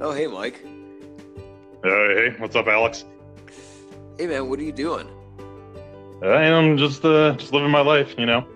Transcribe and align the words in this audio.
Oh, 0.00 0.12
hey, 0.12 0.26
Mike. 0.26 0.60
Uh, 1.84 1.88
hey, 1.88 2.34
what's 2.38 2.56
up, 2.56 2.66
Alex? 2.66 3.04
Hey, 4.18 4.26
man, 4.26 4.48
what 4.48 4.58
are 4.58 4.62
you 4.62 4.72
doing? 4.72 5.08
I 6.22 6.44
am 6.44 6.76
just 6.76 7.04
uh, 7.04 7.34
just 7.34 7.52
living 7.52 7.70
my 7.70 7.80
life, 7.80 8.14
you 8.18 8.26
know. 8.26 8.46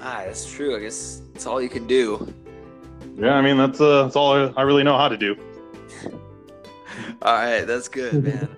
Ah, 0.00 0.22
that's 0.24 0.50
true. 0.50 0.76
I 0.76 0.80
guess 0.80 1.22
that's 1.32 1.46
all 1.46 1.60
you 1.60 1.68
can 1.68 1.86
do. 1.86 2.32
Yeah, 3.16 3.34
I 3.34 3.40
mean 3.40 3.56
that's 3.56 3.80
uh, 3.80 4.04
that's 4.04 4.16
all 4.16 4.34
I, 4.34 4.52
I 4.56 4.62
really 4.62 4.82
know 4.82 4.98
how 4.98 5.08
to 5.08 5.16
do. 5.16 5.34
All 7.22 7.32
right, 7.32 7.62
that's 7.62 7.88
good, 7.88 8.22
man. 8.22 8.48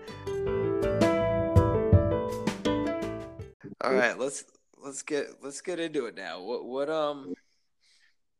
All 3.80 3.94
right, 3.94 4.18
let's 4.18 4.44
let's 4.82 5.02
get 5.02 5.42
let's 5.42 5.60
get 5.60 5.78
into 5.78 6.06
it 6.06 6.16
now. 6.16 6.42
What 6.42 6.64
what 6.64 6.90
um 6.90 7.34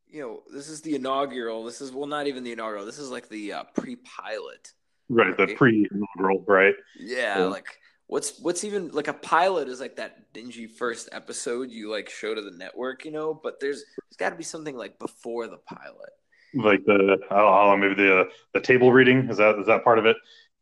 you 0.09 0.21
know, 0.21 0.43
this 0.53 0.69
is 0.69 0.81
the 0.81 0.95
inaugural. 0.95 1.63
This 1.63 1.81
is 1.81 1.91
well 1.91 2.07
not 2.07 2.27
even 2.27 2.43
the 2.43 2.51
inaugural. 2.51 2.85
This 2.85 2.99
is 2.99 3.09
like 3.11 3.29
the 3.29 3.53
uh, 3.53 3.63
pre-pilot. 3.75 4.73
Right, 5.09 5.35
the 5.35 5.47
pre-inaugural, 5.55 6.43
right? 6.47 6.75
Yeah, 6.99 7.39
Yeah. 7.39 7.45
like 7.45 7.79
what's 8.07 8.39
what's 8.39 8.63
even 8.63 8.89
like 8.89 9.07
a 9.07 9.13
pilot 9.13 9.67
is 9.67 9.79
like 9.79 9.95
that 9.97 10.33
dingy 10.33 10.67
first 10.67 11.09
episode 11.11 11.69
you 11.71 11.91
like 11.91 12.09
show 12.09 12.33
to 12.35 12.41
the 12.41 12.51
network, 12.57 13.05
you 13.05 13.11
know, 13.11 13.33
but 13.33 13.59
there's 13.59 13.83
there's 13.83 14.17
got 14.17 14.29
to 14.31 14.35
be 14.35 14.43
something 14.43 14.75
like 14.75 14.99
before 14.99 15.47
the 15.47 15.57
pilot. 15.57 16.11
Like 16.53 16.83
the 16.85 17.17
I 17.31 17.37
don't 17.37 17.79
know, 17.81 17.87
maybe 17.89 17.95
the 18.03 18.19
uh, 18.21 18.23
the 18.53 18.61
table 18.61 18.91
reading 18.91 19.29
is 19.29 19.37
that 19.37 19.57
is 19.59 19.67
that 19.67 19.83
part 19.83 19.99
of 19.99 20.05
it? 20.05 20.17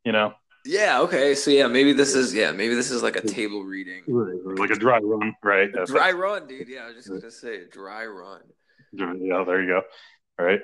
You 0.06 0.12
know, 0.14 0.34
Yeah, 0.66 1.02
okay. 1.02 1.36
So 1.36 1.52
yeah, 1.52 1.68
maybe 1.68 1.94
this 1.94 2.16
is 2.16 2.34
yeah, 2.34 2.52
maybe 2.52 2.76
this 2.76 2.92
is 2.92 3.04
like 3.04 3.16
a 3.16 3.22
table 3.22 3.64
reading. 3.64 4.04
right, 4.08 4.60
like 4.60 4.70
a 4.72 4.76
dry 4.76 5.00
run, 5.00 5.34
right? 5.44 5.70
A 5.76 5.86
dry 5.86 6.12
run, 6.12 6.48
dude. 6.48 6.68
Yeah, 6.70 6.84
I 6.84 6.88
was 6.88 6.96
just 6.98 7.10
gonna 7.10 7.32
say 7.32 7.62
a 7.64 7.68
dry 7.68 8.06
run. 8.06 8.42
Yeah, 8.94 9.44
there 9.46 9.62
you 9.62 9.68
go. 9.68 9.82
Right. 10.40 10.62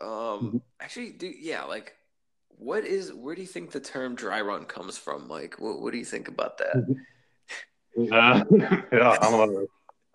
Um, 0.00 0.62
actually, 0.80 1.10
dude, 1.10 1.36
yeah, 1.38 1.64
like, 1.64 1.94
what 2.48 2.84
is? 2.84 3.12
Where 3.12 3.34
do 3.34 3.40
you 3.40 3.46
think 3.46 3.70
the 3.70 3.80
term 3.80 4.14
dry 4.14 4.40
run 4.40 4.64
comes 4.64 4.98
from? 4.98 5.28
Like, 5.28 5.60
what, 5.60 5.80
what 5.80 5.92
do 5.92 5.98
you 5.98 6.04
think 6.04 6.28
about 6.28 6.58
that? 6.58 6.96
Uh, 7.96 8.44
yeah, 8.92 9.16
I 9.20 9.30
don't 9.30 9.54
know. 9.54 9.66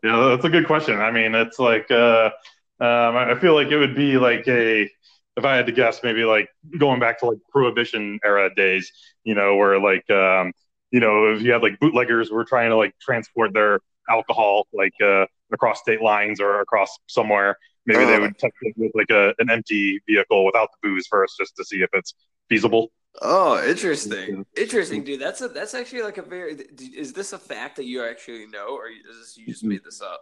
Yeah, 0.04 0.30
that's 0.30 0.46
a 0.46 0.50
good 0.50 0.68
question. 0.68 1.00
I 1.00 1.12
mean, 1.12 1.36
it's 1.36 1.60
like 1.60 1.90
uh, 1.90 2.32
um, 2.80 3.18
I 3.18 3.36
feel 3.40 3.56
like 3.56 3.70
it 3.70 3.78
would 3.78 3.96
be 3.96 4.18
like 4.18 4.48
a 4.48 4.90
if 5.38 5.46
I 5.46 5.56
had 5.56 5.68
to 5.68 5.72
guess, 5.72 6.02
maybe 6.04 6.24
like 6.24 6.50
going 6.78 7.00
back 7.00 7.20
to 7.20 7.28
like 7.28 7.38
Prohibition 7.52 8.20
era 8.24 8.54
days, 8.54 8.92
you 9.24 9.36
know, 9.36 9.56
where 9.56 9.80
like 9.80 10.10
um, 10.10 10.52
you 10.92 11.00
know, 11.00 11.34
if 11.34 11.42
you 11.42 11.52
had 11.52 11.62
like 11.62 11.80
bootleggers 11.80 12.32
were 12.32 12.46
trying 12.46 12.70
to 12.70 12.76
like 12.76 12.94
transport 13.00 13.54
their 13.54 13.82
alcohol 14.10 14.68
like 14.74 14.94
uh, 15.04 15.26
across 15.52 15.80
state 15.82 16.02
lines 16.02 16.40
or 16.40 16.62
across 16.62 16.90
somewhere, 17.08 17.58
maybe 17.86 18.06
they 18.06 18.16
Uh. 18.16 18.22
would 18.22 18.38
test 18.38 18.54
it 18.62 18.74
with 18.78 18.92
like 18.96 19.10
a 19.10 19.34
an 19.40 19.50
empty 19.50 20.00
vehicle 20.08 20.46
without 20.46 20.70
the 20.74 20.88
booze 20.90 21.08
first, 21.08 21.36
just 21.40 21.56
to 21.58 21.64
see 21.66 21.78
if 21.82 21.90
it's 21.94 22.14
feasible. 22.50 22.92
Oh, 23.22 23.64
interesting, 23.68 24.46
interesting, 24.56 25.04
dude. 25.04 25.20
That's 25.20 25.42
a 25.42 25.48
that's 25.48 25.74
actually 25.74 26.04
like 26.04 26.18
a 26.18 26.22
very. 26.22 26.54
Is 26.96 27.14
this 27.14 27.34
a 27.34 27.40
fact 27.40 27.78
that 27.78 27.86
you 27.86 28.04
actually 28.04 28.46
know, 28.48 28.76
or 28.78 28.88
is 28.90 29.18
this 29.20 29.38
you 29.38 29.48
just 29.48 29.64
made 29.64 29.84
this 29.84 30.02
up? 30.02 30.22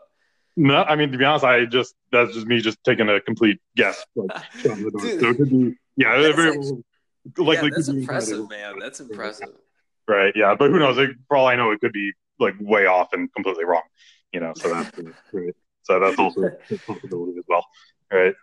No, 0.58 0.83
I 0.83 0.95
mean 0.95 1.11
to 1.11 1.17
be 1.17 1.25
honest, 1.25 1.44
I 1.44 1.66
just 1.66 1.94
that's 2.14 2.33
just 2.33 2.47
me 2.47 2.61
just 2.61 2.77
taking 2.86 3.09
a 3.09 3.20
complete 3.20 3.59
guess. 3.75 4.05
Like, 4.16 4.31
shot 4.61 4.77
in 4.77 4.83
the 4.83 4.92
dark. 4.92 5.03
Dude, 5.03 5.20
so 5.20 5.30
it 5.31 5.38
could 5.38 5.49
be, 5.49 5.75
yeah, 5.97 6.17
that's 6.22 6.36
very 6.38 6.49
actually- 6.55 6.83
likely 7.38 7.67
yeah, 7.70 7.75
that's 7.75 7.88
impressive, 7.89 8.49
man. 8.55 8.80
That's 8.80 8.99
impressive. 9.02 9.49
right? 10.08 10.31
Yeah, 10.36 10.55
but 10.58 10.70
who 10.72 10.80
knows? 10.80 10.97
Like, 10.97 11.09
for 11.27 11.36
all 11.36 11.47
I 11.47 11.55
know, 11.58 11.72
it 11.72 11.81
could 11.81 11.92
be 11.92 12.14
like 12.39 12.55
way 12.59 12.86
off 12.86 13.14
and 13.14 13.31
completely 13.33 13.66
wrong. 13.66 13.83
You 14.33 14.41
know, 14.41 14.53
so 14.55 14.69
that's 14.69 14.91
right. 15.31 15.55
So 15.83 16.00
that's 16.00 16.17
also 16.17 16.42
a 16.42 16.77
possibility 16.88 17.38
as 17.38 17.45
well, 17.47 17.66
right? 18.11 18.33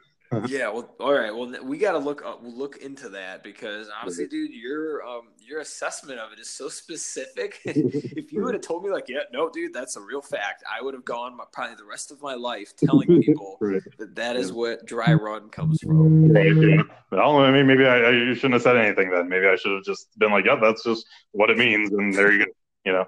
yeah 0.46 0.68
well 0.68 0.94
all 0.98 1.12
right 1.12 1.34
well 1.34 1.52
we 1.62 1.76
got 1.76 1.92
to 1.92 1.98
look 1.98 2.24
up 2.24 2.42
we'll 2.42 2.56
look 2.56 2.78
into 2.78 3.08
that 3.10 3.42
because 3.42 3.90
honestly 4.00 4.26
dude 4.26 4.50
your 4.50 5.02
um 5.06 5.28
your 5.38 5.60
assessment 5.60 6.18
of 6.18 6.32
it 6.32 6.38
is 6.38 6.48
so 6.48 6.68
specific 6.68 7.60
if 7.64 8.32
you 8.32 8.42
would 8.42 8.54
have 8.54 8.62
told 8.66 8.82
me 8.82 8.90
like 8.90 9.08
yeah 9.08 9.20
no 9.32 9.50
dude 9.50 9.72
that's 9.74 9.96
a 9.96 10.00
real 10.00 10.22
fact 10.22 10.62
i 10.70 10.82
would 10.82 10.94
have 10.94 11.04
gone 11.04 11.36
my, 11.36 11.44
probably 11.52 11.76
the 11.76 11.84
rest 11.84 12.10
of 12.10 12.22
my 12.22 12.34
life 12.34 12.74
telling 12.76 13.20
people 13.20 13.58
Right. 13.60 13.82
that 13.98 14.14
that 14.16 14.36
is 14.36 14.52
what 14.52 14.84
dry 14.86 15.12
run 15.12 15.48
comes 15.50 15.80
from 15.80 16.32
Right. 16.32 16.56
Yeah. 16.56 16.82
Well, 17.10 17.38
I 17.38 17.50
mean, 17.50 17.66
maybe 17.66 17.84
I, 17.84 18.08
I 18.08 18.12
shouldn't 18.34 18.54
have 18.54 18.62
said 18.62 18.76
anything 18.76 19.10
then. 19.10 19.28
Maybe 19.28 19.46
I 19.46 19.56
should 19.56 19.72
have 19.72 19.84
just 19.84 20.18
been 20.18 20.30
like, 20.30 20.46
yeah, 20.46 20.56
that's 20.56 20.82
just 20.82 21.06
what 21.32 21.50
it 21.50 21.58
means," 21.58 21.92
and 21.92 22.12
there 22.12 22.32
you 22.32 22.46
go. 22.46 22.52
You 22.86 22.92
know. 22.92 23.04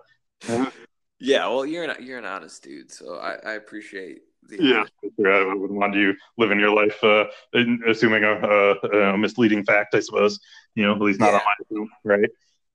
yeah 1.20 1.46
well 1.46 1.64
you're 1.64 1.84
an 1.84 2.04
you're 2.04 2.18
an 2.18 2.24
honest 2.24 2.62
dude 2.62 2.90
so 2.90 3.16
i 3.16 3.34
i 3.46 3.52
appreciate 3.52 4.22
the 4.48 4.56
Yeah, 4.62 4.84
I 5.26 5.54
wouldn't 5.54 5.78
want 5.78 5.94
you 5.94 6.14
living 6.36 6.60
your 6.60 6.74
life 6.74 7.02
uh, 7.02 7.24
in- 7.54 7.80
assuming 7.88 8.24
a, 8.24 8.32
a, 8.32 9.14
a 9.14 9.18
misleading 9.18 9.64
fact. 9.64 9.94
I 9.94 10.00
suppose 10.00 10.38
you 10.74 10.84
know, 10.84 10.92
at 10.94 11.00
least 11.00 11.20
not 11.20 11.34
on 11.34 11.40
my 11.44 11.86
right? 12.04 12.28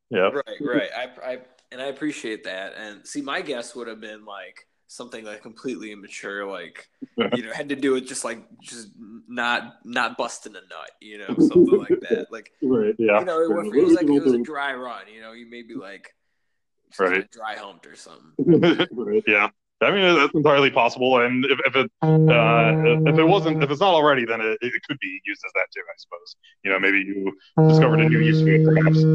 Yeah. 0.09 0.29
right 0.29 0.61
right 0.61 0.89
I, 0.97 1.33
I 1.33 1.37
and 1.71 1.81
i 1.81 1.85
appreciate 1.85 2.45
that 2.45 2.73
and 2.75 3.05
see 3.05 3.21
my 3.21 3.41
guess 3.41 3.75
would 3.75 3.87
have 3.87 4.01
been 4.01 4.25
like 4.25 4.67
something 4.87 5.23
like 5.23 5.43
completely 5.43 5.91
immature 5.91 6.47
like 6.47 6.89
you 7.35 7.43
know 7.43 7.53
had 7.53 7.69
to 7.69 7.75
do 7.75 7.91
with 7.93 8.07
just 8.07 8.25
like 8.25 8.39
just 8.59 8.89
not 9.27 9.75
not 9.85 10.17
busting 10.17 10.55
a 10.55 10.61
nut 10.61 10.91
you 10.99 11.19
know 11.19 11.27
something 11.37 11.77
like 11.77 11.89
that 12.01 12.25
like 12.31 12.51
Right. 12.61 12.95
Yeah. 12.97 13.19
you 13.19 13.25
know 13.25 13.39
if 13.67 13.73
it 13.75 13.83
was 13.83 13.93
like 13.93 14.07
it 14.07 14.23
was 14.23 14.33
a 14.33 14.39
dry 14.39 14.73
run 14.73 15.03
you 15.13 15.21
know 15.21 15.33
you 15.33 15.47
maybe 15.47 15.75
like 15.75 16.15
Right. 16.97 17.11
kinda 17.11 17.27
dry 17.31 17.55
humped 17.55 17.85
or 17.85 17.95
something 17.95 18.31
right, 18.91 19.23
yeah. 19.27 19.49
I 19.81 19.91
mean, 19.91 20.15
that's 20.15 20.33
entirely 20.33 20.71
possible. 20.71 21.21
And 21.21 21.45
if, 21.45 21.59
if 21.65 21.75
it 21.75 21.91
uh, 22.03 22.73
if 23.05 23.17
it 23.17 23.23
wasn't, 23.23 23.63
if 23.63 23.71
it's 23.71 23.79
not 23.79 23.93
already, 23.93 24.25
then 24.25 24.41
it, 24.41 24.57
it 24.61 24.73
could 24.87 24.99
be 24.99 25.21
used 25.25 25.41
as 25.45 25.51
that 25.55 25.67
too. 25.73 25.81
I 25.81 25.95
suppose. 25.97 26.35
You 26.63 26.71
know, 26.71 26.79
maybe 26.79 26.99
you 26.99 27.31
discovered 27.67 28.01
a 28.01 28.09
new 28.09 28.19
use 28.19 28.41
for 28.41 28.49
it, 28.49 28.63
perhaps. 28.65 29.05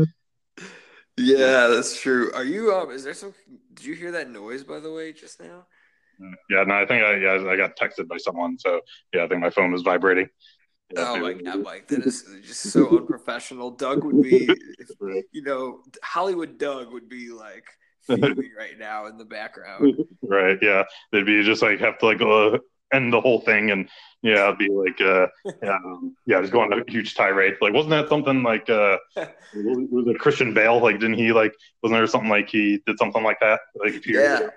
yeah 1.16 1.68
that's 1.68 2.00
true 2.00 2.32
are 2.34 2.44
you 2.44 2.72
um 2.74 2.90
is 2.90 3.04
there 3.04 3.14
some 3.14 3.32
did 3.74 3.84
you 3.84 3.94
hear 3.94 4.10
that 4.12 4.28
noise 4.28 4.64
by 4.64 4.80
the 4.80 4.92
way 4.92 5.12
just 5.12 5.40
now 5.40 5.64
Yeah. 6.50 6.64
No, 6.64 6.74
I 6.74 6.86
think 6.86 7.04
I 7.04 7.16
yeah 7.16 7.48
I 7.48 7.56
got 7.56 7.76
texted 7.76 8.08
by 8.08 8.16
someone, 8.18 8.58
so 8.58 8.80
yeah, 9.12 9.24
I 9.24 9.28
think 9.28 9.40
my 9.40 9.50
phone 9.50 9.72
was 9.72 9.82
vibrating. 9.82 10.28
Oh 10.96 11.18
my 11.18 11.32
god 11.32 11.62
mike 11.62 11.88
that 11.88 12.02
is 12.02 12.24
just 12.42 12.70
so 12.72 12.96
unprofessional 12.98 13.70
doug 13.72 14.04
would 14.04 14.20
be 14.20 14.60
you 15.32 15.42
know 15.42 15.80
hollywood 16.02 16.58
doug 16.58 16.92
would 16.92 17.08
be 17.08 17.30
like 17.30 17.66
right 18.08 18.78
now 18.78 19.06
in 19.06 19.16
the 19.18 19.24
background 19.24 19.90
Right. 20.22 20.58
Yeah. 20.62 20.84
They'd 21.12 21.26
be 21.26 21.42
just 21.42 21.62
like 21.62 21.80
have 21.80 21.98
to 21.98 22.06
like 22.06 22.20
uh, 22.20 22.58
end 22.92 23.12
the 23.12 23.20
whole 23.20 23.40
thing, 23.40 23.70
and 23.70 23.88
yeah, 24.22 24.52
be 24.58 24.68
like 24.68 25.00
uh, 25.00 25.26
yeah, 25.62 25.76
um, 25.84 26.16
yeah, 26.26 26.40
just 26.40 26.52
going 26.52 26.72
on 26.72 26.80
a 26.86 26.90
huge 26.90 27.14
tirade. 27.14 27.54
Like, 27.60 27.72
wasn't 27.72 27.90
that 27.90 28.08
something 28.08 28.42
like 28.42 28.68
uh, 28.70 28.98
was 29.54 30.06
it 30.08 30.18
Christian 30.18 30.54
Bale? 30.54 30.80
Like, 30.80 31.00
didn't 31.00 31.18
he 31.18 31.32
like? 31.32 31.54
Wasn't 31.82 31.98
there 31.98 32.06
something 32.06 32.30
like 32.30 32.48
he 32.50 32.80
did 32.86 32.98
something 32.98 33.22
like 33.22 33.38
that? 33.40 33.60
Like 33.74 34.04
years 34.06 34.24
Yeah. 34.24 34.36
ago? 34.36 34.50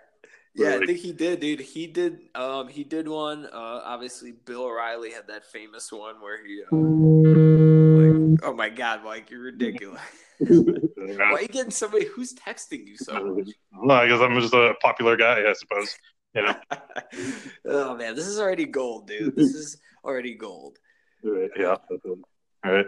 Yeah, 0.57 0.79
I 0.81 0.85
think 0.85 0.97
he 0.97 1.13
did, 1.13 1.39
dude. 1.39 1.59
He 1.59 1.85
did. 1.85 2.19
Um, 2.33 2.67
he 2.67 2.83
did 2.83 3.07
one. 3.07 3.45
Uh, 3.45 3.81
obviously, 3.85 4.31
Bill 4.31 4.63
O'Reilly 4.63 5.11
had 5.11 5.27
that 5.27 5.45
famous 5.45 5.91
one 5.91 6.15
where 6.19 6.43
he. 6.43 6.63
Uh, 6.63 6.75
like, 6.75 8.39
oh 8.43 8.53
my 8.55 8.69
God, 8.69 9.03
Mike, 9.03 9.29
you're 9.29 9.41
ridiculous. 9.41 10.01
Why 10.39 10.47
are 10.47 11.41
you 11.41 11.47
getting 11.47 11.71
somebody 11.71 12.05
who's 12.05 12.33
texting 12.33 12.87
you 12.87 12.97
so 12.97 13.13
much? 13.23 13.49
Well, 13.71 13.97
I 13.97 14.07
guess 14.07 14.19
I'm 14.19 14.39
just 14.39 14.53
a 14.53 14.73
popular 14.81 15.15
guy, 15.15 15.47
I 15.47 15.53
suppose. 15.53 15.95
You 16.33 16.43
know. 16.43 16.55
oh 17.65 17.95
man, 17.95 18.15
this 18.15 18.25
is 18.25 18.39
already 18.39 18.65
gold, 18.65 19.07
dude. 19.07 19.35
This 19.35 19.53
is 19.53 19.77
already 20.03 20.33
gold. 20.33 20.77
Right, 21.23 21.51
yeah. 21.57 21.77
All 22.05 22.71
right. 22.71 22.85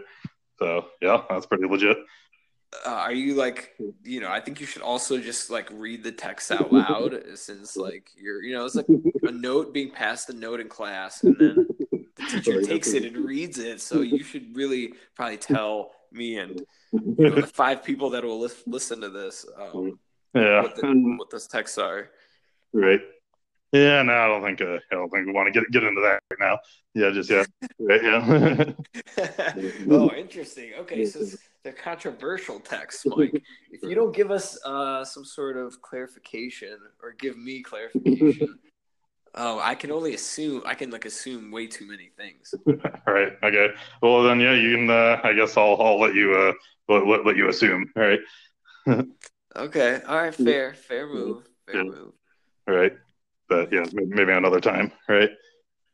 So 0.57 0.85
yeah, 1.01 1.21
that's 1.29 1.45
pretty 1.45 1.67
legit. 1.67 1.97
Uh, 2.85 2.89
are 2.89 3.13
you 3.13 3.33
like, 3.33 3.75
you 4.03 4.19
know? 4.19 4.29
I 4.29 4.39
think 4.39 4.59
you 4.59 4.67
should 4.67 4.83
also 4.83 5.17
just 5.17 5.49
like 5.49 5.69
read 5.71 6.03
the 6.03 6.11
text 6.11 6.51
out 6.51 6.71
loud, 6.71 7.19
since 7.35 7.75
like 7.75 8.11
you're, 8.15 8.43
you 8.43 8.53
know, 8.53 8.65
it's 8.65 8.75
like 8.75 8.85
a 9.23 9.31
note 9.31 9.73
being 9.73 9.89
passed 9.89 10.29
a 10.29 10.33
note 10.33 10.59
in 10.59 10.69
class, 10.69 11.23
and 11.23 11.35
then 11.39 11.67
the 11.91 12.05
teacher 12.29 12.61
takes 12.61 12.89
it 12.89 13.05
and 13.05 13.17
reads 13.17 13.57
it. 13.57 13.81
So 13.81 14.01
you 14.01 14.23
should 14.23 14.55
really 14.55 14.93
probably 15.15 15.37
tell 15.37 15.91
me 16.11 16.37
and 16.37 16.61
you 16.91 17.15
know, 17.17 17.35
the 17.35 17.47
five 17.61 17.83
people 17.83 18.11
that 18.11 18.23
will 18.23 18.39
lis- 18.39 18.63
listen 18.67 19.01
to 19.01 19.09
this 19.09 19.45
um, 19.59 19.99
Yeah. 20.35 20.61
what, 20.61 20.75
the, 20.75 21.15
what 21.17 21.29
those 21.31 21.47
texts 21.47 21.77
are. 21.77 22.11
Right. 22.71 23.01
Yeah, 23.71 24.01
no, 24.01 24.13
I 24.13 24.27
don't 24.27 24.43
think 24.43 24.61
uh, 24.61 24.79
I 24.91 24.95
don't 24.95 25.09
think 25.09 25.27
we 25.27 25.31
want 25.31 25.53
to 25.53 25.59
get 25.59 25.69
get 25.71 25.83
into 25.83 26.01
that 26.01 26.21
right 26.31 26.39
now. 26.39 26.57
Yeah, 26.95 27.11
just 27.11 27.29
yeah, 27.29 27.45
right, 27.77 28.03
yeah. 28.03 28.73
oh, 29.91 30.11
interesting. 30.11 30.71
Okay, 30.79 31.05
so 31.05 31.19
it's 31.63 31.75
the 31.77 31.81
controversial 31.81 32.59
text, 32.59 33.05
Mike. 33.17 33.41
If 33.71 33.83
you 33.83 33.95
don't 33.95 34.15
give 34.15 34.31
us 34.31 34.59
uh, 34.65 35.03
some 35.03 35.25
sort 35.25 35.57
of 35.57 35.81
clarification 35.81 36.77
or 37.01 37.13
give 37.13 37.37
me 37.37 37.61
clarification, 37.61 38.59
oh, 39.35 39.59
I 39.59 39.75
can 39.75 39.91
only 39.91 40.13
assume. 40.13 40.63
I 40.65 40.73
can 40.73 40.91
like 40.91 41.05
assume 41.05 41.51
way 41.51 41.67
too 41.67 41.87
many 41.87 42.11
things. 42.17 42.53
right. 43.07 43.33
Okay. 43.43 43.69
Well, 44.01 44.23
then, 44.23 44.39
yeah, 44.39 44.53
you 44.53 44.75
can. 44.75 44.89
Uh, 44.89 45.19
I 45.23 45.33
guess 45.33 45.57
I'll 45.57 45.81
I'll 45.81 45.99
let 45.99 46.15
you 46.15 46.33
uh 46.33 46.53
let, 46.87 47.07
let, 47.07 47.25
let 47.25 47.37
you 47.37 47.49
assume. 47.49 47.91
All 47.95 48.03
right. 48.03 48.19
Okay. 49.55 50.01
All 50.07 50.17
right. 50.17 50.35
Fair. 50.35 50.73
Fair 50.73 51.07
move. 51.07 51.47
Fair 51.65 51.77
Yeah. 51.77 51.83
move. 51.83 52.13
All 52.67 52.75
right. 52.75 52.93
But 53.47 53.73
yeah, 53.73 53.85
maybe 53.91 54.31
another 54.31 54.61
time. 54.61 54.91
Right. 55.07 55.31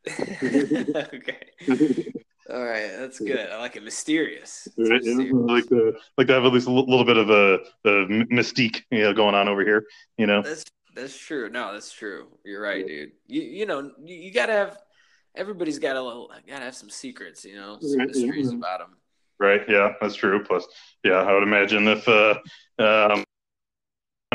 okay. 0.08 1.42
All 2.52 2.64
right, 2.64 2.92
that's 2.96 3.18
good. 3.18 3.50
I 3.50 3.58
like 3.58 3.74
it. 3.74 3.82
Mysterious. 3.82 4.68
Right, 4.78 5.02
yeah, 5.02 5.30
like 5.32 5.66
the 5.68 5.98
like 6.16 6.28
to 6.28 6.34
have 6.34 6.44
at 6.44 6.52
least 6.52 6.68
a 6.68 6.70
little 6.70 7.04
bit 7.04 7.16
of 7.16 7.28
a, 7.28 7.54
a 7.84 8.06
mystique, 8.30 8.82
you 8.90 9.02
know, 9.02 9.12
going 9.12 9.34
on 9.34 9.48
over 9.48 9.64
here. 9.64 9.84
You 10.16 10.26
know, 10.26 10.42
that's 10.42 10.64
that's 10.94 11.18
true. 11.18 11.50
No, 11.50 11.72
that's 11.72 11.92
true. 11.92 12.28
You're 12.44 12.62
right, 12.62 12.86
dude. 12.86 13.12
You 13.26 13.42
you 13.42 13.66
know 13.66 13.90
you, 14.04 14.16
you 14.16 14.32
gotta 14.32 14.52
have 14.52 14.78
everybody's 15.34 15.80
got 15.80 15.96
a 15.96 16.02
little 16.02 16.30
gotta 16.48 16.64
have 16.64 16.76
some 16.76 16.90
secrets. 16.90 17.44
You 17.44 17.56
know, 17.56 17.78
some 17.80 17.98
right, 17.98 18.08
mysteries 18.08 18.52
yeah. 18.52 18.58
about 18.58 18.78
them. 18.78 18.96
Right. 19.38 19.62
Yeah, 19.68 19.92
that's 20.00 20.14
true. 20.14 20.42
Plus, 20.44 20.66
yeah, 21.04 21.14
I 21.14 21.32
would 21.32 21.42
imagine 21.42 21.88
if 21.88 22.08
uh, 22.08 22.38
um, 22.78 23.24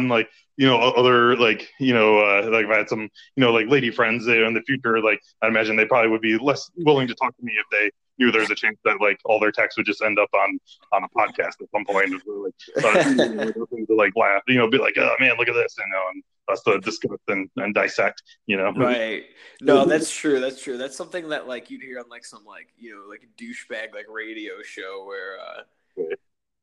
like 0.09 0.29
you 0.57 0.67
know 0.67 0.77
other 0.77 1.35
like 1.37 1.69
you 1.79 1.93
know 1.93 2.19
uh, 2.19 2.49
like 2.51 2.65
if 2.65 2.71
I 2.71 2.77
had 2.77 2.89
some 2.89 3.01
you 3.01 3.09
know 3.37 3.51
like 3.51 3.67
lady 3.67 3.89
friends 3.89 4.27
in 4.27 4.53
the 4.53 4.61
future, 4.61 5.01
like 5.01 5.21
I 5.41 5.47
imagine 5.47 5.75
they 5.75 5.85
probably 5.85 6.11
would 6.11 6.21
be 6.21 6.37
less 6.37 6.69
willing 6.77 7.07
to 7.07 7.15
talk 7.15 7.35
to 7.37 7.43
me 7.43 7.53
if 7.53 7.65
they 7.71 7.89
knew 8.17 8.31
there's 8.31 8.51
a 8.51 8.55
chance 8.55 8.77
that 8.85 9.01
like 9.01 9.19
all 9.25 9.39
their 9.39 9.51
texts 9.51 9.77
would 9.77 9.85
just 9.85 10.01
end 10.01 10.19
up 10.19 10.29
on 10.33 10.59
on 10.93 11.03
a 11.03 11.09
podcast 11.09 11.61
at 11.61 11.69
some 11.71 11.85
point. 11.85 12.11
Like, 12.11 12.85
uh, 12.85 13.51
to 13.51 13.85
like 13.95 14.13
laugh, 14.15 14.43
you 14.47 14.57
know, 14.57 14.69
be 14.69 14.77
like, 14.77 14.95
oh 14.97 15.15
man, 15.19 15.33
look 15.37 15.47
at 15.47 15.55
this, 15.55 15.75
you 15.77 15.85
know, 15.91 16.03
and 16.13 16.23
us 16.51 16.61
to 16.63 16.79
discuss 16.79 17.17
and, 17.27 17.49
and 17.57 17.73
dissect, 17.73 18.21
you 18.45 18.57
know. 18.57 18.71
Right. 18.73 19.23
No, 19.61 19.85
that's 19.85 20.13
true. 20.13 20.39
That's 20.39 20.61
true. 20.61 20.77
That's 20.77 20.95
something 20.95 21.29
that 21.29 21.47
like 21.47 21.69
you'd 21.69 21.81
hear 21.81 21.99
on 21.99 22.09
like 22.09 22.25
some 22.25 22.45
like 22.45 22.69
you 22.77 22.91
know 22.91 23.03
like 23.09 23.27
douchebag 23.37 23.93
like 23.93 24.05
radio 24.09 24.53
show 24.63 25.05
where 25.05 25.39
uh 25.39 25.61
right. 25.97 26.19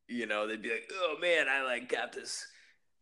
you 0.06 0.26
know 0.26 0.46
they'd 0.46 0.62
be 0.62 0.70
like, 0.70 0.90
oh 0.92 1.16
man, 1.20 1.46
I 1.48 1.62
like 1.62 1.88
got 1.88 2.12
this 2.12 2.46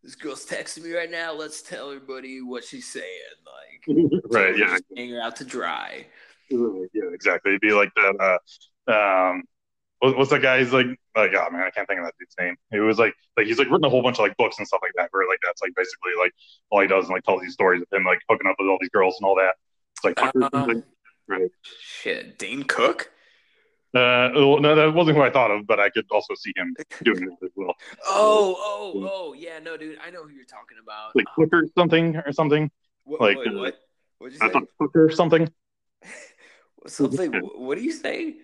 this 0.03 0.15
girl's 0.15 0.45
texting 0.45 0.83
me 0.83 0.93
right 0.93 1.11
now. 1.11 1.33
Let's 1.33 1.61
tell 1.61 1.91
everybody 1.91 2.41
what 2.41 2.63
she's 2.63 2.87
saying. 2.87 3.05
Like, 3.45 4.21
right? 4.31 4.57
Yeah, 4.57 4.77
hang 4.95 5.11
her 5.11 5.21
out 5.21 5.35
to 5.37 5.45
dry. 5.45 6.05
Yeah, 6.49 7.13
exactly. 7.13 7.51
It'd 7.51 7.61
be 7.61 7.71
like 7.71 7.91
that. 7.95 8.39
Uh, 8.87 8.91
um, 8.91 9.43
what's 9.99 10.29
that 10.29 10.41
guy's 10.41 10.71
like? 10.73 10.87
Like, 11.15 11.31
oh 11.33 11.49
man, 11.51 11.61
I 11.61 11.71
can't 11.71 11.87
think 11.87 11.99
of 11.99 12.05
that 12.05 12.13
dude's 12.19 12.35
name. 12.39 12.55
It 12.71 12.79
was 12.79 12.99
like, 12.99 13.13
like 13.35 13.47
he's 13.47 13.57
like 13.57 13.69
written 13.69 13.85
a 13.85 13.89
whole 13.89 14.03
bunch 14.03 14.17
of 14.17 14.23
like 14.23 14.37
books 14.37 14.57
and 14.59 14.67
stuff 14.67 14.81
like 14.83 14.91
that. 14.95 15.09
Where 15.11 15.27
like 15.27 15.39
that's 15.43 15.61
like 15.61 15.73
basically 15.75 16.11
like 16.19 16.31
all 16.69 16.81
he 16.81 16.87
does 16.87 17.05
and 17.05 17.13
like 17.13 17.23
tells 17.23 17.41
these 17.41 17.53
stories 17.53 17.81
of 17.81 17.87
him 17.91 18.05
like 18.05 18.19
hooking 18.29 18.47
up 18.47 18.55
with 18.59 18.69
all 18.69 18.77
these 18.79 18.89
girls 18.91 19.15
and 19.19 19.27
all 19.27 19.35
that. 19.35 19.55
It's 19.95 20.03
like, 20.03 20.53
um, 20.53 20.83
right? 21.27 21.49
Shit, 21.63 22.37
Dane 22.37 22.63
Cook. 22.63 23.11
Uh, 23.95 24.29
well, 24.35 24.59
no, 24.59 24.75
that 24.75 24.93
wasn't 24.93 25.17
who 25.17 25.23
I 25.23 25.31
thought 25.31 25.49
of, 25.49 25.65
but 25.65 25.79
I 25.79 25.89
could 25.89 26.05
also 26.11 26.35
see 26.35 26.53
him 26.55 26.75
doing 27.03 27.23
it 27.23 27.45
as 27.45 27.51
well. 27.55 27.73
Oh, 28.05 28.55
oh, 28.59 29.09
oh, 29.11 29.33
yeah, 29.33 29.59
no, 29.59 29.77
dude, 29.77 29.97
I 30.05 30.11
know 30.11 30.23
who 30.23 30.29
you're 30.29 30.45
talking 30.45 30.77
about. 30.83 31.15
Like 31.15 31.25
um, 31.53 31.71
something 31.75 32.17
or 32.17 32.31
something. 32.31 32.69
What, 33.05 33.21
like 33.21 33.37
wait, 33.37 33.47
uh, 33.47 33.57
what? 33.57 33.77
What'd 34.19 34.33
you 34.33 34.39
say? 34.39 34.45
I 34.45 34.49
thought 34.49 34.67
Flicker 34.77 35.09
something. 35.09 35.51
something. 36.87 37.33
what 37.33 37.77
do 37.77 37.83
you 37.83 37.91
say? 37.91 38.35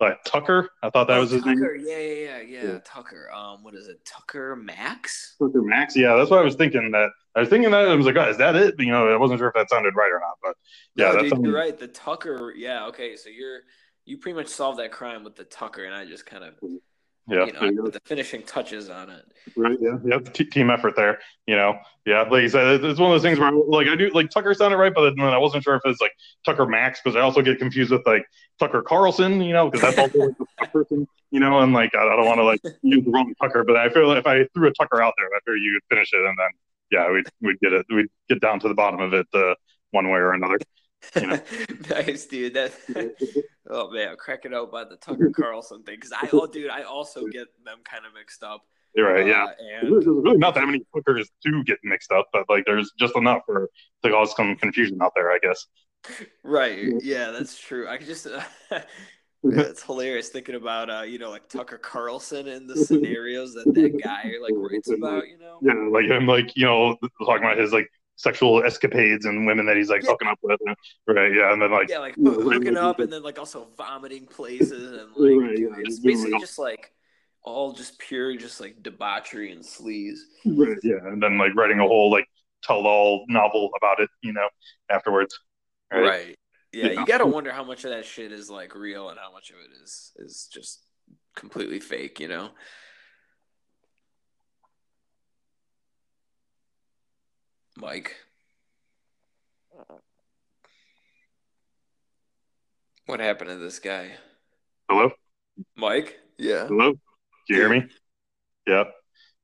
Like 0.00 0.22
Tucker, 0.24 0.70
I 0.82 0.90
thought 0.90 1.06
that 1.06 1.18
oh, 1.18 1.20
was 1.20 1.30
his 1.30 1.42
Tucker. 1.42 1.76
name. 1.76 1.86
Yeah, 1.86 1.98
yeah, 1.98 2.14
yeah, 2.14 2.40
yeah, 2.40 2.72
yeah, 2.72 2.78
Tucker. 2.84 3.30
Um, 3.32 3.62
what 3.62 3.74
is 3.74 3.86
it? 3.86 4.04
Tucker 4.04 4.56
Max. 4.56 5.36
Tucker 5.38 5.62
Max. 5.62 5.96
Yeah, 5.96 6.16
that's 6.16 6.30
what 6.30 6.40
I 6.40 6.42
was 6.42 6.56
thinking. 6.56 6.90
That 6.90 7.10
I 7.36 7.40
was 7.40 7.48
thinking 7.48 7.70
that 7.70 7.88
I 7.88 7.94
was 7.94 8.04
like, 8.04 8.16
oh, 8.16 8.28
is 8.28 8.36
that 8.38 8.56
it? 8.56 8.74
You 8.78 8.90
know, 8.90 9.08
I 9.08 9.16
wasn't 9.16 9.38
sure 9.38 9.48
if 9.48 9.54
that 9.54 9.70
sounded 9.70 9.94
right 9.94 10.10
or 10.12 10.20
not, 10.20 10.36
but 10.42 10.56
yeah, 10.96 11.12
no, 11.12 11.22
that's 11.22 11.32
dude, 11.32 11.44
you're 11.44 11.54
right. 11.54 11.78
The 11.78 11.88
Tucker. 11.88 12.52
Yeah. 12.56 12.86
Okay. 12.86 13.16
So 13.16 13.30
you're 13.30 13.60
you 14.04 14.18
pretty 14.18 14.36
much 14.36 14.48
solved 14.48 14.80
that 14.80 14.90
crime 14.90 15.22
with 15.22 15.36
the 15.36 15.44
Tucker, 15.44 15.84
and 15.84 15.94
I 15.94 16.04
just 16.04 16.26
kind 16.26 16.44
of 16.44 16.54
yeah, 17.26 17.46
you 17.62 17.72
know, 17.72 17.86
the 17.86 18.00
finishing 18.04 18.42
touches 18.42 18.90
on 18.90 19.08
it. 19.08 19.24
Right. 19.56 19.78
Yeah. 19.80 19.96
Yeah. 20.04 20.18
T- 20.18 20.44
team 20.44 20.68
effort 20.68 20.94
there. 20.94 21.20
You 21.46 21.56
know. 21.56 21.78
Yeah. 22.04 22.22
Like 22.22 22.42
you 22.42 22.48
said, 22.48 22.84
it's 22.84 23.00
one 23.00 23.10
of 23.10 23.14
those 23.14 23.22
things 23.22 23.38
where 23.38 23.50
like 23.50 23.88
I 23.88 23.96
do 23.96 24.10
like 24.10 24.30
Tucker 24.30 24.52
sounded 24.52 24.76
right, 24.76 24.92
but 24.94 25.14
then 25.16 25.24
I 25.26 25.38
wasn't 25.38 25.64
sure 25.64 25.74
if 25.74 25.82
it's 25.86 26.00
like 26.00 26.12
Tucker 26.44 26.66
Max 26.66 27.00
because 27.02 27.16
I 27.16 27.20
also 27.20 27.40
get 27.40 27.58
confused 27.58 27.90
with 27.90 28.06
like 28.06 28.26
Tucker 28.58 28.82
Carlson. 28.82 29.40
You 29.40 29.54
know, 29.54 29.70
because 29.70 29.94
that's 29.94 29.98
also 29.98 30.18
like 30.18 30.36
a 30.62 30.66
person. 30.72 31.08
You 31.30 31.40
know, 31.40 31.60
and 31.60 31.72
like 31.72 31.94
I, 31.94 32.06
I 32.06 32.16
don't 32.16 32.26
want 32.26 32.38
to 32.38 32.44
like 32.44 32.60
use 32.82 33.04
the 33.04 33.10
wrong 33.10 33.32
Tucker, 33.40 33.64
but 33.64 33.76
I 33.76 33.88
feel 33.88 34.06
like 34.06 34.18
if 34.18 34.26
I 34.26 34.46
threw 34.54 34.68
a 34.68 34.72
Tucker 34.72 35.02
out 35.02 35.14
there, 35.16 35.26
I 35.26 35.40
figure 35.40 35.56
you'd 35.56 35.82
finish 35.88 36.12
it, 36.12 36.20
and 36.20 36.38
then 36.38 36.50
yeah, 36.90 37.10
we'd 37.10 37.26
we'd 37.40 37.58
get 37.60 37.72
it, 37.72 37.86
we'd 37.88 38.08
get 38.28 38.40
down 38.40 38.60
to 38.60 38.68
the 38.68 38.74
bottom 38.74 39.00
of 39.00 39.14
it 39.14 39.26
uh, 39.32 39.54
one 39.92 40.10
way 40.10 40.18
or 40.18 40.32
another. 40.32 40.58
You 41.14 41.26
know? 41.26 41.40
nice, 41.90 42.26
dude. 42.26 42.54
That 42.54 42.72
oh 43.70 43.90
man, 43.90 44.10
I'm 44.10 44.16
cracking 44.16 44.54
out 44.54 44.70
by 44.70 44.84
the 44.84 44.96
Tucker 44.96 45.30
Carlson 45.30 45.82
thing 45.82 45.96
because 45.96 46.12
I 46.12 46.28
oh 46.32 46.46
dude, 46.46 46.70
I 46.70 46.82
also 46.82 47.26
get 47.32 47.48
them 47.64 47.78
kind 47.84 48.04
of 48.06 48.14
mixed 48.14 48.42
up. 48.42 48.62
You're 48.94 49.12
right, 49.12 49.26
yeah. 49.26 49.44
Uh, 49.44 49.52
and... 49.80 49.92
There's 49.92 50.06
really 50.06 50.36
not 50.36 50.54
that 50.54 50.66
many 50.66 50.84
Tuckers 50.94 51.30
do 51.42 51.64
get 51.64 51.78
mixed 51.82 52.12
up, 52.12 52.28
but 52.32 52.44
like 52.48 52.64
there's 52.66 52.92
just 52.98 53.16
enough 53.16 53.42
for 53.46 53.68
to 54.04 54.10
cause 54.10 54.34
some 54.36 54.56
confusion 54.56 54.98
out 55.02 55.12
there, 55.16 55.30
I 55.30 55.38
guess. 55.42 55.66
Right. 56.42 56.92
Yeah, 57.02 57.30
that's 57.30 57.58
true. 57.58 57.88
I 57.88 57.96
could 57.96 58.06
just. 58.06 58.26
Uh, 58.26 58.80
it's 59.44 59.82
hilarious 59.82 60.30
thinking 60.30 60.54
about 60.54 60.90
uh, 60.90 61.02
you 61.02 61.18
know, 61.18 61.30
like 61.30 61.48
Tucker 61.48 61.78
Carlson 61.78 62.48
and 62.48 62.68
the 62.68 62.76
scenarios 62.76 63.54
that 63.54 63.72
that 63.74 64.02
guy 64.02 64.32
like 64.40 64.54
writes 64.54 64.90
about. 64.90 65.28
You 65.28 65.38
know. 65.38 65.58
Yeah, 65.60 65.88
like 65.90 66.06
him, 66.06 66.26
like 66.26 66.56
you 66.56 66.64
know, 66.64 66.96
talking 67.24 67.44
about 67.44 67.58
his 67.58 67.72
like 67.72 67.90
sexual 68.16 68.62
escapades 68.64 69.26
and 69.26 69.46
women 69.46 69.66
that 69.66 69.76
he's 69.76 69.90
like 69.90 70.02
yeah. 70.02 70.10
hooking 70.10 70.28
up 70.28 70.38
with, 70.42 70.60
right? 71.06 71.34
Yeah, 71.34 71.52
and 71.52 71.60
then 71.60 71.70
like 71.70 71.88
yeah, 71.88 71.98
like 71.98 72.14
hooking 72.16 72.76
up 72.76 73.00
and 73.00 73.12
then 73.12 73.22
like 73.22 73.38
also 73.38 73.68
vomiting 73.76 74.26
places 74.26 74.92
and 74.92 75.10
like 75.16 75.48
right, 75.48 75.58
yeah, 75.58 75.68
it's 75.78 76.00
basically 76.00 76.38
just 76.38 76.58
like 76.58 76.92
all 77.42 77.72
just 77.72 77.98
pure 77.98 78.36
just 78.36 78.60
like 78.60 78.82
debauchery 78.82 79.52
and 79.52 79.62
sleaze. 79.62 80.18
Right. 80.44 80.78
Yeah, 80.82 80.98
and 81.04 81.22
then 81.22 81.38
like 81.38 81.54
writing 81.54 81.80
a 81.80 81.86
whole 81.86 82.10
like 82.10 82.26
tell-all 82.62 83.24
novel 83.28 83.70
about 83.76 84.00
it, 84.00 84.08
you 84.22 84.32
know, 84.32 84.48
afterwards. 84.90 85.38
Right. 85.92 86.02
right. 86.02 86.38
Yeah, 86.72 86.88
you 86.88 87.06
gotta 87.06 87.26
wonder 87.26 87.52
how 87.52 87.62
much 87.62 87.84
of 87.84 87.90
that 87.90 88.04
shit 88.04 88.32
is 88.32 88.50
like 88.50 88.74
real 88.74 89.08
and 89.10 89.18
how 89.18 89.30
much 89.30 89.50
of 89.50 89.56
it 89.56 89.82
is 89.82 90.12
is 90.16 90.48
just 90.52 90.82
completely 91.36 91.78
fake, 91.78 92.18
you 92.18 92.28
know. 92.28 92.50
Mike. 97.76 98.14
What 103.06 103.20
happened 103.20 103.50
to 103.50 103.56
this 103.56 103.78
guy? 103.78 104.12
Hello? 104.88 105.10
Mike? 105.76 106.18
Yeah. 106.38 106.66
Hello? 106.66 106.92
Can 106.92 107.00
you 107.48 107.56
hear 107.56 107.68
me? 107.68 107.86
Yeah. 108.66 108.84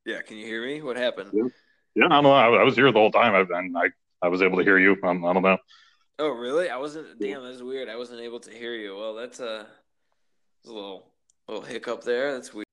Yeah, 0.07 0.23
can 0.23 0.39
you 0.39 0.47
hear 0.47 0.65
me? 0.65 0.81
What 0.81 0.97
happened? 0.97 1.31
Yeah, 1.33 1.45
yeah 1.95 2.07
I 2.07 2.09
don't 2.09 2.25
know. 2.25 2.33
I, 2.33 2.47
I 2.47 2.63
was 2.63 2.75
here 2.75 2.91
the 2.91 2.99
whole 2.99 3.11
time, 3.11 3.35
I, 3.35 3.59
and 3.59 3.77
I, 3.77 3.91
I 4.23 4.29
was 4.29 4.43
able 4.43 4.59
to 4.59 4.65
hear 4.65 4.79
you. 4.79 4.97
Um, 5.05 5.25
I 5.25 5.33
don't 5.33 5.43
know. 5.43 5.59
Oh, 6.19 6.31
really? 6.31 6.71
I 6.71 6.77
wasn't. 6.77 7.19
Damn, 7.19 7.43
that's 7.43 7.63
weird. 7.63 7.89
I 7.89 7.97
wasn't 7.97 8.21
able 8.21 8.41
to 8.41 8.51
hear 8.51 8.75
you. 8.75 8.97
Well, 8.97 9.15
that's 9.15 9.41
a, 9.41 9.67
a 10.67 10.69
little 10.69 11.07
little 11.49 11.65
hiccup 11.65 12.05
there. 12.05 12.33
That's 12.33 12.53
weird. 12.53 12.67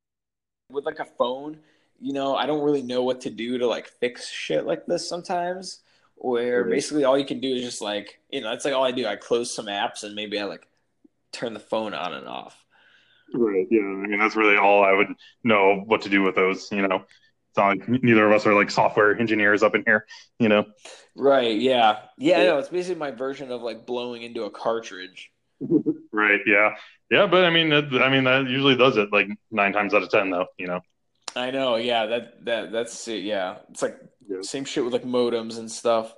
With 0.70 0.86
like 0.86 1.00
a 1.00 1.05
phone, 1.05 1.60
you 2.00 2.13
know, 2.13 2.36
I 2.36 2.46
don't 2.46 2.63
really 2.63 2.84
know 2.84 3.04
what 3.04 3.22
to 3.22 3.30
do 3.30 3.58
to 3.58 3.68
like 3.68 3.88
fix 3.88 4.30
shit 4.30 4.66
like 4.66 4.86
this 4.86 5.08
sometimes. 5.08 5.82
Where 6.20 6.63
mm-hmm. 6.63 6.72
basically 6.72 7.04
all 7.04 7.18
you 7.18 7.25
can 7.25 7.39
do 7.39 7.54
is 7.54 7.62
just 7.62 7.82
like, 7.82 8.20
you 8.32 8.42
know, 8.42 8.50
that's 8.50 8.66
like 8.66 8.74
all 8.74 8.84
I 8.84 8.92
do. 8.92 9.06
I 9.06 9.16
close 9.16 9.54
some 9.54 9.68
apps 9.68 10.04
and 10.04 10.16
maybe 10.16 10.39
I 10.39 10.46
like 10.46 10.68
turn 11.32 11.54
the 11.54 11.60
phone 11.60 11.94
on 11.94 12.13
and 12.13 12.27
off. 12.27 12.66
Right. 13.34 13.68
Yeah. 13.70 13.82
I 13.82 14.08
mean, 14.08 14.20
that's 14.20 14.36
really 14.36 14.58
all 14.58 14.84
I 14.84 14.94
would 14.94 15.10
know 15.44 15.84
what 15.86 16.01
to 16.04 16.10
do 16.10 16.24
with 16.24 16.36
those. 16.36 16.72
You 16.72 16.88
know, 16.88 17.04
it's 17.50 17.58
not 17.58 17.68
like 17.77 17.88
neither 17.88 18.25
of 18.25 18.32
us 18.32 18.48
are 18.48 18.54
like 18.54 18.72
software 18.72 19.18
engineers 19.18 19.63
up 19.63 19.75
in 19.75 19.84
here. 19.86 20.06
You 20.39 20.50
know. 20.50 20.66
Right. 21.16 21.58
Yeah. 21.58 22.00
Yeah. 22.18 22.44
No, 22.44 22.58
it's 22.58 22.70
basically 22.70 23.00
my 23.00 23.12
version 23.12 23.51
of 23.51 23.62
like 23.62 23.86
blowing 23.86 24.24
into 24.24 24.44
a 24.44 24.50
cartridge. 24.51 25.32
right. 26.12 26.39
Yeah. 26.48 26.75
Yeah. 27.12 27.27
But 27.27 27.46
I 27.46 27.50
mean, 27.50 27.72
it, 27.72 27.94
I 28.01 28.10
mean 28.10 28.24
that 28.24 28.48
usually 28.48 28.75
does 28.75 28.98
it 28.98 29.10
like 29.12 29.27
nine 29.51 29.74
times 29.74 29.94
out 29.94 30.04
of 30.04 30.10
ten, 30.10 30.30
though. 30.30 30.48
You 30.58 30.68
know. 30.68 30.82
I 31.38 31.51
know, 31.51 31.75
yeah. 31.75 32.06
That 32.08 32.46
that 32.46 32.72
that's 32.72 33.08
it. 33.08 33.24
Yeah, 33.24 33.58
it's 33.70 33.82
like 33.82 33.98
yeah. 34.27 34.41
same 34.41 34.65
shit 34.65 34.84
with 34.84 34.94
like 34.94 35.03
modems 35.03 35.58
and 35.58 35.72
stuff. 35.72 36.13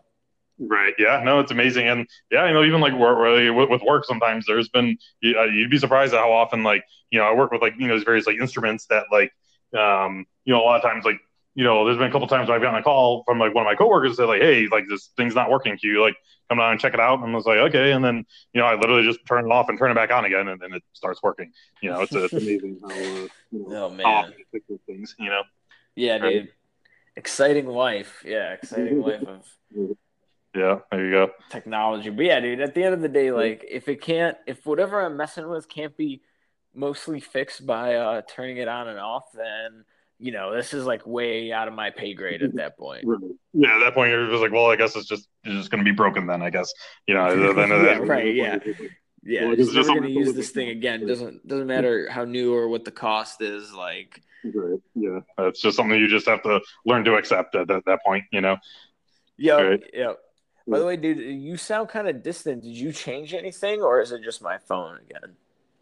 Right. 0.57 0.93
Yeah. 0.97 1.21
No, 1.23 1.39
it's 1.39 1.51
amazing, 1.51 1.87
and 1.87 2.07
yeah, 2.31 2.47
you 2.47 2.53
know, 2.53 2.63
even 2.63 2.81
like 2.81 2.93
with, 2.93 3.69
with 3.69 3.81
work, 3.81 4.05
sometimes 4.05 4.45
there's 4.45 4.69
been 4.69 4.97
uh, 5.23 5.43
you'd 5.45 5.71
be 5.71 5.77
surprised 5.77 6.13
at 6.13 6.19
how 6.19 6.31
often 6.31 6.63
like 6.63 6.83
you 7.11 7.19
know 7.19 7.25
I 7.25 7.33
work 7.33 7.51
with 7.51 7.61
like 7.61 7.73
you 7.77 7.87
know 7.87 7.95
these 7.95 8.03
various 8.03 8.27
like 8.27 8.37
instruments 8.37 8.85
that 8.87 9.05
like 9.11 9.31
um 9.77 10.25
you 10.45 10.53
know 10.53 10.61
a 10.61 10.63
lot 10.63 10.77
of 10.77 10.81
times 10.81 11.05
like 11.05 11.19
you 11.55 11.63
know, 11.63 11.85
there's 11.85 11.97
been 11.97 12.07
a 12.07 12.11
couple 12.11 12.27
times 12.27 12.47
where 12.47 12.55
I've 12.55 12.61
gotten 12.61 12.79
a 12.79 12.83
call 12.83 13.23
from 13.25 13.39
like 13.39 13.53
one 13.53 13.65
of 13.65 13.69
my 13.69 13.75
coworkers 13.75 14.17
that 14.17 14.27
like, 14.27 14.41
hey, 14.41 14.67
like 14.71 14.85
this 14.87 15.11
thing's 15.17 15.35
not 15.35 15.49
working. 15.49 15.77
Can 15.77 15.89
you 15.89 16.01
like 16.01 16.15
come 16.47 16.57
down 16.57 16.71
and 16.71 16.79
check 16.79 16.93
it 16.93 16.99
out? 16.99 17.19
And 17.19 17.31
I 17.31 17.35
was 17.35 17.45
like, 17.45 17.57
okay. 17.57 17.91
And 17.91 18.03
then, 18.03 18.25
you 18.53 18.61
know, 18.61 18.67
I 18.67 18.75
literally 18.75 19.03
just 19.03 19.19
turn 19.25 19.45
it 19.45 19.51
off 19.51 19.69
and 19.69 19.77
turn 19.77 19.91
it 19.91 19.95
back 19.95 20.11
on 20.11 20.25
again, 20.25 20.47
and 20.47 20.59
then 20.59 20.73
it 20.73 20.83
starts 20.93 21.21
working. 21.23 21.51
You 21.81 21.91
know, 21.91 22.01
it's, 22.01 22.13
it's 22.13 22.33
amazing 22.33 22.79
how, 22.81 22.89
uh, 22.89 22.93
you 22.93 23.29
know, 23.51 23.85
oh, 23.85 23.89
man. 23.89 24.33
things, 24.87 25.15
you 25.19 25.29
know? 25.29 25.41
Yeah, 25.95 26.19
dude. 26.19 26.49
Exciting 27.15 27.67
life. 27.67 28.23
Yeah, 28.25 28.53
exciting 28.53 29.01
life 29.03 29.23
of. 29.23 29.45
Yeah, 30.55 30.79
there 30.91 31.05
you 31.05 31.11
go. 31.11 31.31
Technology. 31.49 32.09
But 32.09 32.25
yeah, 32.25 32.39
dude, 32.39 32.61
at 32.61 32.73
the 32.73 32.83
end 32.83 32.93
of 32.93 33.01
the 33.01 33.09
day, 33.09 33.31
like, 33.31 33.65
if 33.69 33.87
it 33.87 34.01
can't, 34.01 34.37
if 34.47 34.65
whatever 34.65 35.01
I'm 35.01 35.17
messing 35.17 35.47
with 35.47 35.67
can't 35.67 35.95
be 35.95 36.21
mostly 36.73 37.19
fixed 37.19 37.65
by 37.65 37.95
uh, 37.95 38.21
turning 38.27 38.57
it 38.57 38.67
on 38.67 38.87
and 38.87 38.99
off, 38.99 39.25
then 39.33 39.83
you 40.19 40.31
know, 40.31 40.53
this 40.55 40.73
is 40.73 40.85
like 40.85 41.05
way 41.07 41.51
out 41.51 41.67
of 41.67 41.73
my 41.73 41.89
pay 41.89 42.13
grade 42.13 42.43
at 42.43 42.55
that 42.55 42.77
point. 42.77 43.05
Yeah, 43.51 43.77
at 43.77 43.79
that 43.79 43.95
point 43.95 44.11
you're 44.11 44.29
just 44.29 44.43
like, 44.43 44.51
well, 44.51 44.67
I 44.67 44.75
guess 44.75 44.95
it's 44.95 45.07
just 45.07 45.27
it's 45.43 45.55
just 45.55 45.71
going 45.71 45.83
to 45.83 45.89
be 45.91 45.95
broken 45.95 46.27
then. 46.27 46.43
I 46.43 46.51
guess 46.51 46.71
you 47.07 47.15
know. 47.15 47.27
Yeah, 47.57 47.97
right. 47.97 48.35
Yeah. 48.35 48.59
Yeah, 49.23 49.47
Well, 49.47 49.55
just 49.55 49.73
just 49.73 49.89
never 49.89 50.01
gonna 50.01 50.13
use 50.13 50.33
this 50.33 50.51
thing 50.51 50.69
again. 50.69 51.05
Doesn't 51.07 51.45
doesn't 51.47 51.65
matter 51.67 52.07
how 52.09 52.25
new 52.25 52.53
or 52.53 52.69
what 52.69 52.85
the 52.85 52.91
cost 52.91 53.41
is. 53.41 53.73
Like, 53.73 54.21
Right. 54.43 54.79
Yeah. 54.95 55.19
It's 55.39 55.61
just 55.61 55.75
something 55.77 55.99
you 55.99 56.07
just 56.07 56.27
have 56.27 56.43
to 56.43 56.61
learn 56.85 57.03
to 57.05 57.15
accept 57.15 57.55
at 57.55 57.67
that, 57.67 57.83
that 57.85 57.99
point, 58.05 58.25
you 58.31 58.41
know? 58.41 58.57
yeah, 59.37 59.55
Right. 59.55 59.83
yeah. 59.93 60.13
By 60.67 60.77
the 60.79 60.85
way, 60.85 60.97
dude, 60.97 61.17
you 61.17 61.57
sound 61.57 61.89
kind 61.89 62.07
of 62.07 62.21
distant. 62.21 62.61
Did 62.61 62.75
you 62.75 62.91
change 62.91 63.33
anything, 63.33 63.81
or 63.81 64.01
is 64.01 64.11
it 64.11 64.21
just 64.23 64.41
my 64.43 64.59
phone 64.59 64.99
again? 65.09 65.35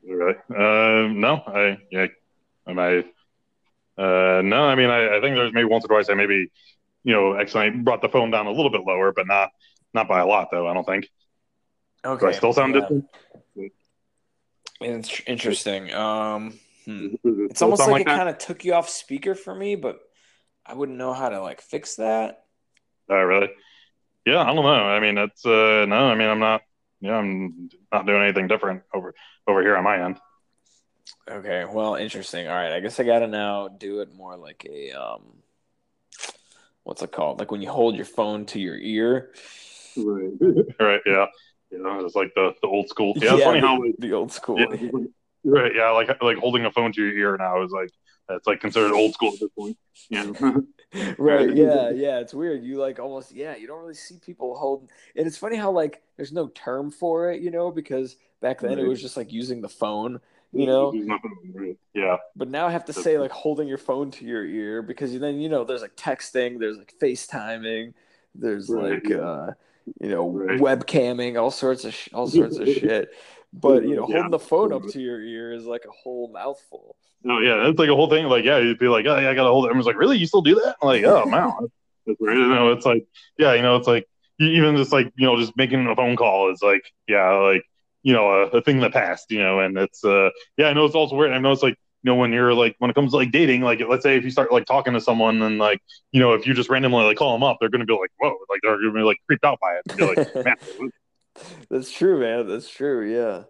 Really? 0.08 0.36
Uh, 0.50 1.12
no, 1.12 1.44
I, 1.46 1.77
yeah, 1.91 2.08
am 2.65 2.79
I, 2.79 3.03
uh, 3.98 4.42
no, 4.44 4.63
I 4.63 4.75
mean, 4.75 4.89
I, 4.89 5.18
I 5.18 5.22
think 5.22 5.36
there's 5.36 5.54
maybe 5.54 5.66
once 5.66 5.86
or 5.86 5.88
twice 5.88 6.10
I 6.10 6.13
maybe, 6.13 6.51
you 7.04 7.13
know, 7.13 7.39
accidentally 7.39 7.82
brought 7.82 8.01
the 8.01 8.10
phone 8.10 8.32
down 8.32 8.48
a 8.48 8.51
little 8.51 8.72
bit 8.72 8.82
lower, 8.86 9.12
but 9.12 9.27
not, 9.27 9.50
not 9.94 10.08
by 10.08 10.20
a 10.20 10.25
lot 10.25 10.50
though, 10.51 10.68
I 10.68 10.74
don't 10.74 10.86
think. 10.86 11.10
Okay. 12.06 12.20
Do 12.20 12.27
I 12.27 12.32
still 12.32 12.54
sound 12.54 12.75
yeah. 12.75 12.82
distant? 12.82 13.06
It's 14.80 15.22
interesting. 15.25 15.92
Um, 15.94 16.60
hmm. 16.86 17.16
It's 17.24 17.62
almost 17.62 17.82
sound 17.82 17.94
like, 17.94 18.01
it 18.01 18.06
kind 18.08 18.30
of 18.30 18.38
took 18.38 18.63
you 18.63 18.74
off 18.74 18.89
speaker 18.89 19.34
for 19.34 19.56
me, 19.56 19.75
but 19.75 20.00
I 20.66 20.75
wouldn't 20.75 20.98
know 20.98 21.13
how 21.13 21.30
to 21.30 21.42
like 21.42 21.62
fix 21.62 21.96
that. 21.96 22.44
Oh, 23.10 23.22
really? 23.22 23.50
Yeah, 24.25 24.42
I 24.42 24.54
don't 24.54 24.58
know. 24.58 24.68
I 24.68 25.00
mean, 25.00 25.18
it's, 25.18 25.46
uh, 25.46 25.86
no, 25.88 26.10
I 26.10 26.16
mean, 26.16 26.27
I'm 26.27 26.39
not, 26.39 26.62
yeah, 27.00 27.16
I'm 27.16 27.70
not 27.92 28.06
doing 28.06 28.22
anything 28.22 28.48
different 28.48 28.84
over, 28.94 29.16
over 29.48 29.62
here 29.62 29.77
on 29.77 29.84
my 29.84 30.04
end. 30.04 30.20
Okay, 31.29 31.65
well, 31.65 31.96
interesting. 31.96 32.48
All 32.48 32.55
right, 32.55 32.72
I 32.72 32.79
guess 32.79 33.00
I 33.00 33.03
gotta 33.03 33.27
now 33.27 33.67
do 33.67 34.00
it 34.00 34.13
more 34.15 34.38
like 34.38 34.65
a 34.69 34.91
um, 34.91 35.22
what's 36.88 37.01
it 37.01 37.12
called? 37.12 37.39
Like 37.39 37.51
when 37.51 37.62
you 37.62 37.69
hold 37.69 37.96
your 37.96 38.05
phone 38.05 38.46
to 38.48 38.60
your 38.60 38.77
ear. 38.77 39.34
Right. 39.98 40.31
right. 40.79 41.01
Yeah. 41.05 41.25
You 41.69 41.84
know, 41.84 42.00
it's 42.05 42.15
like 42.15 42.34
the, 42.34 42.53
the 42.62 42.67
old 42.67 42.88
school. 42.88 43.13
Yeah. 43.17 43.36
It's 43.36 43.43
funny 43.43 43.60
the, 43.60 43.67
how, 43.67 43.81
like, 43.81 43.96
the 44.00 44.13
old 44.13 44.31
school. 44.31 44.57
yeah, 44.57 44.89
right. 45.43 45.75
Yeah. 45.75 45.89
Like, 45.89 46.07
like 46.22 46.38
holding 46.38 46.65
a 46.65 46.72
phone 46.72 46.93
to 46.93 47.01
your 47.01 47.13
ear 47.13 47.38
now 47.38 47.62
is 47.62 47.72
like, 47.72 47.89
that's 48.29 48.48
like 48.48 48.62
considered 48.62 48.93
old 48.93 49.13
school 49.13 49.34
at 49.34 49.39
this 49.39 49.50
point. 49.57 49.77
Yeah. 50.10 50.31
right 51.17 51.53
yeah 51.53 51.89
yeah 51.89 52.19
it's 52.19 52.34
weird 52.34 52.63
you 52.63 52.77
like 52.77 52.98
almost 52.98 53.34
yeah 53.34 53.57
you 53.57 53.67
don't 53.67 53.81
really 53.81 53.93
see 53.93 54.15
people 54.25 54.55
holding 54.55 54.88
and 55.17 55.27
it's 55.27 55.38
funny 55.38 55.57
how 55.57 55.69
like 55.69 56.01
there's 56.15 56.31
no 56.31 56.48
term 56.48 56.91
for 56.91 57.29
it 57.29 57.41
you 57.41 57.51
know 57.51 57.69
because 57.69 58.15
back 58.41 58.62
then 58.62 58.79
it 58.79 58.88
was 58.88 59.01
just 59.01 59.17
like 59.17 59.34
using 59.34 59.60
the 59.60 59.67
phone 59.67 60.17
you 60.58 60.66
know 60.66 60.94
Yeah. 61.94 62.18
but 62.36 62.50
now 62.50 62.68
i 62.68 62.72
have 62.72 62.86
to 62.86 62.94
say 62.94 63.18
like 63.18 63.32
holding 63.32 63.68
your 63.68 63.78
phone 63.78 64.12
to 64.12 64.26
your 64.26 64.46
ear 64.46 64.82
because 64.82 65.18
then 65.20 65.40
you 65.40 65.50
know 65.50 65.64
there's 65.64 65.82
like 65.82 65.96
texting 65.96 66.60
there's 66.60 66.78
like 66.78 66.94
facetiming 67.02 67.94
there's 68.36 68.70
Right, 68.70 69.04
like 69.04 69.12
uh 69.12 69.52
you 70.02 70.10
know 70.10 70.30
Right. 70.30 70.60
webcamming 70.60 71.40
all 71.42 71.52
sorts 71.52 71.86
of 71.86 71.94
sh- 71.94 72.10
all 72.14 72.28
sorts 72.28 72.58
of 72.58 72.68
shit 72.70 73.10
but 73.54 73.84
you 73.88 73.96
know 73.96 74.06
Yeah. 74.08 74.16
holding 74.16 74.32
the 74.32 74.40
phone 74.40 74.74
up 74.74 74.88
to 74.90 75.00
your 75.00 75.22
ear 75.22 75.54
is 75.54 75.66
like 75.66 75.86
a 75.86 75.92
whole 75.92 76.30
mouthful 76.32 76.96
No, 77.24 77.40
yeah, 77.40 77.68
it's 77.68 77.80
like 77.80 77.90
a 77.90 77.96
whole 77.96 78.10
thing. 78.10 78.26
Like, 78.26 78.46
yeah, 78.46 78.60
you'd 78.60 78.78
be 78.80 78.88
like, 78.88 79.06
oh, 79.08 79.18
yeah, 79.18 79.30
I 79.30 79.34
gotta 79.34 79.50
hold 79.50 79.66
it. 79.66 79.70
Everyone's 79.70 79.88
like, 79.88 79.98
really? 79.98 80.18
You 80.18 80.28
still 80.28 80.44
do 80.44 80.56
that? 80.56 80.76
I'm 80.82 80.88
like, 80.88 81.04
oh, 81.04 81.26
wow. 81.36 81.68
That's 82.06 82.20
weird. 82.22 82.38
You 82.38 82.48
know, 82.48 82.72
it's 82.72 82.86
like, 82.86 83.06
yeah, 83.38 83.54
you 83.54 83.62
know, 83.64 83.76
it's 83.76 83.88
like 83.88 84.08
even 84.40 84.78
just 84.78 84.92
like 84.94 85.12
you 85.18 85.26
know, 85.26 85.36
just 85.36 85.58
making 85.58 85.86
a 85.88 85.96
phone 85.96 86.16
call 86.16 86.52
is 86.52 86.62
like, 86.62 86.84
yeah, 87.08 87.32
like 87.34 87.64
you 88.04 88.13
know, 88.13 88.30
a, 88.30 88.58
a 88.58 88.62
thing 88.62 88.80
the 88.80 88.89
past. 88.89 89.32
You 89.32 89.39
know, 89.44 89.60
and 89.60 89.77
it's 89.77 90.04
uh, 90.04 90.30
yeah, 90.58 90.68
I 90.68 90.74
know 90.74 90.86
it's 90.86 90.96
also 90.96 91.16
weird. 91.16 91.32
I 91.32 91.39
know 91.39 91.51
it's 91.51 91.63
like 91.63 91.77
you 92.04 92.12
know 92.12 92.16
when 92.16 92.32
you're 92.32 92.54
like 92.54 92.75
when 92.80 92.89
it 92.92 92.94
comes 92.94 93.12
to 93.12 93.18
like 93.18 93.32
dating, 93.32 93.62
like 93.62 93.82
let's 93.88 94.04
say 94.04 94.18
if 94.18 94.24
you 94.24 94.32
start 94.32 94.51
like 94.51 94.66
talking 94.66 94.94
to 94.94 95.01
someone 95.01 95.42
and 95.42 95.58
like 95.58 95.82
you 96.12 96.20
know 96.20 96.34
if 96.34 96.46
you 96.48 96.54
just 96.54 96.70
randomly 96.70 97.04
like 97.04 97.18
call 97.18 97.34
them 97.34 97.44
up, 97.44 97.58
they're 97.60 97.70
gonna 97.70 97.86
be 97.86 97.94
like, 97.94 98.12
whoa, 98.20 98.36
like 98.50 98.60
they're 98.63 98.77
gonna 98.77 98.94
be 98.94 99.00
like 99.01 99.18
creeped 99.27 99.44
out 99.46 99.60
by 99.60 99.80
it. 99.84 100.25
Like, 100.46 100.58
That's 101.70 101.92
true, 101.92 102.20
man. 102.20 102.48
That's 102.48 102.70
true. 102.70 103.12
Yeah. 103.12 103.44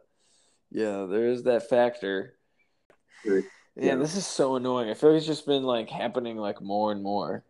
Yeah, 0.72 1.06
there 1.10 1.28
is 1.30 1.44
that 1.44 1.70
factor. 1.70 2.34
Yeah, 3.24 3.40
Yeah. 3.78 3.96
this 3.96 4.16
is 4.18 4.26
so 4.26 4.56
annoying. 4.58 4.90
I 4.90 4.94
feel 4.96 5.12
like 5.12 5.18
it's 5.20 5.26
just 5.26 5.46
been 5.46 5.64
like 5.64 5.90
happening 5.90 6.36
like 6.38 6.62
more 6.62 6.92
and 6.92 7.02
more. 7.02 7.44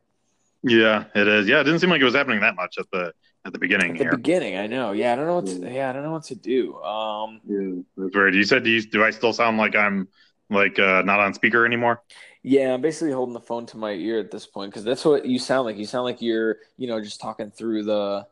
yeah, 0.63 1.05
it 1.15 1.27
is. 1.27 1.47
Yeah, 1.47 1.61
it 1.61 1.63
didn't 1.63 1.79
seem 1.79 1.89
like 1.89 2.01
it 2.01 2.05
was 2.05 2.13
happening 2.15 2.41
that 2.41 2.55
much 2.55 2.77
at 2.77 2.85
the 2.91 3.13
at 3.47 3.53
the 3.53 3.59
beginning 3.59 3.95
At 3.95 3.97
the 3.97 4.05
here. 4.05 4.05
beginning, 4.05 4.57
I 4.57 4.67
know. 4.67 4.91
Yeah, 4.91 5.13
I 5.13 5.15
don't 5.15 5.25
know 5.27 5.35
what 5.35 5.47
to, 5.47 5.59
Yeah. 5.59 5.69
yeah, 5.71 5.89
I 5.89 5.93
don't 5.93 6.03
know 6.03 6.11
what 6.11 6.23
to 6.25 6.35
do. 6.35 6.81
Um 6.83 7.41
Yeah, 7.43 7.81
that's 7.95 8.13
weird. 8.15 8.35
You 8.35 8.43
said, 8.43 8.63
do, 8.63 8.69
you, 8.69 8.81
do 8.81 9.03
I 9.03 9.11
still 9.11 9.33
sound 9.33 9.57
like 9.57 9.75
I'm 9.75 10.07
like 10.49 10.79
uh, 10.79 11.01
not 11.03 11.19
on 11.19 11.33
speaker 11.33 11.65
anymore? 11.65 12.01
yeah, 12.43 12.73
I'm 12.73 12.81
basically 12.81 13.11
holding 13.11 13.33
the 13.33 13.39
phone 13.41 13.65
to 13.67 13.77
my 13.77 13.91
ear 13.91 14.19
at 14.19 14.31
this 14.31 14.45
point 14.45 14.71
because 14.71 14.83
that's 14.83 15.03
what 15.05 15.25
you 15.25 15.39
sound 15.39 15.65
like. 15.65 15.77
You 15.77 15.85
sound 15.85 16.05
like 16.05 16.21
you're, 16.21 16.57
you 16.77 16.87
know, 16.87 17.01
just 17.01 17.19
talking 17.21 17.51
through 17.51 17.83
the 17.83 18.27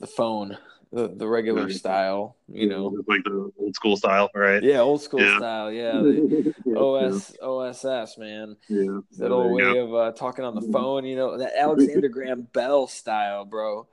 the 0.00 0.06
phone, 0.06 0.58
the 0.94 1.08
the 1.08 1.26
regular 1.26 1.64
Right. 1.64 1.72
style, 1.72 2.36
you 2.48 2.68
know. 2.68 2.96
Like 3.06 3.24
the 3.24 3.50
old 3.58 3.74
school 3.74 3.96
style, 3.96 4.30
right? 4.34 4.62
Yeah, 4.62 4.80
old 4.80 5.02
school 5.02 5.20
Yeah. 5.20 5.38
style. 5.38 5.72
Yeah, 5.72 6.02
the 6.02 6.74
OS 6.76 7.36
OSS, 7.42 8.18
man. 8.18 8.56
Yeah, 8.68 9.00
That 9.18 9.32
old 9.32 9.52
way 9.54 9.78
of 9.78 9.94
uh, 9.94 10.12
talking 10.12 10.44
on 10.44 10.54
the 10.54 10.62
phone, 10.72 11.04
you 11.04 11.16
know, 11.16 11.38
that 11.38 11.52
Alexander 11.58 12.08
Graham 12.08 12.42
Bell 12.52 12.86
style, 12.86 13.44
bro. 13.44 13.86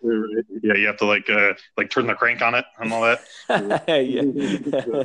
Yeah, 0.64 0.76
you 0.76 0.88
have 0.88 0.98
to 0.98 1.06
like 1.06 1.30
uh 1.30 1.54
like 1.78 1.90
turn 1.90 2.08
the 2.08 2.14
crank 2.14 2.42
on 2.42 2.56
it 2.56 2.66
and 2.80 2.94
all 2.94 3.02
that. 3.02 3.20
yeah. 3.90 5.04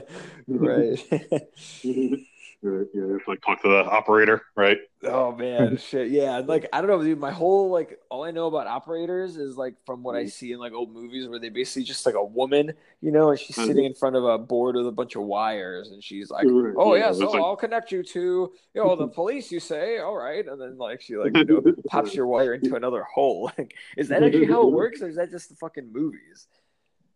right. 0.49 2.27
You 2.63 2.89
have 3.13 3.25
to 3.25 3.31
like 3.31 3.43
talk 3.43 3.63
to 3.63 3.69
the 3.69 3.85
operator, 3.85 4.43
right? 4.57 4.79
oh 5.05 5.33
man, 5.33 5.77
shit. 5.89 6.11
Yeah, 6.11 6.39
like 6.39 6.67
I 6.73 6.81
don't 6.81 6.91
know, 6.91 7.03
dude. 7.03 7.19
My 7.19 7.31
whole 7.31 7.71
like 7.71 7.99
all 8.11 8.25
I 8.25 8.31
know 8.31 8.47
about 8.47 8.67
operators 8.67 9.37
is 9.37 9.57
like 9.57 9.75
from 9.85 10.03
what 10.03 10.17
I 10.17 10.21
mm-hmm. 10.21 10.29
see 10.29 10.53
in 10.53 10.59
like 10.59 10.73
old 10.73 10.93
movies 10.93 11.29
where 11.29 11.39
they 11.39 11.49
basically 11.49 11.85
just 11.85 12.05
like 12.07 12.15
a 12.15 12.25
woman, 12.25 12.73
you 13.01 13.13
know, 13.13 13.31
and 13.31 13.39
she's 13.39 13.57
sitting 13.57 13.77
mm-hmm. 13.77 13.87
in 13.87 13.95
front 13.95 14.17
of 14.17 14.25
a 14.25 14.39
board 14.39 14.77
with 14.77 14.87
a 14.87 14.93
bunch 14.93 15.17
of 15.17 15.23
wires, 15.23 15.91
and 15.91 16.03
she's 16.03 16.31
like, 16.31 16.47
"Oh 16.47 16.95
yeah, 16.95 17.07
yeah, 17.07 17.13
so 17.13 17.31
like- 17.31 17.43
I'll 17.43 17.57
connect 17.57 17.93
you 17.93 18.03
to 18.03 18.53
you 18.75 18.85
know 18.85 18.97
the 18.97 19.09
police." 19.15 19.51
You 19.51 19.61
say, 19.61 19.99
"All 19.99 20.17
right," 20.17 20.47
and 20.47 20.61
then 20.61 20.79
like 20.79 21.03
she 21.03 21.17
like 21.17 21.37
you 21.37 21.45
know 21.45 21.63
pops 21.89 22.15
your 22.15 22.27
wire 22.27 22.55
into 22.55 22.75
another 22.77 23.05
hole. 23.05 23.37
Like, 23.57 23.75
is 23.97 24.09
that 24.09 24.23
actually 24.23 24.47
how 24.47 24.67
it 24.67 24.73
works, 24.73 25.01
or 25.01 25.09
is 25.09 25.17
that 25.17 25.31
just 25.31 25.49
the 25.49 25.55
fucking 25.57 25.93
movies? 25.93 26.49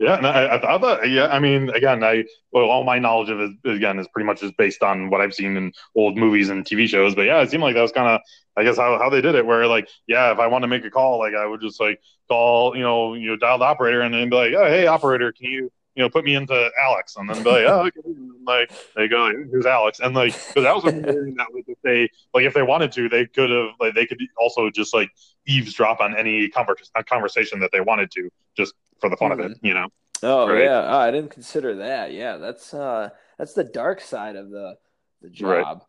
Yeah, 0.01 0.17
and 0.17 0.27
I, 0.27 0.57
I 0.57 0.79
thought. 0.79 1.07
Yeah, 1.11 1.27
I 1.27 1.41
mean, 1.41 1.69
again, 1.69 2.03
I 2.03 2.25
well, 2.53 2.71
all 2.71 2.85
my 2.85 2.99
knowledge 2.99 3.29
of 3.29 3.39
it 3.39 3.51
again 3.67 3.99
is 3.99 4.09
pretty 4.09 4.27
much 4.27 4.41
just 4.41 4.57
based 4.57 4.83
on 4.83 5.11
what 5.11 5.21
I've 5.21 5.35
seen 5.35 5.59
in 5.59 5.73
old 5.95 6.17
movies 6.17 6.49
and 6.49 6.65
TV 6.65 6.89
shows. 6.89 7.15
But 7.15 7.27
yeah, 7.27 7.43
it 7.43 7.51
seemed 7.51 7.63
like 7.63 7.75
that 7.75 7.83
was 7.83 7.93
kind 7.93 8.09
of, 8.09 8.23
I 8.57 8.65
guess, 8.65 8.79
how, 8.79 8.99
how 8.99 9.11
they 9.11 9.21
did 9.21 9.35
it. 9.35 9.45
Where 9.45 9.67
like, 9.67 9.91
yeah, 10.07 10.33
if 10.33 10.39
I 10.39 10.47
want 10.47 10.63
to 10.63 10.69
make 10.69 10.87
a 10.87 10.91
call, 10.91 11.19
like 11.19 11.35
I 11.35 11.45
would 11.45 11.61
just 11.61 11.79
like 11.79 12.01
call, 12.29 12.75
you 12.75 12.83
know, 12.83 13.13
you 13.13 13.29
know, 13.29 13.37
dial 13.37 13.59
the 13.59 13.67
operator 13.67 14.01
and 14.01 14.15
then 14.15 14.31
be 14.31 14.37
like, 14.37 14.55
oh, 14.55 14.65
hey, 14.65 14.87
operator, 14.87 15.33
can 15.33 15.51
you, 15.51 15.71
you 15.95 16.03
know, 16.03 16.09
put 16.09 16.25
me 16.25 16.35
into 16.35 16.71
Alex, 16.83 17.17
and 17.17 17.29
then 17.29 17.43
be 17.43 17.51
like, 17.51 17.67
oh, 17.67 17.81
okay. 17.89 18.01
Like 18.47 18.73
they 18.97 19.07
go, 19.07 19.31
who's 19.53 19.67
Alex? 19.67 20.01
And 20.01 20.15
like, 20.15 20.33
because 20.33 20.65
that 20.65 20.75
was 20.75 20.85
that 20.85 21.47
like 21.53 21.65
if 21.69 21.79
they 21.85 22.09
like 22.33 22.45
if 22.47 22.55
they 22.55 22.63
wanted 22.63 22.91
to, 22.93 23.11
they 23.11 23.27
could 23.27 23.51
have 23.51 23.73
like 23.79 23.95
they 23.95 24.07
could 24.07 24.19
also 24.41 24.71
just 24.71 24.95
like 24.95 25.11
eavesdrop 25.47 26.01
on 26.01 26.17
any 26.17 26.49
convers- 26.49 26.91
conversation 27.07 27.61
that 27.61 27.71
they 27.71 27.83
wanted 27.83 28.11
to, 28.13 28.31
just 28.57 28.73
for 29.01 29.11
the 29.11 29.17
fun 29.17 29.33
of 29.33 29.41
it, 29.41 29.53
you 29.63 29.75
know. 29.75 29.89
Oh 30.23 30.47
Right. 30.47 30.65
yeah, 30.65 30.83
oh, 30.87 30.99
I 30.99 31.11
didn't 31.11 31.31
consider 31.31 31.77
that. 31.77 32.13
Yeah, 32.13 32.37
that's 32.37 32.75
uh 32.75 33.11
that's 33.39 33.55
the 33.55 33.65
dark 33.65 34.01
side 34.01 34.37
of 34.37 34.51
the 34.51 34.77
the 35.23 35.31
Right. 35.39 35.65
job. 35.65 35.85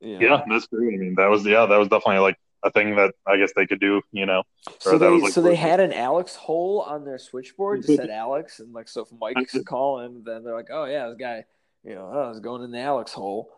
You 0.00 0.18
know? 0.18 0.36
Yeah, 0.36 0.42
that's 0.48 0.66
true. 0.68 0.92
I 0.92 0.96
mean, 0.96 1.14
that 1.16 1.28
was 1.30 1.44
yeah, 1.44 1.66
that 1.66 1.76
was 1.76 1.88
definitely 1.88 2.20
like 2.20 2.36
a 2.64 2.70
thing 2.70 2.96
that 2.96 3.14
I 3.26 3.36
guess 3.36 3.52
they 3.54 3.66
could 3.66 3.80
do. 3.80 4.02
You 4.12 4.26
know, 4.26 4.42
So 4.80 4.98
they 4.98 5.08
like, 5.08 5.32
so 5.32 5.42
they 5.42 5.54
had 5.56 5.80
an 5.80 5.92
Alex 5.92 6.34
hole 6.36 6.80
on 6.82 7.04
their 7.04 7.18
switchboard 7.18 7.82
just 7.82 7.94
said 7.94 8.10
Alex, 8.10 8.60
and 8.60 8.72
like 8.72 8.88
so 8.88 9.02
if 9.02 9.08
Mike's 9.12 9.60
calling, 9.64 10.22
then 10.24 10.44
they're 10.44 10.54
like, 10.54 10.70
oh 10.70 10.84
yeah, 10.84 11.08
this 11.08 11.16
guy, 11.18 11.44
you 11.84 11.94
know, 11.94 12.10
oh, 12.12 12.30
is 12.30 12.40
going 12.40 12.62
in 12.62 12.70
the 12.70 12.80
Alex 12.80 13.12
hole. 13.12 13.50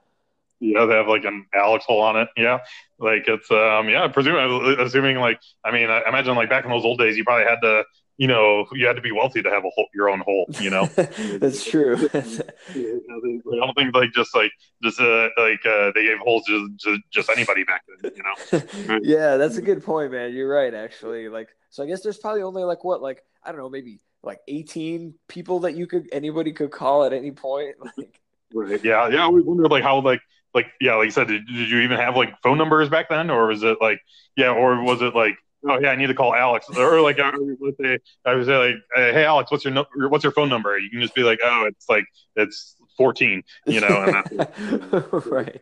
yeah, 0.60 0.86
they 0.86 0.94
have 0.94 1.08
like 1.08 1.24
an 1.24 1.46
Alex 1.54 1.84
hole 1.86 2.00
on 2.00 2.16
it. 2.16 2.28
Yeah, 2.36 2.58
like 2.98 3.24
it's 3.28 3.50
um 3.50 3.88
yeah, 3.88 4.08
presuming 4.08 4.78
assuming 4.80 5.16
like 5.18 5.40
I 5.64 5.72
mean, 5.72 5.90
I 5.90 6.02
imagine 6.08 6.34
like 6.36 6.48
back 6.48 6.64
in 6.64 6.70
those 6.70 6.84
old 6.84 6.98
days, 6.98 7.16
you 7.16 7.24
probably 7.24 7.44
had 7.46 7.60
to 7.62 7.84
you 8.16 8.28
know 8.28 8.66
you 8.72 8.86
had 8.86 8.96
to 8.96 9.02
be 9.02 9.12
wealthy 9.12 9.42
to 9.42 9.50
have 9.50 9.64
a 9.64 9.70
hole, 9.70 9.86
your 9.94 10.08
own 10.08 10.20
hole. 10.20 10.46
You 10.60 10.70
know, 10.70 10.86
that's 11.38 11.64
true. 11.64 11.96
I 12.14 13.56
don't 13.56 13.74
think 13.74 13.94
like 13.94 14.12
just 14.12 14.34
like 14.34 14.52
just 14.82 15.00
uh, 15.00 15.28
like 15.36 15.64
uh, 15.66 15.90
they 15.94 16.04
gave 16.04 16.18
holes 16.18 16.44
to 16.46 16.70
just, 16.76 17.00
just 17.10 17.30
anybody 17.30 17.64
back 17.64 17.82
then. 18.02 18.12
You 18.14 18.22
know, 18.22 18.98
yeah, 19.02 19.36
that's 19.36 19.56
a 19.56 19.62
good 19.62 19.82
point, 19.82 20.12
man. 20.12 20.32
You're 20.32 20.48
right, 20.48 20.72
actually. 20.72 21.28
Like, 21.28 21.48
so 21.70 21.82
I 21.82 21.86
guess 21.86 22.02
there's 22.02 22.18
probably 22.18 22.42
only 22.42 22.62
like 22.64 22.84
what, 22.84 23.02
like 23.02 23.24
I 23.42 23.50
don't 23.50 23.60
know, 23.60 23.70
maybe 23.70 24.00
like 24.22 24.40
18 24.48 25.14
people 25.28 25.60
that 25.60 25.74
you 25.74 25.86
could 25.86 26.08
anybody 26.12 26.52
could 26.52 26.70
call 26.70 27.04
at 27.04 27.12
any 27.12 27.32
point. 27.32 27.76
Like, 27.96 28.20
right? 28.54 28.84
Yeah, 28.84 29.08
yeah. 29.08 29.20
I 29.20 29.24
always 29.24 29.44
wondered 29.44 29.70
like 29.70 29.82
how 29.82 30.00
like 30.00 30.20
like 30.54 30.66
yeah, 30.80 30.94
like 30.94 31.06
you 31.06 31.10
said, 31.10 31.26
did, 31.26 31.46
did 31.46 31.68
you 31.68 31.80
even 31.80 31.98
have 31.98 32.16
like 32.16 32.40
phone 32.42 32.58
numbers 32.58 32.88
back 32.88 33.08
then, 33.08 33.28
or 33.28 33.48
was 33.48 33.62
it 33.64 33.78
like 33.80 34.00
yeah, 34.36 34.50
or 34.50 34.80
was 34.82 35.02
it 35.02 35.14
like 35.14 35.36
oh 35.68 35.78
yeah, 35.80 35.90
I 35.90 35.96
need 35.96 36.08
to 36.08 36.14
call 36.14 36.34
Alex, 36.34 36.68
or 36.76 37.00
like 37.00 37.18
uh, 37.18 37.32
let's 37.60 37.76
say 37.80 37.98
I 38.24 38.34
was 38.34 38.48
like 38.48 38.74
hey 38.94 39.24
Alex, 39.24 39.50
what's 39.50 39.64
your 39.64 39.74
no- 39.74 39.86
what's 40.08 40.24
your 40.24 40.32
phone 40.32 40.48
number? 40.48 40.78
You 40.78 40.90
can 40.90 41.00
just 41.00 41.14
be 41.14 41.22
like 41.22 41.40
oh 41.44 41.66
it's 41.66 41.88
like 41.88 42.04
it's 42.36 42.76
14, 42.96 43.42
you 43.66 43.80
know, 43.80 44.22
right. 45.26 45.60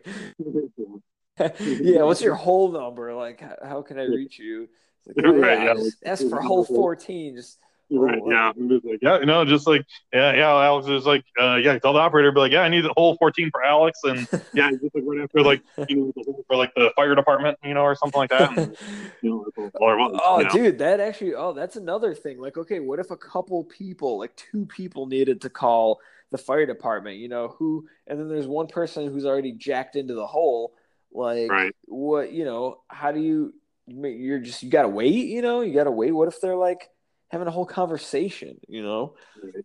yeah, 1.59 2.03
what's 2.03 2.21
your 2.21 2.35
whole 2.35 2.71
number? 2.71 3.13
Like, 3.13 3.41
how, 3.41 3.55
how 3.63 3.81
can 3.81 3.99
I 3.99 4.03
reach 4.03 4.37
you? 4.39 4.69
Like, 5.07 5.25
oh, 5.25 5.31
Right, 5.39 5.63
yeah, 5.63 5.73
yeah. 5.75 6.11
ask 6.11 6.27
for 6.29 6.41
whole 6.41 6.63
14. 6.63 7.35
Just 7.35 7.59
Right, 7.95 8.19
yeah, 8.25 8.51
like, 8.57 8.99
yeah, 9.03 9.19
you 9.19 9.27
know, 9.27 9.45
just 9.45 9.67
like, 9.67 9.85
yeah, 10.11 10.33
yeah. 10.33 10.49
Alex 10.49 10.87
is 10.87 11.05
like, 11.05 11.23
uh, 11.39 11.57
yeah, 11.57 11.77
tell 11.77 11.93
the 11.93 11.99
operator, 11.99 12.31
be 12.31 12.39
like, 12.39 12.51
yeah, 12.51 12.61
I 12.61 12.69
need 12.69 12.83
the 12.83 12.93
whole 12.97 13.15
14 13.17 13.51
for 13.51 13.63
Alex, 13.63 13.99
and 14.03 14.27
yeah, 14.53 14.71
just 14.71 14.95
like 14.95 15.03
right 15.05 15.21
after, 15.21 15.41
like, 15.43 15.61
you 15.87 16.11
know, 16.15 16.43
for 16.47 16.55
like 16.55 16.73
the 16.73 16.91
fire 16.95 17.13
department, 17.13 17.59
you 17.63 17.75
know, 17.75 17.81
or 17.81 17.93
something 17.93 18.17
like 18.17 18.31
that. 18.31 18.57
And, 18.57 18.75
you 19.21 19.29
know, 19.29 19.45
was, 19.55 20.19
oh, 20.23 20.39
you 20.39 20.45
know. 20.45 20.49
dude, 20.49 20.79
that 20.79 20.99
actually, 20.99 21.35
oh, 21.35 21.53
that's 21.53 21.75
another 21.75 22.15
thing. 22.15 22.39
Like, 22.39 22.57
okay, 22.57 22.79
what 22.79 22.97
if 22.97 23.11
a 23.11 23.17
couple 23.17 23.63
people, 23.65 24.17
like 24.17 24.35
two 24.35 24.65
people, 24.65 25.05
needed 25.05 25.41
to 25.41 25.49
call 25.51 25.99
the 26.31 26.39
fire 26.39 26.65
department? 26.65 27.17
You 27.17 27.29
know, 27.29 27.55
who, 27.59 27.87
and 28.07 28.19
then 28.19 28.27
there's 28.27 28.47
one 28.47 28.67
person 28.67 29.11
who's 29.11 29.25
already 29.25 29.51
jacked 29.51 29.95
into 29.95 30.15
the 30.15 30.25
hole. 30.27 30.73
Like, 31.11 31.51
right. 31.51 31.75
what, 31.85 32.31
you 32.31 32.43
know, 32.43 32.79
how 32.87 33.11
do 33.11 33.19
you? 33.19 33.53
You're 33.85 34.39
just 34.39 34.63
you 34.63 34.71
gotta 34.71 34.87
wait, 34.87 35.27
you 35.27 35.41
know. 35.41 35.59
You 35.59 35.73
gotta 35.73 35.91
wait. 35.91 36.11
What 36.11 36.29
if 36.29 36.39
they're 36.39 36.55
like 36.55 36.89
having 37.33 37.47
a 37.47 37.51
whole 37.51 37.65
conversation, 37.65 38.59
you 38.67 38.83
know? 38.83 39.15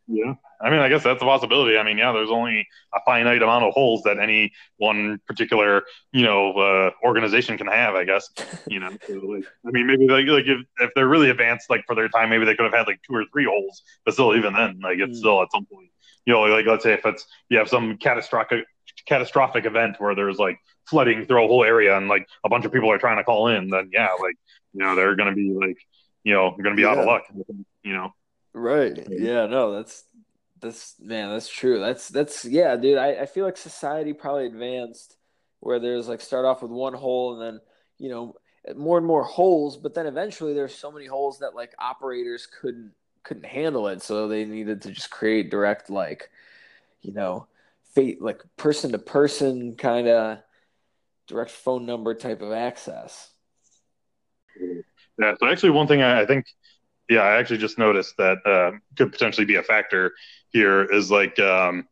Yeah. 0.07 0.33
I 0.59 0.71
mean, 0.71 0.81
I 0.81 0.89
guess 0.89 1.05
that's 1.05 1.21
a 1.21 1.25
possibility. 1.27 1.77
I 1.77 1.83
mean, 1.83 1.99
yeah, 1.99 2.13
there's 2.13 2.31
only 2.31 2.67
a 2.95 3.01
finite 3.05 3.43
amount 3.43 3.67
of 3.67 3.75
holes 3.75 4.03
that 4.05 4.19
any 4.19 4.53
one 4.79 5.21
particular, 5.27 5.83
you 6.11 6.23
know, 6.23 6.53
uh, 6.53 6.91
organization 7.07 7.59
can 7.59 7.67
have, 7.67 7.95
I 7.95 8.05
guess, 8.05 8.31
you 8.69 8.81
know? 8.81 8.89
I 8.89 9.71
mean, 9.71 9.87
maybe 9.87 10.09
like, 10.09 10.27
like 10.27 10.47
if, 10.47 10.67
if 10.81 10.91
they're 10.95 11.07
really 11.07 11.29
advanced, 11.29 11.69
like 11.69 11.85
for 11.87 11.95
their 11.95 12.09
time, 12.09 12.31
maybe 12.31 12.47
they 12.47 12.57
could 12.57 12.65
have 12.65 12.73
had 12.73 12.87
like 12.87 13.03
two 13.07 13.15
or 13.15 13.25
three 13.31 13.45
holes, 13.45 13.83
but 14.07 14.15
still, 14.15 14.35
even 14.35 14.55
then, 14.55 14.81
like 14.83 14.99
it's 14.99 15.19
mm. 15.19 15.21
still 15.21 15.43
at 15.43 15.53
some 15.53 15.67
point, 15.67 15.91
you 16.25 16.33
know, 16.33 16.41
like 16.41 16.65
let's 16.65 16.85
say 16.85 16.95
if 16.95 17.05
it's, 17.05 17.27
you 17.51 17.59
have 17.59 17.69
some 17.69 17.99
catastrophic, 17.99 18.65
catastrophic 19.07 19.67
event 19.67 19.97
where 19.99 20.15
there's 20.15 20.39
like 20.39 20.59
flooding 20.87 21.27
through 21.27 21.45
a 21.45 21.47
whole 21.47 21.65
area 21.65 21.99
and 21.99 22.09
like 22.09 22.27
a 22.45 22.49
bunch 22.49 22.65
of 22.65 22.73
people 22.73 22.91
are 22.91 22.99
trying 22.99 23.19
to 23.19 23.25
call 23.25 23.49
in, 23.49 23.69
then 23.69 23.91
yeah, 23.93 24.09
like, 24.19 24.37
you 24.73 24.81
know, 24.81 24.95
they're 24.95 25.17
going 25.17 25.29
to 25.29 25.35
be 25.35 25.51
like, 25.51 25.77
you 26.25 26.35
know, 26.35 26.55
you're 26.57 26.65
going 26.65 26.77
to 26.77 26.81
be 26.81 26.83
yeah. 26.83 26.91
out 26.91 26.99
of 26.99 27.07
luck, 27.07 27.23
you 27.83 27.93
know. 27.93 28.13
Right. 28.53 29.07
Yeah, 29.09 29.47
no, 29.47 29.75
that's 29.75 30.05
that's 30.61 30.95
man, 31.01 31.31
that's 31.31 31.49
true. 31.49 31.79
That's 31.79 32.09
that's 32.09 32.45
yeah, 32.45 32.77
dude. 32.77 32.99
I, 32.99 33.23
I 33.23 33.27
feel 33.27 33.45
like 33.45 33.57
society 33.57 34.13
probably 34.13 34.47
advanced 34.47 35.17
where 35.61 35.79
there's 35.79 36.09
like 36.09 36.21
start 36.21 36.45
off 36.45 36.63
with 36.63 36.71
one 36.71 36.95
hole 36.95 37.35
and 37.35 37.43
then, 37.43 37.61
you 37.99 38.09
know, 38.09 38.35
more 38.77 38.99
and 38.99 39.07
more 39.07 39.23
holes, 39.23 39.77
but 39.77 39.95
then 39.95 40.07
eventually 40.07 40.55
there's 40.55 40.75
so 40.75 40.91
many 40.91 41.07
holes 41.07 41.39
that 41.39 41.55
like 41.55 41.75
operators 41.79 42.47
couldn't 42.47 42.93
couldn't 43.23 43.47
handle 43.47 43.89
it, 43.89 44.03
so 44.03 44.29
they 44.29 44.45
needed 44.45 44.83
to 44.83 44.91
just 44.91 45.11
create 45.11 45.51
direct 45.51 45.91
like, 45.91 46.31
you 47.03 47.13
know, 47.13 47.47
fate 47.95 48.21
like 48.21 48.43
person 48.57 48.93
to 48.93 48.99
person 48.99 49.77
kind 49.77 50.09
of 50.09 50.39
direct 51.27 51.51
phone 51.51 51.87
number 51.87 52.15
type 52.15 52.43
of 52.43 52.53
access. 52.53 53.31
Mm-hmm. 54.61 54.81
Yeah, 55.19 55.35
so 55.39 55.49
actually, 55.49 55.71
one 55.71 55.87
thing 55.87 56.03
I, 56.03 56.23
I 56.23 56.27
think, 56.27 56.47
yeah, 57.09 57.21
I 57.21 57.39
actually 57.39 57.59
just 57.59 57.79
noticed 57.79 58.17
that 58.19 58.39
uh, 58.47 58.79
could 58.97 59.13
potentially 59.13 59.47
be 59.47 59.57
a 59.57 59.63
factor 59.63 60.13
here 60.51 60.85
is 60.85 61.11
like, 61.11 61.39
um, 61.41 61.87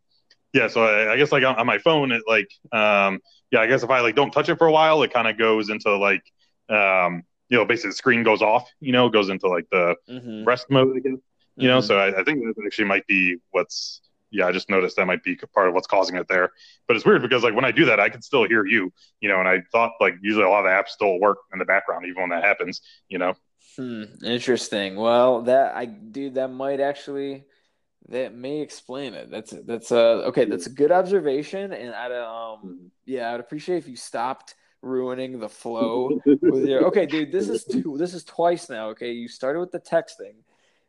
yeah, 0.52 0.68
so 0.68 0.84
I, 0.84 1.12
I 1.12 1.16
guess 1.16 1.32
like 1.32 1.44
on, 1.44 1.56
on, 1.56 1.66
my 1.66 1.78
phone, 1.78 2.12
it 2.12 2.22
like, 2.26 2.48
um, 2.72 3.20
yeah, 3.50 3.60
I 3.60 3.66
guess 3.66 3.82
if 3.82 3.90
I 3.90 4.00
like 4.00 4.14
don't 4.14 4.30
touch 4.30 4.48
it 4.48 4.56
for 4.56 4.66
a 4.66 4.72
while, 4.72 5.02
it 5.02 5.12
kind 5.12 5.28
of 5.28 5.38
goes 5.38 5.70
into 5.70 5.96
like, 5.96 6.22
um, 6.68 7.22
you 7.48 7.58
know, 7.58 7.64
basically 7.64 7.90
the 7.90 7.96
screen 7.96 8.22
goes 8.22 8.42
off, 8.42 8.68
you 8.80 8.92
know, 8.92 9.08
goes 9.08 9.28
into 9.28 9.48
like 9.48 9.66
the 9.70 9.96
mm-hmm. 10.08 10.44
rest 10.44 10.66
mode 10.70 10.96
again, 10.96 11.20
you 11.56 11.68
mm-hmm. 11.68 11.76
know. 11.76 11.80
So 11.80 11.98
I, 11.98 12.20
I 12.20 12.24
think 12.24 12.40
that 12.40 12.62
actually 12.64 12.86
might 12.86 13.06
be 13.06 13.36
what's 13.50 14.00
yeah, 14.36 14.46
I 14.46 14.52
just 14.52 14.68
noticed 14.68 14.96
that 14.96 15.06
might 15.06 15.24
be 15.24 15.34
part 15.54 15.66
of 15.66 15.74
what's 15.74 15.86
causing 15.86 16.16
it 16.16 16.28
there. 16.28 16.52
But 16.86 16.96
it's 16.96 17.06
weird 17.06 17.22
because 17.22 17.42
like 17.42 17.54
when 17.54 17.64
I 17.64 17.72
do 17.72 17.86
that, 17.86 17.98
I 17.98 18.10
can 18.10 18.20
still 18.20 18.46
hear 18.46 18.66
you, 18.66 18.92
you 19.20 19.30
know, 19.30 19.40
and 19.40 19.48
I 19.48 19.62
thought 19.72 19.92
like 19.98 20.16
usually 20.20 20.44
a 20.44 20.48
lot 20.48 20.58
of 20.58 20.64
the 20.64 20.70
apps 20.70 20.92
still 20.92 21.18
work 21.18 21.38
in 21.54 21.58
the 21.58 21.64
background 21.64 22.04
even 22.06 22.20
when 22.20 22.30
that 22.30 22.44
happens, 22.44 22.82
you 23.08 23.18
know. 23.18 23.32
Hmm, 23.76 24.04
interesting. 24.22 24.96
Well, 24.96 25.42
that 25.42 25.74
I 25.74 25.86
dude, 25.86 26.34
that 26.34 26.48
might 26.48 26.80
actually 26.80 27.44
that 28.08 28.34
may 28.34 28.60
explain 28.60 29.14
it. 29.14 29.30
That's 29.30 29.54
that's 29.64 29.90
uh 29.90 30.28
okay. 30.28 30.44
That's 30.44 30.66
a 30.66 30.70
good 30.70 30.92
observation, 30.92 31.72
and 31.72 31.94
I'd 31.94 32.12
um 32.12 32.58
hmm. 32.58 32.86
yeah, 33.06 33.32
I'd 33.32 33.40
appreciate 33.40 33.78
if 33.78 33.88
you 33.88 33.96
stopped 33.96 34.54
ruining 34.82 35.40
the 35.40 35.48
flow 35.48 36.20
with 36.26 36.66
your 36.66 36.86
okay, 36.88 37.06
dude. 37.06 37.32
This 37.32 37.48
is 37.48 37.64
two. 37.64 37.96
This 37.98 38.12
is 38.12 38.22
twice 38.22 38.68
now. 38.68 38.90
Okay, 38.90 39.12
you 39.12 39.28
started 39.28 39.60
with 39.60 39.72
the 39.72 39.80
texting, 39.80 40.36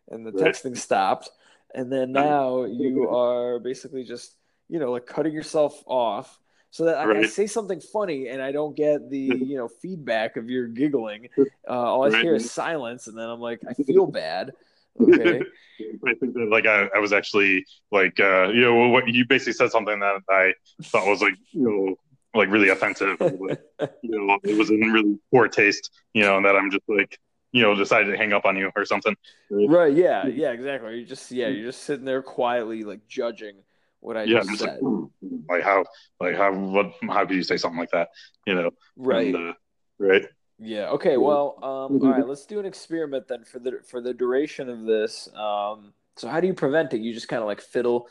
and 0.10 0.26
the 0.26 0.32
texting 0.32 0.78
stopped 0.78 1.30
and 1.73 1.91
then 1.91 2.12
now 2.12 2.63
you 2.65 3.10
are 3.10 3.60
basically 3.60 4.03
just 4.03 4.36
you 4.69 4.80
know 4.80 4.91
like 4.91 5.06
cutting 5.06 5.34
yourself 5.34 5.84
off 5.86 6.39
so 6.71 6.86
that 6.86 7.08
right. 7.08 7.17
I, 7.17 7.19
I, 7.21 7.25
say 7.25 7.47
something 7.47 7.80
funny 7.80 8.27
and 8.27 8.41
I 8.41 8.51
don't 8.51 8.75
get 8.75 9.10
the 9.10 9.17
you 9.47 9.58
know 9.58 9.67
feedback 9.67 10.38
of 10.38 10.49
your 10.49 10.67
giggling. 10.67 11.30
Uh, 11.69 11.73
all 11.73 12.06
I 12.06 12.10
right. 12.10 12.23
hear 12.23 12.36
is 12.36 12.49
silence, 12.49 13.08
and 13.08 13.17
then 13.17 13.27
I'm 13.27 13.41
like, 13.41 13.60
I 13.69 13.73
feel 13.73 14.08
bad. 14.08 14.53
Okay. 15.01 15.41
I 15.82 16.13
think 16.13 16.34
that 16.34 16.47
like 16.49 16.65
I, 16.65 16.88
I 16.95 16.99
was 16.99 17.12
actually 17.12 17.65
like 17.91 18.17
uh, 18.21 18.47
you 18.53 18.62
know 18.62 18.88
what 18.88 19.06
you 19.10 19.25
basically 19.27 19.51
said 19.51 19.69
something 19.71 19.99
that 19.99 20.21
I 20.30 20.53
thought 20.84 21.06
was 21.06 21.21
like 21.21 21.34
you 21.51 21.63
know 21.63 21.95
like 22.34 22.49
really 22.49 22.69
offensive. 22.69 23.19
like, 23.19 23.60
you 24.01 24.10
know, 24.10 24.39
it 24.43 24.56
was 24.56 24.69
in 24.69 24.80
really 24.80 25.19
poor 25.30 25.49
taste. 25.49 25.91
You 26.13 26.21
know, 26.23 26.38
and 26.38 26.45
that 26.45 26.56
I'm 26.56 26.71
just 26.71 26.84
like 26.88 27.19
you 27.52 27.62
know 27.62 27.76
decided 27.76 28.12
to 28.12 28.18
hang 28.18 28.34
up 28.34 28.46
on 28.46 28.56
you 28.56 28.72
or 28.76 28.86
something. 28.86 29.16
Right 29.50 29.94
yeah 29.94 30.28
yeah 30.28 30.52
exactly. 30.52 31.00
You 31.00 31.06
just 31.06 31.32
yeah 31.32 31.48
you're 31.48 31.68
just 31.68 31.84
sitting 31.84 32.06
there 32.06 32.22
quietly 32.22 32.84
like 32.84 33.08
judging 33.08 33.56
what 34.00 34.16
i 34.16 34.24
yeah, 34.24 34.42
just 34.42 34.60
said 34.60 34.80
like, 34.82 35.10
like, 35.50 35.64
how 35.64 35.84
like 36.20 36.36
how 36.36 36.54
what 36.54 36.94
how 37.10 37.26
could 37.26 37.36
you 37.36 37.44
say 37.44 37.58
something 37.58 37.80
like 37.80 37.90
that 37.92 38.10
you 38.46 38.54
know? 38.54 38.70
Right. 38.96 39.34
And, 39.34 39.50
uh, 39.50 39.54
right. 39.98 40.26
Yeah 40.60 40.90
okay 40.90 41.18
well 41.18 41.56
um 41.64 42.02
all 42.02 42.12
right 42.12 42.28
let's 42.28 42.46
do 42.46 42.60
an 42.60 42.66
experiment 42.66 43.28
then 43.28 43.44
for 43.44 43.60
the 43.60 43.80
for 43.90 44.02
the 44.02 44.14
duration 44.14 44.70
of 44.70 44.84
this. 44.84 45.28
Um 45.36 45.94
so 46.16 46.28
how 46.28 46.40
do 46.40 46.48
you 46.48 46.54
prevent 46.54 46.94
it? 46.94 47.02
You 47.02 47.14
just 47.14 47.28
kind 47.28 47.42
of 47.42 47.48
like 47.48 47.62
fiddle 47.62 48.08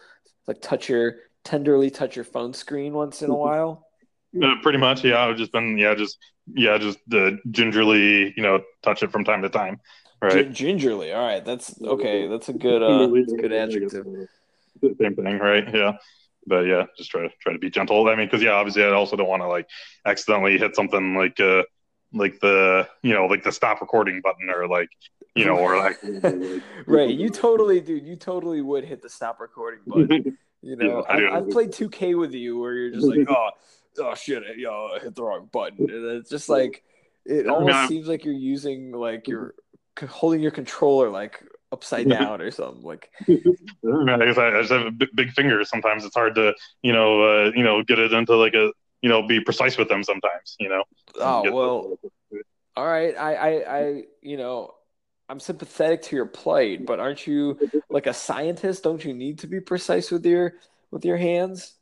like 0.47 0.61
touch 0.61 0.89
your 0.89 1.17
tenderly 1.45 1.91
touch 1.91 2.17
your 2.17 2.25
phone 2.25 2.53
screen 2.53 2.93
once 2.93 3.23
in 3.23 3.31
a 3.31 3.35
while? 3.35 3.87
Uh, 4.43 4.55
pretty 4.63 4.79
much, 4.79 5.05
yeah. 5.05 5.25
I've 5.25 5.37
just 5.37 5.53
been, 5.53 5.79
yeah, 5.79 5.95
just, 5.95 6.19
yeah, 6.55 6.79
just 6.79 6.99
uh, 7.13 7.33
gingerly, 7.51 8.33
you 8.37 8.43
know, 8.43 8.63
touch 8.83 9.03
it 9.03 9.11
from 9.11 9.25
time 9.25 9.43
to 9.43 9.49
time. 9.49 9.81
Right. 10.23 10.47
G- 10.49 10.65
gingerly. 10.65 11.13
All 11.13 11.25
right. 11.25 11.45
That's 11.45 11.81
okay. 11.83 12.27
That's 12.29 12.49
a 12.49 12.53
good, 12.53 12.83
uh, 12.83 13.07
that's 13.09 13.33
a 13.33 13.37
good 13.37 13.53
adjective. 13.53 14.07
Same 15.01 15.15
thing, 15.15 15.39
right? 15.39 15.75
Yeah. 15.75 15.93
But 16.47 16.61
yeah, 16.61 16.85
just 16.97 17.11
try 17.11 17.23
to 17.23 17.31
try 17.41 17.53
to 17.53 17.59
be 17.59 17.71
gentle. 17.71 18.09
I 18.09 18.15
mean, 18.15 18.27
because 18.27 18.43
yeah, 18.43 18.53
obviously, 18.53 18.85
I 18.85 18.91
also 18.91 19.17
don't 19.17 19.29
want 19.29 19.43
to 19.43 19.49
like 19.49 19.69
accidentally 20.07 20.59
hit 20.59 20.77
something 20.77 21.17
like, 21.17 21.41
uh, 21.41 21.65
like 22.13 22.39
the, 22.41 22.89
you 23.03 23.13
know, 23.13 23.27
like 23.27 23.43
the 23.43 23.51
stop 23.51 23.81
recording 23.81 24.21
button 24.23 24.49
or 24.49 24.69
like, 24.69 24.89
you 25.35 25.45
know, 25.45 25.57
or 25.57 25.77
like. 25.77 25.99
right. 26.87 27.11
You 27.11 27.31
totally, 27.31 27.81
dude. 27.81 28.07
You 28.07 28.17
totally 28.17 28.61
would 28.61 28.85
hit 28.85 29.03
the 29.03 29.11
stop 29.11 29.41
recording 29.41 29.81
button. 29.87 30.39
You 30.63 30.75
know, 30.75 31.05
yeah, 31.09 31.31
I, 31.31 31.35
have 31.37 31.51
played 31.51 31.71
2K 31.71 32.19
with 32.19 32.33
you 32.33 32.59
where 32.59 32.75
you're 32.75 32.91
just 32.91 33.07
like, 33.07 33.21
oh 33.29 33.51
oh 33.99 34.15
shit, 34.15 34.43
yo, 34.57 34.91
I 34.95 34.99
hit 35.01 35.15
the 35.15 35.23
wrong 35.23 35.49
button. 35.53 35.91
And 35.91 36.05
it's 36.19 36.31
just 36.31 36.49
like 36.49 36.83
it 37.25 37.49
almost 37.49 37.89
seems 37.89 38.09
like 38.09 38.25
you're 38.25 38.35
using 38.35 38.93
like 38.93 39.29
you're 39.29 39.55
holding 40.09 40.41
your 40.41 40.51
controller 40.51 41.11
like 41.11 41.43
upside 41.73 42.09
down 42.09 42.41
or 42.41 42.51
something 42.51 42.83
like. 42.83 43.11
I 43.29 44.25
guess 44.25 44.39
I, 44.39 44.51
just 44.63 44.73
have 44.73 44.99
big 45.15 45.33
fingers. 45.33 45.69
Sometimes 45.69 46.05
it's 46.05 46.15
hard 46.15 46.35
to 46.37 46.55
you 46.83 46.93
know 46.93 47.23
uh, 47.23 47.51
you 47.55 47.65
know 47.65 47.83
get 47.83 47.99
it 47.99 48.13
into 48.13 48.37
like 48.37 48.55
a 48.55 48.73
you 49.03 49.09
know 49.09 49.27
be 49.27 49.41
precise 49.41 49.77
with 49.77 49.89
them. 49.89 50.03
Sometimes 50.03 50.57
you 50.59 50.69
know. 50.69 50.85
Oh 51.17 51.51
well. 51.53 51.99
All 52.77 52.87
right, 52.87 53.17
I, 53.17 53.35
I, 53.35 53.79
I, 53.79 54.03
you 54.21 54.37
know, 54.37 54.75
I'm 55.31 55.41
sympathetic 55.41 56.03
to 56.03 56.17
your 56.17 56.27
plight, 56.27 56.85
but 56.85 57.01
aren't 57.01 57.27
you 57.27 57.59
like 57.89 58.07
a 58.07 58.13
scientist? 58.13 58.83
Don't 58.83 59.03
you 59.03 59.15
need 59.15 59.39
to 59.39 59.47
be 59.47 59.61
precise 59.61 60.11
with 60.11 60.27
your 60.27 60.57
with 60.91 61.03
your 61.07 61.17
hands? 61.17 61.76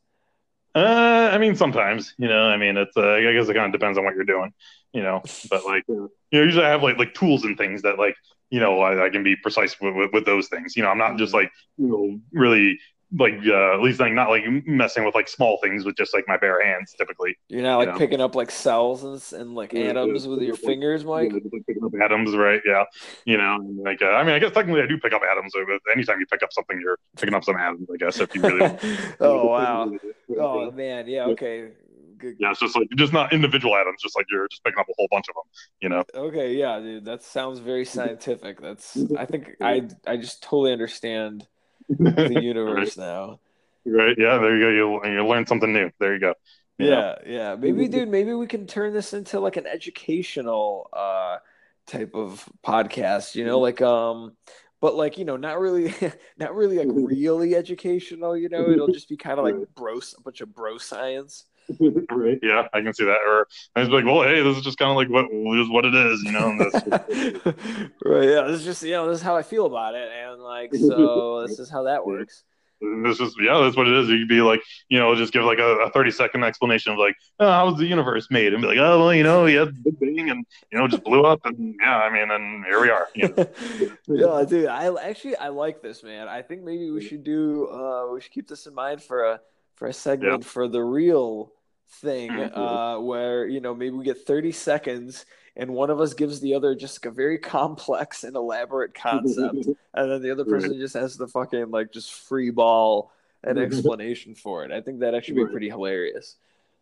Uh, 0.74 1.30
I 1.32 1.38
mean, 1.38 1.54
sometimes, 1.54 2.14
you 2.18 2.28
know, 2.28 2.46
I 2.46 2.56
mean, 2.56 2.76
it's, 2.76 2.96
uh, 2.96 3.12
I 3.12 3.32
guess 3.32 3.48
it 3.48 3.54
kind 3.54 3.66
of 3.66 3.72
depends 3.72 3.96
on 3.96 4.04
what 4.04 4.14
you're 4.16 4.24
doing, 4.24 4.52
you 4.92 5.02
know, 5.02 5.22
but 5.48 5.64
like, 5.64 5.84
you 5.86 5.94
know, 5.94 6.08
usually 6.32 6.64
I 6.64 6.70
have 6.70 6.82
like, 6.82 6.98
like 6.98 7.14
tools 7.14 7.44
and 7.44 7.56
things 7.56 7.82
that 7.82 7.96
like, 7.96 8.16
you 8.50 8.58
know, 8.58 8.80
I, 8.80 9.06
I 9.06 9.10
can 9.10 9.22
be 9.22 9.36
precise 9.36 9.80
with, 9.80 9.94
with, 9.94 10.10
with, 10.12 10.24
those 10.24 10.48
things. 10.48 10.76
You 10.76 10.82
know, 10.82 10.88
I'm 10.88 10.98
not 10.98 11.16
just 11.16 11.32
like, 11.32 11.50
you 11.76 11.86
know, 11.86 12.20
really 12.32 12.78
like 13.16 13.34
uh, 13.46 13.74
at 13.74 13.80
least 13.80 14.00
like 14.00 14.12
not 14.12 14.28
like 14.28 14.44
messing 14.66 15.04
with 15.04 15.14
like 15.14 15.28
small 15.28 15.58
things 15.62 15.84
with 15.84 15.96
just 15.96 16.14
like 16.14 16.24
my 16.26 16.36
bare 16.36 16.64
hands 16.64 16.94
typically. 16.96 17.36
You're 17.48 17.62
not 17.62 17.78
like 17.78 17.86
you 17.86 17.92
know? 17.92 17.98
picking 17.98 18.20
up 18.20 18.34
like 18.34 18.50
cells 18.50 19.04
and, 19.04 19.40
and 19.40 19.54
like 19.54 19.72
yeah, 19.72 19.90
atoms 19.90 20.26
with 20.26 20.42
your 20.42 20.56
fingers, 20.56 21.04
Mike. 21.04 21.30
Yeah, 21.32 21.38
like 21.52 21.66
picking 21.66 21.84
up 21.84 21.92
atoms, 22.02 22.34
right? 22.34 22.60
Yeah, 22.64 22.84
you 23.24 23.36
know, 23.36 23.58
like 23.78 24.02
uh, 24.02 24.06
I 24.06 24.24
mean, 24.24 24.34
I 24.34 24.38
guess 24.38 24.52
technically 24.52 24.82
I 24.82 24.86
do 24.86 24.98
pick 24.98 25.12
up 25.12 25.22
atoms. 25.30 25.52
But 25.54 25.92
anytime 25.92 26.18
you 26.20 26.26
pick 26.26 26.42
up 26.42 26.52
something, 26.52 26.80
you're 26.80 26.98
picking 27.16 27.34
up 27.34 27.44
some 27.44 27.56
atoms. 27.56 27.88
I 27.92 27.96
guess 27.96 28.18
if 28.20 28.34
you 28.34 28.42
really. 28.42 28.78
oh 29.20 29.46
wow! 29.48 29.92
oh 30.38 30.70
man, 30.70 31.06
yeah, 31.06 31.26
okay. 31.26 31.68
Good. 32.16 32.36
Yeah, 32.38 32.52
it's 32.52 32.60
just 32.60 32.76
like 32.76 32.88
just 32.96 33.12
not 33.12 33.32
individual 33.32 33.76
atoms, 33.76 34.00
just 34.00 34.16
like 34.16 34.26
you're 34.30 34.48
just 34.48 34.62
picking 34.64 34.78
up 34.78 34.86
a 34.88 34.92
whole 34.96 35.08
bunch 35.10 35.28
of 35.28 35.34
them, 35.34 35.44
you 35.80 35.88
know. 35.88 36.04
Okay, 36.14 36.54
yeah, 36.54 36.78
dude, 36.78 37.04
that 37.04 37.22
sounds 37.22 37.58
very 37.58 37.84
scientific. 37.84 38.60
That's 38.60 38.96
I 39.18 39.24
think 39.24 39.50
I 39.60 39.88
I 40.06 40.16
just 40.16 40.42
totally 40.42 40.72
understand 40.72 41.46
the 41.88 42.38
universe 42.42 42.96
right. 42.96 43.06
now. 43.06 43.40
Right. 43.86 44.16
Yeah. 44.18 44.38
There 44.38 44.56
you 44.56 44.62
go. 44.62 45.02
You 45.04 45.14
you 45.14 45.26
learn 45.26 45.46
something 45.46 45.72
new. 45.72 45.90
There 45.98 46.14
you 46.14 46.20
go. 46.20 46.34
You 46.78 46.88
yeah. 46.88 46.94
Know? 46.94 47.16
Yeah. 47.26 47.56
Maybe, 47.56 47.88
dude. 47.88 48.08
Maybe 48.08 48.34
we 48.34 48.46
can 48.46 48.66
turn 48.66 48.92
this 48.92 49.12
into 49.12 49.40
like 49.40 49.56
an 49.56 49.66
educational 49.66 50.88
uh 50.92 51.38
type 51.86 52.14
of 52.14 52.48
podcast. 52.64 53.34
You 53.34 53.44
know, 53.44 53.60
like 53.60 53.80
um, 53.82 54.36
but 54.80 54.94
like 54.94 55.18
you 55.18 55.24
know, 55.24 55.36
not 55.36 55.60
really, 55.60 55.94
not 56.38 56.54
really 56.54 56.78
like 56.78 56.88
really 56.92 57.54
educational. 57.54 58.36
You 58.36 58.48
know, 58.48 58.68
it'll 58.68 58.88
just 58.92 59.08
be 59.08 59.16
kind 59.16 59.38
of 59.38 59.44
like 59.44 59.56
bro, 59.74 59.98
a 59.98 60.20
bunch 60.22 60.40
of 60.40 60.54
bro 60.54 60.78
science. 60.78 61.44
right. 62.10 62.38
Yeah, 62.42 62.68
I 62.72 62.80
can 62.80 62.92
see 62.92 63.04
that. 63.04 63.18
Or 63.26 63.48
I 63.74 63.80
was 63.80 63.88
like, 63.88 64.04
well, 64.04 64.22
hey, 64.22 64.42
this 64.42 64.56
is 64.56 64.62
just 64.62 64.78
kind 64.78 64.90
of 64.90 64.96
like 64.96 65.08
what 65.08 65.26
is 65.58 65.68
what 65.68 65.84
it 65.84 65.94
is, 65.94 66.22
you 66.22 66.32
know. 66.32 66.48
right. 68.04 68.28
Yeah. 68.28 68.42
This 68.42 68.60
is 68.60 68.64
just 68.64 68.82
you 68.82 68.92
know 68.92 69.08
this 69.08 69.18
is 69.18 69.22
how 69.22 69.36
I 69.36 69.42
feel 69.42 69.66
about 69.66 69.94
it, 69.94 70.08
and 70.12 70.42
like 70.42 70.74
so 70.74 71.42
this 71.46 71.58
is 71.58 71.70
how 71.70 71.84
that 71.84 72.04
works. 72.06 72.44
This 72.80 73.20
is 73.20 73.34
yeah, 73.40 73.60
that's 73.60 73.76
what 73.76 73.88
it 73.88 73.96
is. 73.96 74.08
You 74.08 74.18
could 74.18 74.28
be 74.28 74.42
like, 74.42 74.60
you 74.88 74.98
know, 74.98 75.14
just 75.14 75.32
give 75.32 75.44
like 75.44 75.58
a, 75.58 75.76
a 75.76 75.90
thirty 75.90 76.10
second 76.10 76.44
explanation 76.44 76.92
of 76.92 76.98
like, 76.98 77.16
oh, 77.40 77.50
how 77.50 77.66
was 77.66 77.78
the 77.78 77.86
universe 77.86 78.28
made, 78.30 78.52
and 78.52 78.60
be 78.60 78.68
like, 78.68 78.78
oh, 78.78 78.98
well, 78.98 79.14
you 79.14 79.22
know, 79.22 79.46
yeah, 79.46 79.60
had 79.60 79.82
Big 79.82 79.98
Bang, 79.98 80.28
and 80.30 80.44
you 80.70 80.78
know, 80.78 80.86
just 80.86 81.04
blew 81.04 81.22
up, 81.22 81.40
and 81.44 81.74
yeah, 81.80 81.98
I 81.98 82.12
mean, 82.12 82.30
and 82.30 82.64
here 82.64 82.80
we 82.80 82.90
are. 82.90 83.08
You 83.14 83.28
know? 83.28 84.40
yeah, 84.40 84.44
dude, 84.46 84.66
I 84.66 84.92
actually 85.02 85.36
I 85.36 85.48
like 85.48 85.80
this, 85.80 86.02
man. 86.02 86.28
I 86.28 86.42
think 86.42 86.62
maybe 86.62 86.90
we 86.90 87.02
should 87.02 87.24
do, 87.24 87.68
uh, 87.68 88.12
we 88.12 88.20
should 88.20 88.32
keep 88.32 88.48
this 88.48 88.66
in 88.66 88.74
mind 88.74 89.02
for 89.02 89.24
a 89.24 89.40
for 89.74 89.88
a 89.88 89.92
segment 89.92 90.42
yeah. 90.42 90.48
for 90.48 90.68
the 90.68 90.82
real 90.82 91.52
thing, 91.88 92.30
mm-hmm. 92.30 92.58
uh, 92.58 93.00
where 93.00 93.46
you 93.46 93.60
know 93.60 93.74
maybe 93.74 93.96
we 93.96 94.04
get 94.04 94.26
thirty 94.26 94.52
seconds 94.52 95.24
and 95.56 95.70
one 95.70 95.90
of 95.90 96.00
us 96.00 96.14
gives 96.14 96.40
the 96.40 96.54
other 96.54 96.74
just 96.74 97.04
like 97.04 97.12
a 97.12 97.14
very 97.14 97.38
complex 97.38 98.24
and 98.24 98.36
elaborate 98.36 98.94
concept, 98.94 99.54
and 99.94 100.10
then 100.10 100.22
the 100.22 100.30
other 100.30 100.44
person 100.44 100.70
right. 100.70 100.80
just 100.80 100.94
has 100.94 101.16
the 101.16 101.28
fucking 101.28 101.70
like 101.70 101.92
just 101.92 102.12
free 102.12 102.50
ball 102.50 103.12
an 103.44 103.58
explanation 103.58 104.34
for 104.34 104.64
it. 104.64 104.72
I 104.72 104.80
think 104.80 105.00
that 105.00 105.14
actually 105.14 105.44
be 105.44 105.50
pretty 105.50 105.68
hilarious. 105.68 106.36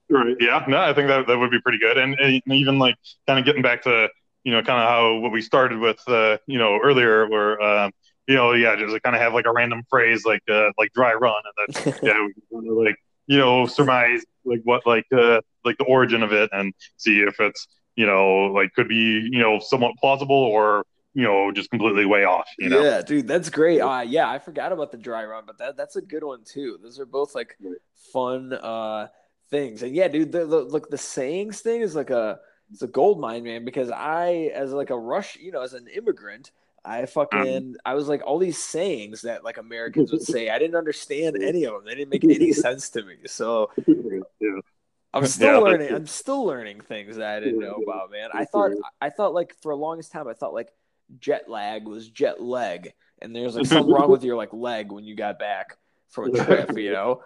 Right. 0.08 0.36
Yeah. 0.40 0.64
No, 0.68 0.78
I 0.78 0.94
think 0.94 1.08
that 1.08 1.26
that 1.26 1.38
would 1.38 1.50
be 1.50 1.60
pretty 1.60 1.78
good, 1.78 1.98
and, 1.98 2.18
and 2.18 2.42
even 2.46 2.78
like 2.78 2.96
kind 3.26 3.38
of 3.38 3.44
getting 3.44 3.62
back 3.62 3.82
to 3.82 4.08
you 4.44 4.52
know 4.52 4.62
kind 4.62 4.80
of 4.80 4.88
how 4.88 5.16
what 5.16 5.32
we 5.32 5.42
started 5.42 5.78
with 5.78 6.00
uh, 6.08 6.38
you 6.46 6.58
know 6.58 6.78
earlier, 6.82 7.28
where 7.28 7.60
um, 7.60 7.92
you 8.28 8.34
know 8.34 8.52
yeah 8.52 8.76
just 8.76 9.00
kind 9.02 9.16
of 9.16 9.22
have 9.22 9.34
like 9.34 9.46
a 9.46 9.52
random 9.52 9.82
phrase 9.88 10.24
like 10.24 10.42
uh, 10.50 10.70
like 10.78 10.92
dry 10.92 11.14
run, 11.14 11.42
and 11.44 11.76
then 11.84 11.94
yeah 12.02 12.20
we 12.20 12.34
kind 12.52 12.68
of 12.70 12.76
like 12.76 12.96
you 13.26 13.38
know 13.38 13.66
surmise 13.66 14.22
like 14.44 14.60
what 14.64 14.86
like 14.86 15.06
uh 15.16 15.40
like 15.64 15.78
the 15.78 15.84
origin 15.84 16.22
of 16.22 16.32
it 16.32 16.50
and 16.52 16.74
see 16.96 17.20
if 17.20 17.38
it's 17.40 17.66
you 17.96 18.06
know, 18.06 18.52
like 18.54 18.72
could 18.74 18.88
be, 18.88 19.28
you 19.30 19.38
know, 19.38 19.58
somewhat 19.58 19.96
plausible 19.98 20.36
or, 20.36 20.84
you 21.14 21.22
know, 21.22 21.52
just 21.52 21.70
completely 21.70 22.06
way 22.06 22.24
off. 22.24 22.48
You 22.58 22.70
know? 22.70 22.82
Yeah, 22.82 23.02
dude, 23.02 23.28
that's 23.28 23.50
great. 23.50 23.80
Uh, 23.80 24.00
yeah, 24.00 24.30
I 24.30 24.38
forgot 24.38 24.72
about 24.72 24.90
the 24.90 24.98
dry 24.98 25.24
run, 25.24 25.44
but 25.46 25.58
that 25.58 25.76
that's 25.76 25.96
a 25.96 26.02
good 26.02 26.24
one 26.24 26.42
too. 26.44 26.78
Those 26.82 26.98
are 26.98 27.06
both 27.06 27.34
like 27.34 27.58
fun 28.12 28.52
uh 28.54 29.08
things. 29.50 29.82
And 29.82 29.94
yeah, 29.94 30.08
dude, 30.08 30.32
the, 30.32 30.46
the 30.46 30.60
look 30.62 30.90
the 30.90 30.98
sayings 30.98 31.60
thing 31.60 31.82
is 31.82 31.94
like 31.94 32.10
a 32.10 32.40
it's 32.70 32.82
a 32.82 32.86
gold 32.86 33.20
mine, 33.20 33.44
man, 33.44 33.66
because 33.66 33.90
I 33.90 34.50
as 34.54 34.72
like 34.72 34.90
a 34.90 34.98
rush, 34.98 35.36
you 35.36 35.52
know, 35.52 35.60
as 35.60 35.74
an 35.74 35.86
immigrant, 35.88 36.50
I 36.84 37.06
fucking 37.06 37.56
um, 37.56 37.76
I 37.84 37.94
was 37.94 38.08
like 38.08 38.22
all 38.24 38.38
these 38.38 38.58
sayings 38.58 39.22
that 39.22 39.44
like 39.44 39.58
Americans 39.58 40.10
would 40.10 40.22
say. 40.22 40.50
I 40.50 40.58
didn't 40.58 40.76
understand 40.76 41.36
any 41.42 41.64
of 41.64 41.74
them. 41.74 41.84
They 41.84 41.94
didn't 41.94 42.10
make 42.10 42.24
any 42.24 42.52
sense 42.52 42.90
to 42.90 43.02
me. 43.02 43.16
So 43.26 43.70
yeah. 43.86 44.60
I'm 45.14 45.26
still 45.26 45.54
yeah, 45.54 45.58
learning. 45.58 45.94
I'm 45.94 46.06
still 46.06 46.44
learning 46.44 46.80
things 46.80 47.16
that 47.16 47.36
I 47.36 47.40
didn't 47.40 47.60
know 47.60 47.80
about, 47.86 48.10
man. 48.10 48.30
I 48.32 48.44
thought 48.44 48.72
I 49.00 49.10
thought 49.10 49.34
like 49.34 49.54
for 49.62 49.72
the 49.72 49.76
longest 49.76 50.10
time 50.10 50.26
I 50.26 50.32
thought 50.32 50.54
like 50.54 50.70
jet 51.20 51.48
lag 51.48 51.86
was 51.86 52.08
jet 52.08 52.42
leg, 52.42 52.92
and 53.20 53.34
there's 53.36 53.54
like 53.54 53.66
something 53.66 53.92
wrong 53.92 54.10
with 54.10 54.24
your 54.24 54.36
like 54.36 54.52
leg 54.52 54.90
when 54.90 55.04
you 55.04 55.14
got 55.14 55.38
back 55.38 55.76
from 56.12 56.34
a 56.34 56.44
trip, 56.44 56.76
you 56.76 56.92
know? 56.92 57.22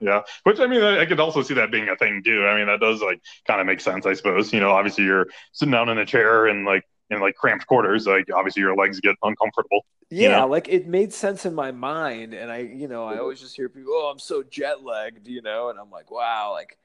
Yeah, 0.00 0.22
which 0.44 0.60
I 0.60 0.66
mean, 0.66 0.82
I, 0.82 1.00
I 1.00 1.06
could 1.06 1.20
also 1.20 1.42
see 1.42 1.54
that 1.54 1.72
being 1.72 1.88
a 1.88 1.96
thing 1.96 2.22
too. 2.24 2.46
I 2.46 2.56
mean, 2.56 2.66
that 2.66 2.80
does 2.80 3.02
like 3.02 3.20
kind 3.46 3.60
of 3.60 3.66
make 3.66 3.80
sense, 3.80 4.06
I 4.06 4.14
suppose. 4.14 4.52
You 4.52 4.60
know, 4.60 4.70
obviously 4.70 5.04
you're 5.04 5.26
sitting 5.52 5.72
down 5.72 5.88
in 5.88 5.98
a 5.98 6.06
chair 6.06 6.46
and 6.46 6.64
like 6.64 6.84
in 7.10 7.20
like 7.20 7.34
cramped 7.34 7.66
quarters, 7.66 8.06
like 8.06 8.26
obviously 8.34 8.62
your 8.62 8.74
legs 8.74 9.00
get 9.00 9.16
uncomfortable. 9.22 9.84
Yeah, 10.10 10.40
know? 10.40 10.46
like 10.48 10.68
it 10.68 10.86
made 10.86 11.12
sense 11.12 11.46
in 11.46 11.54
my 11.54 11.70
mind, 11.72 12.34
and 12.34 12.50
I, 12.50 12.58
you 12.58 12.88
know, 12.88 13.04
I 13.04 13.18
always 13.18 13.40
just 13.40 13.56
hear 13.56 13.68
people, 13.68 13.92
"Oh, 13.94 14.10
I'm 14.10 14.18
so 14.18 14.42
jet 14.42 14.82
lagged," 14.82 15.28
you 15.28 15.42
know, 15.42 15.70
and 15.70 15.78
I'm 15.78 15.90
like, 15.90 16.10
"Wow, 16.10 16.52
like." 16.52 16.76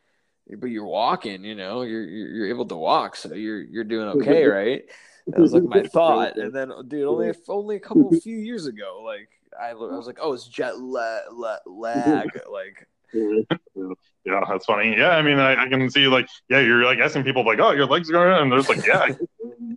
but 0.60 0.68
you're 0.68 0.86
walking, 0.86 1.44
you 1.44 1.56
know, 1.56 1.82
you're 1.82 2.04
you're 2.04 2.48
able 2.48 2.66
to 2.66 2.76
walk, 2.76 3.16
so 3.16 3.34
you're 3.34 3.62
you're 3.62 3.84
doing 3.84 4.08
okay, 4.22 4.46
right? 4.46 4.84
That 5.28 5.40
was 5.40 5.54
like 5.54 5.64
my 5.64 5.84
thought, 5.94 6.38
and 6.38 6.54
then, 6.54 6.72
dude, 6.88 7.08
only 7.08 7.34
only 7.48 7.76
a 7.78 7.80
couple 7.80 8.12
few 8.22 8.38
years 8.38 8.68
ago, 8.68 9.02
like 9.04 9.30
I, 9.60 9.70
I 9.70 9.74
was 9.74 10.08
like, 10.08 10.20
oh, 10.22 10.34
it's 10.34 10.48
jet 10.48 10.78
la, 10.80 11.20
la, 11.32 11.58
lag, 11.66 12.30
like. 12.52 12.88
Yeah, 13.14 14.42
that's 14.50 14.66
funny. 14.66 14.96
Yeah, 14.98 15.12
I 15.12 15.22
mean, 15.22 15.40
I, 15.40 15.64
I, 15.64 15.70
can 15.70 15.90
see 15.90 16.08
like, 16.08 16.28
yeah, 16.50 16.60
you're 16.60 16.84
like 16.84 16.98
asking 17.00 17.24
people 17.24 17.46
like, 17.46 17.60
oh, 17.60 17.72
your 17.72 17.86
legs 17.86 18.10
are 18.10 18.14
going, 18.14 18.34
and 18.34 18.52
there's 18.52 18.68
like, 18.68 18.86
yeah, 18.86 19.08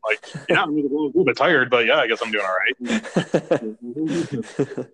like, 0.04 0.24
yeah, 0.48 0.62
I'm 0.62 0.70
a 0.70 0.82
little 0.82 1.24
bit 1.24 1.36
tired, 1.36 1.70
but 1.70 1.86
yeah, 1.86 1.98
I 1.98 2.06
guess 2.06 2.22
I'm 2.22 2.30
doing 2.30 2.44
all 2.44 2.56
right. 2.56 2.76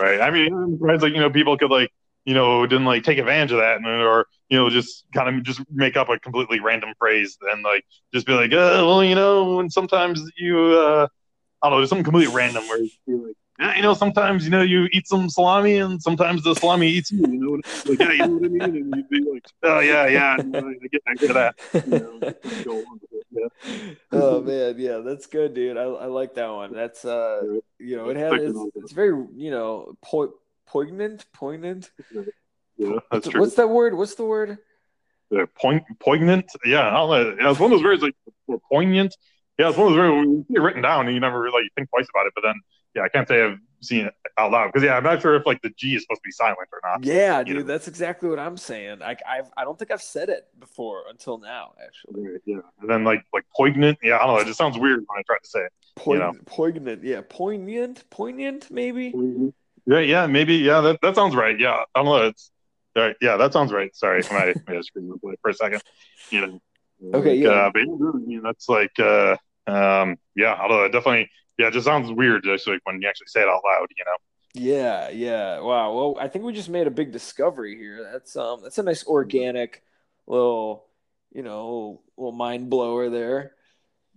right. 0.00 0.20
I 0.20 0.30
mean, 0.30 0.52
I'm 0.54 0.78
surprised 0.78 1.02
like 1.02 1.14
you 1.14 1.20
know 1.20 1.30
people 1.30 1.56
could 1.56 1.70
like 1.70 1.92
you 2.28 2.34
know, 2.34 2.66
didn't 2.66 2.84
like 2.84 3.04
take 3.04 3.16
advantage 3.16 3.52
of 3.52 3.58
that, 3.58 3.76
and 3.76 3.86
or 3.86 4.26
you 4.50 4.58
know, 4.58 4.68
just 4.68 5.06
kind 5.14 5.34
of 5.34 5.42
just 5.44 5.62
make 5.70 5.96
up 5.96 6.10
a 6.10 6.18
completely 6.18 6.60
random 6.60 6.92
phrase 6.98 7.38
and 7.50 7.62
like 7.62 7.86
just 8.12 8.26
be 8.26 8.34
like, 8.34 8.52
uh, 8.52 8.84
well, 8.84 9.02
you 9.02 9.14
know, 9.14 9.60
and 9.60 9.72
sometimes 9.72 10.20
you, 10.36 10.78
uh, 10.78 11.06
I 11.62 11.70
don't 11.70 11.80
know, 11.80 11.86
something 11.86 12.04
completely 12.04 12.34
random 12.34 12.68
where 12.68 12.82
you 12.82 12.90
feel 13.06 13.28
like, 13.28 13.36
yeah, 13.58 13.76
you 13.76 13.82
know, 13.82 13.94
sometimes 13.94 14.44
you 14.44 14.50
know 14.50 14.60
you 14.60 14.90
eat 14.92 15.06
some 15.06 15.30
salami 15.30 15.78
and 15.78 16.02
sometimes 16.02 16.42
the 16.42 16.54
salami 16.54 16.88
eats 16.88 17.10
you. 17.10 17.20
You 17.20 17.28
know, 17.28 17.60
like 17.86 17.98
yeah, 17.98 18.12
you 18.12 18.18
know 18.18 18.26
what 18.26 18.44
I 18.44 18.48
mean? 18.48 18.62
And 18.62 18.94
you'd 18.94 19.08
be 19.08 19.32
like, 19.32 19.46
oh 19.62 19.80
yeah, 19.80 20.06
yeah, 20.06 20.36
I 20.38 20.74
get, 20.92 21.02
I 21.06 21.14
get 21.14 21.32
that. 21.32 21.54
You 21.86 22.66
know. 22.66 22.84
Oh 24.12 24.40
man, 24.40 24.76
yeah, 24.78 24.98
that's 24.98 25.26
good, 25.26 25.54
dude. 25.54 25.76
I, 25.76 25.82
I 25.82 26.06
like 26.06 26.34
that 26.34 26.48
one. 26.48 26.72
That's 26.72 27.04
uh, 27.04 27.42
you 27.78 27.96
know, 27.96 28.08
it 28.08 28.16
has 28.16 28.32
it's, 28.34 28.58
it's 28.76 28.92
very 28.92 29.26
you 29.34 29.50
know 29.50 29.96
po- 30.02 30.34
poignant, 30.66 31.26
poignant. 31.32 31.90
Yeah, 32.76 32.98
that's 33.10 33.28
true. 33.28 33.40
What's 33.40 33.56
that 33.56 33.68
word? 33.68 33.94
What's 33.94 34.14
the 34.14 34.24
word? 34.24 34.58
Yeah, 35.30 35.44
point, 35.60 35.84
poignant. 36.00 36.46
Yeah, 36.64 36.88
I'll, 36.88 37.10
yeah, 37.14 37.50
it's 37.50 37.60
one 37.60 37.72
of 37.72 37.78
those 37.78 37.84
words 37.84 38.02
like 38.02 38.14
poignant. 38.70 39.14
Yeah, 39.58 39.68
it's 39.68 39.76
one 39.76 39.88
of 39.88 39.92
those 39.94 39.98
words 39.98 40.16
when 40.16 40.32
you 40.32 40.44
see 40.48 40.54
it 40.56 40.60
written 40.60 40.82
down 40.82 41.06
and 41.06 41.14
you 41.14 41.20
never 41.20 41.40
really 41.40 41.68
think 41.74 41.90
twice 41.90 42.06
about 42.14 42.26
it. 42.26 42.32
But 42.34 42.42
then, 42.42 42.54
yeah, 42.94 43.02
I 43.02 43.08
can't 43.08 43.28
say 43.28 43.42
I've 43.42 43.58
seen 43.80 44.06
it 44.06 44.14
out 44.36 44.52
loud 44.52 44.72
because 44.72 44.84
yeah, 44.84 44.96
I'm 44.96 45.02
not 45.02 45.22
sure 45.22 45.34
if 45.34 45.46
like 45.46 45.62
the 45.62 45.70
G 45.70 45.94
is 45.94 46.02
supposed 46.02 46.20
to 46.20 46.26
be 46.26 46.32
silent 46.32 46.68
or 46.72 46.80
not. 46.84 47.04
Yeah, 47.04 47.42
dude, 47.42 47.56
know? 47.56 47.62
that's 47.62 47.88
exactly 47.88 48.28
what 48.28 48.38
I'm 48.38 48.56
saying. 48.56 49.02
I 49.02 49.16
I've, 49.28 49.50
I 49.56 49.64
don't 49.64 49.78
think 49.78 49.90
I've 49.90 50.02
said 50.02 50.28
it 50.28 50.48
before 50.58 51.04
until 51.08 51.38
now, 51.38 51.74
actually. 51.84 52.38
Yeah, 52.44 52.58
and 52.80 52.90
then 52.90 53.04
like 53.04 53.24
like 53.32 53.44
poignant. 53.56 53.98
Yeah, 54.02 54.16
I 54.16 54.26
don't 54.26 54.36
know. 54.36 54.40
It 54.40 54.46
just 54.46 54.58
sounds 54.58 54.78
weird 54.78 55.00
when 55.00 55.18
I 55.18 55.22
try 55.22 55.36
to 55.42 55.48
say 55.48 55.60
it. 55.60 55.72
Poig- 55.96 56.14
you 56.14 56.18
know? 56.18 56.32
Poignant. 56.46 57.04
Yeah, 57.04 57.20
poignant. 57.28 58.08
Poignant, 58.10 58.70
maybe. 58.70 59.12
Mm-hmm. 59.12 59.48
Yeah, 59.86 60.00
yeah, 60.00 60.26
maybe. 60.26 60.56
Yeah, 60.56 60.80
that, 60.82 61.00
that 61.02 61.14
sounds 61.14 61.34
right. 61.34 61.58
Yeah, 61.58 61.84
I 61.94 62.02
don't 62.02 62.04
know. 62.04 62.26
It's 62.26 62.50
right. 62.94 63.16
Yeah, 63.20 63.36
that 63.36 63.52
sounds 63.52 63.72
right. 63.72 63.94
Sorry, 63.96 64.22
I 64.30 64.54
might 64.68 64.84
screen 64.84 65.12
for 65.20 65.50
a 65.50 65.54
second. 65.54 65.82
You 66.30 66.46
know. 66.46 66.60
Okay. 67.14 67.36
Like, 67.36 67.44
yeah. 67.44 67.50
Uh, 67.50 67.70
but 67.70 67.82
yeah, 68.26 68.40
that's 68.42 68.68
like, 68.68 68.98
uh, 68.98 69.36
um, 69.66 70.16
yeah, 70.34 70.54
I 70.54 70.68
don't 70.68 70.78
know. 70.78 70.88
Definitely. 70.88 71.30
Yeah, 71.58 71.68
it 71.68 71.72
just 71.72 71.86
sounds 71.86 72.10
weird, 72.12 72.44
just 72.44 72.66
like 72.66 72.80
when 72.84 73.02
you 73.02 73.08
actually 73.08 73.26
say 73.26 73.42
it 73.42 73.48
out 73.48 73.62
loud. 73.64 73.88
You 73.96 74.04
know. 74.04 74.16
Yeah, 74.54 75.10
yeah. 75.10 75.60
Wow. 75.60 75.92
Well, 75.94 76.16
I 76.20 76.28
think 76.28 76.44
we 76.44 76.52
just 76.52 76.68
made 76.68 76.86
a 76.86 76.90
big 76.90 77.12
discovery 77.12 77.76
here. 77.76 78.08
That's 78.12 78.36
um, 78.36 78.62
that's 78.62 78.78
a 78.78 78.82
nice 78.82 79.06
organic 79.06 79.82
little, 80.26 80.86
you 81.32 81.42
know, 81.42 82.00
little 82.16 82.32
mind 82.32 82.70
blower 82.70 83.10
there. 83.10 83.52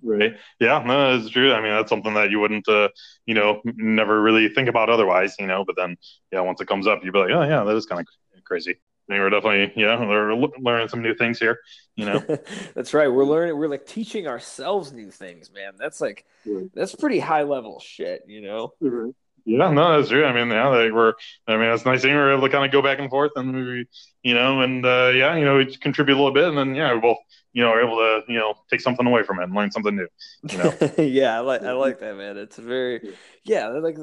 Right. 0.03 0.35
Yeah, 0.59 0.81
no, 0.83 1.15
it's 1.15 1.29
true. 1.29 1.53
I 1.53 1.61
mean, 1.61 1.71
that's 1.71 1.89
something 1.89 2.15
that 2.15 2.31
you 2.31 2.39
wouldn't, 2.39 2.67
uh, 2.67 2.89
you 3.27 3.35
know, 3.35 3.61
never 3.63 4.19
really 4.19 4.49
think 4.49 4.67
about 4.67 4.89
otherwise, 4.89 5.35
you 5.37 5.45
know. 5.45 5.63
But 5.63 5.75
then, 5.77 5.97
yeah, 6.31 6.41
once 6.41 6.59
it 6.59 6.67
comes 6.67 6.87
up, 6.87 7.03
you'd 7.03 7.13
be 7.13 7.19
like, 7.19 7.31
oh, 7.31 7.43
yeah, 7.43 7.63
that 7.63 7.75
is 7.75 7.85
kind 7.85 7.99
of 7.99 8.43
crazy. 8.43 8.79
I 9.13 9.19
we're 9.19 9.29
definitely, 9.29 9.73
yeah, 9.81 9.99
we're 9.99 10.33
learning 10.59 10.87
some 10.87 11.01
new 11.01 11.13
things 11.13 11.39
here, 11.39 11.59
you 11.95 12.05
know. 12.05 12.19
that's 12.75 12.93
right. 12.93 13.07
We're 13.07 13.25
learning. 13.25 13.57
We're 13.57 13.67
like 13.67 13.85
teaching 13.85 14.27
ourselves 14.27 14.93
new 14.93 15.11
things, 15.11 15.51
man. 15.53 15.73
That's 15.77 15.99
like, 15.99 16.25
that's 16.73 16.95
pretty 16.95 17.19
high 17.19 17.43
level 17.43 17.79
shit, 17.79 18.23
you 18.27 18.41
know. 18.41 18.73
Right. 18.79 19.13
Yeah, 19.45 19.71
no, 19.71 19.97
that's 19.97 20.09
true. 20.09 20.25
I 20.25 20.33
mean, 20.33 20.49
yeah, 20.49 20.69
they 20.77 20.91
were. 20.91 21.15
I 21.47 21.57
mean, 21.57 21.69
it's 21.71 21.85
nice 21.85 22.01
thing 22.01 22.13
we're 22.13 22.33
able 22.33 22.47
to 22.47 22.51
kind 22.51 22.65
of 22.65 22.71
go 22.71 22.81
back 22.81 22.99
and 22.99 23.09
forth, 23.09 23.31
and 23.35 23.55
we, 23.55 23.87
you 24.23 24.33
know, 24.33 24.61
and 24.61 24.85
uh, 24.85 25.11
yeah, 25.13 25.35
you 25.35 25.45
know, 25.45 25.57
we 25.57 25.75
contribute 25.77 26.15
a 26.15 26.17
little 26.17 26.33
bit, 26.33 26.47
and 26.47 26.57
then 26.57 26.75
yeah, 26.75 26.93
we 26.93 26.99
both, 26.99 27.17
you 27.53 27.63
know, 27.63 27.69
are 27.69 27.81
able 27.81 27.97
to, 27.97 28.21
you 28.31 28.37
know, 28.37 28.53
take 28.69 28.81
something 28.81 29.05
away 29.05 29.23
from 29.23 29.39
it 29.39 29.43
and 29.43 29.55
learn 29.55 29.71
something 29.71 29.95
new. 29.95 30.07
You 30.49 30.57
know. 30.57 30.73
yeah, 31.03 31.37
I 31.37 31.39
like 31.39 31.63
I 31.63 31.71
like 31.71 31.99
that, 31.99 32.15
man. 32.17 32.37
It's 32.37 32.57
very, 32.57 33.15
yeah, 33.43 33.67
like 33.69 33.97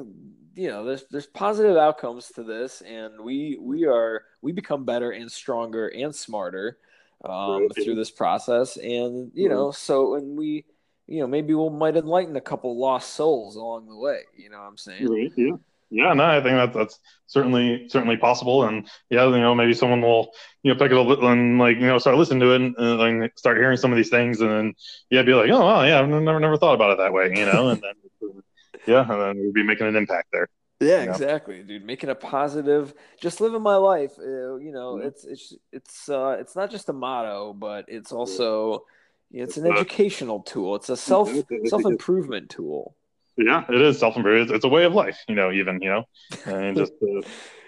you 0.55 0.67
know, 0.67 0.83
there's 0.83 1.05
there's 1.09 1.27
positive 1.27 1.77
outcomes 1.77 2.27
to 2.35 2.43
this, 2.43 2.81
and 2.81 3.21
we 3.21 3.57
we 3.61 3.85
are 3.85 4.23
we 4.41 4.51
become 4.51 4.83
better 4.83 5.11
and 5.11 5.31
stronger 5.31 5.87
and 5.87 6.13
smarter 6.13 6.77
um, 7.23 7.61
right. 7.61 7.69
through 7.83 7.95
this 7.95 8.11
process, 8.11 8.75
and 8.75 9.31
you 9.33 9.47
know, 9.47 9.71
so 9.71 10.11
when 10.11 10.35
we 10.35 10.65
you 11.09 11.19
know, 11.19 11.27
maybe 11.27 11.53
we 11.55 11.69
might 11.69 11.97
enlighten 11.97 12.35
a 12.35 12.41
couple 12.41 12.79
lost 12.79 13.15
souls 13.15 13.55
along 13.55 13.87
the 13.87 13.97
way. 13.97 14.21
You 14.37 14.49
know 14.51 14.59
what 14.59 14.67
I'm 14.67 14.77
saying? 14.77 15.07
Right, 15.07 15.31
yeah. 15.35 15.55
Yeah, 15.91 16.13
no, 16.13 16.23
I 16.23 16.39
think 16.39 16.55
that's 16.55 16.75
that's 16.75 16.99
certainly 17.25 17.89
certainly 17.89 18.15
possible, 18.15 18.65
and 18.65 18.87
yeah, 19.09 19.25
you 19.25 19.39
know, 19.39 19.55
maybe 19.55 19.73
someone 19.73 20.03
will 20.03 20.29
you 20.61 20.71
know 20.71 20.77
pick 20.77 20.91
it 20.91 20.97
up 20.97 21.23
and 21.23 21.57
like 21.57 21.77
you 21.77 21.87
know 21.87 21.97
start 21.97 22.15
listening 22.15 22.41
to 22.41 22.51
it 22.51 22.61
and, 22.61 22.75
and 22.77 23.31
start 23.35 23.57
hearing 23.57 23.75
some 23.75 23.91
of 23.91 23.97
these 23.97 24.09
things, 24.09 24.39
and 24.39 24.51
then 24.51 24.73
yeah, 25.09 25.23
be 25.23 25.33
like, 25.33 25.49
oh, 25.49 25.59
wow, 25.59 25.83
yeah, 25.83 25.99
I've 25.99 26.07
never 26.07 26.39
never 26.39 26.57
thought 26.57 26.75
about 26.75 26.91
it 26.91 26.99
that 26.99 27.11
way, 27.11 27.33
you 27.35 27.43
know, 27.43 27.69
and 27.69 27.81
then 27.81 28.43
yeah, 28.85 29.01
and 29.01 29.19
then 29.19 29.43
we'd 29.43 29.55
be 29.55 29.63
making 29.63 29.87
an 29.87 29.95
impact 29.95 30.27
there. 30.31 30.47
Yeah, 30.79 30.99
you 30.99 31.05
know? 31.07 31.11
exactly, 31.13 31.63
dude. 31.63 31.83
Making 31.83 32.11
a 32.11 32.15
positive, 32.15 32.93
just 33.19 33.41
living 33.41 33.63
my 33.63 33.77
life. 33.77 34.11
Uh, 34.19 34.57
you 34.57 34.71
know, 34.71 34.97
mm-hmm. 34.97 35.07
it's 35.07 35.25
it's 35.25 35.53
it's 35.71 36.07
uh, 36.07 36.37
it's 36.39 36.55
not 36.55 36.69
just 36.69 36.89
a 36.89 36.93
motto, 36.93 37.51
but 37.53 37.85
it's 37.87 38.11
also 38.11 38.83
it's 39.31 39.57
an 39.57 39.67
educational 39.67 40.41
tool. 40.41 40.75
It's 40.75 40.89
a 40.89 40.97
self 40.97 41.31
self 41.65 41.85
improvement 41.85 42.49
tool. 42.49 42.95
Yeah, 43.37 43.63
it 43.69 43.81
is 43.81 43.99
self 43.99 44.17
improvement. 44.17 44.51
It's 44.51 44.65
a 44.65 44.69
way 44.69 44.85
of 44.85 44.93
life. 44.93 45.17
You 45.27 45.35
know, 45.35 45.51
even 45.51 45.81
you 45.81 45.89
know, 45.89 46.03
and 46.45 46.75
just 46.75 46.93
uh, 47.01 47.21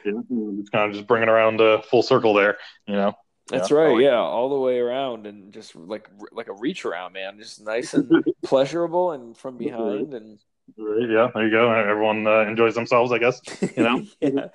yeah, 0.05 0.21
it's 0.59 0.69
kind 0.69 0.89
of 0.89 0.93
just 0.93 1.07
bringing 1.07 1.29
around 1.29 1.61
a 1.61 1.81
full 1.83 2.03
circle 2.03 2.33
there. 2.33 2.57
You 2.87 2.95
know. 2.95 3.13
That's 3.47 3.69
yeah, 3.69 3.77
right. 3.77 3.99
yeah, 3.99 4.15
all 4.15 4.49
the 4.49 4.59
way 4.59 4.79
around 4.79 5.27
and 5.27 5.51
just 5.51 5.75
like 5.75 6.09
like 6.31 6.47
a 6.47 6.53
reach 6.53 6.85
around, 6.85 7.13
man. 7.13 7.37
Just 7.37 7.61
nice 7.61 7.93
and 7.93 8.23
pleasurable 8.43 9.11
and 9.11 9.37
from 9.37 9.57
behind 9.57 10.13
and 10.13 10.39
Right, 10.77 11.09
yeah, 11.09 11.27
there 11.33 11.45
you 11.45 11.51
go. 11.51 11.71
Everyone 11.71 12.25
uh, 12.25 12.41
enjoys 12.41 12.75
themselves, 12.75 13.11
I 13.11 13.17
guess. 13.17 13.41
You 13.75 13.83
know. 13.83 14.05
yeah. 14.21 14.47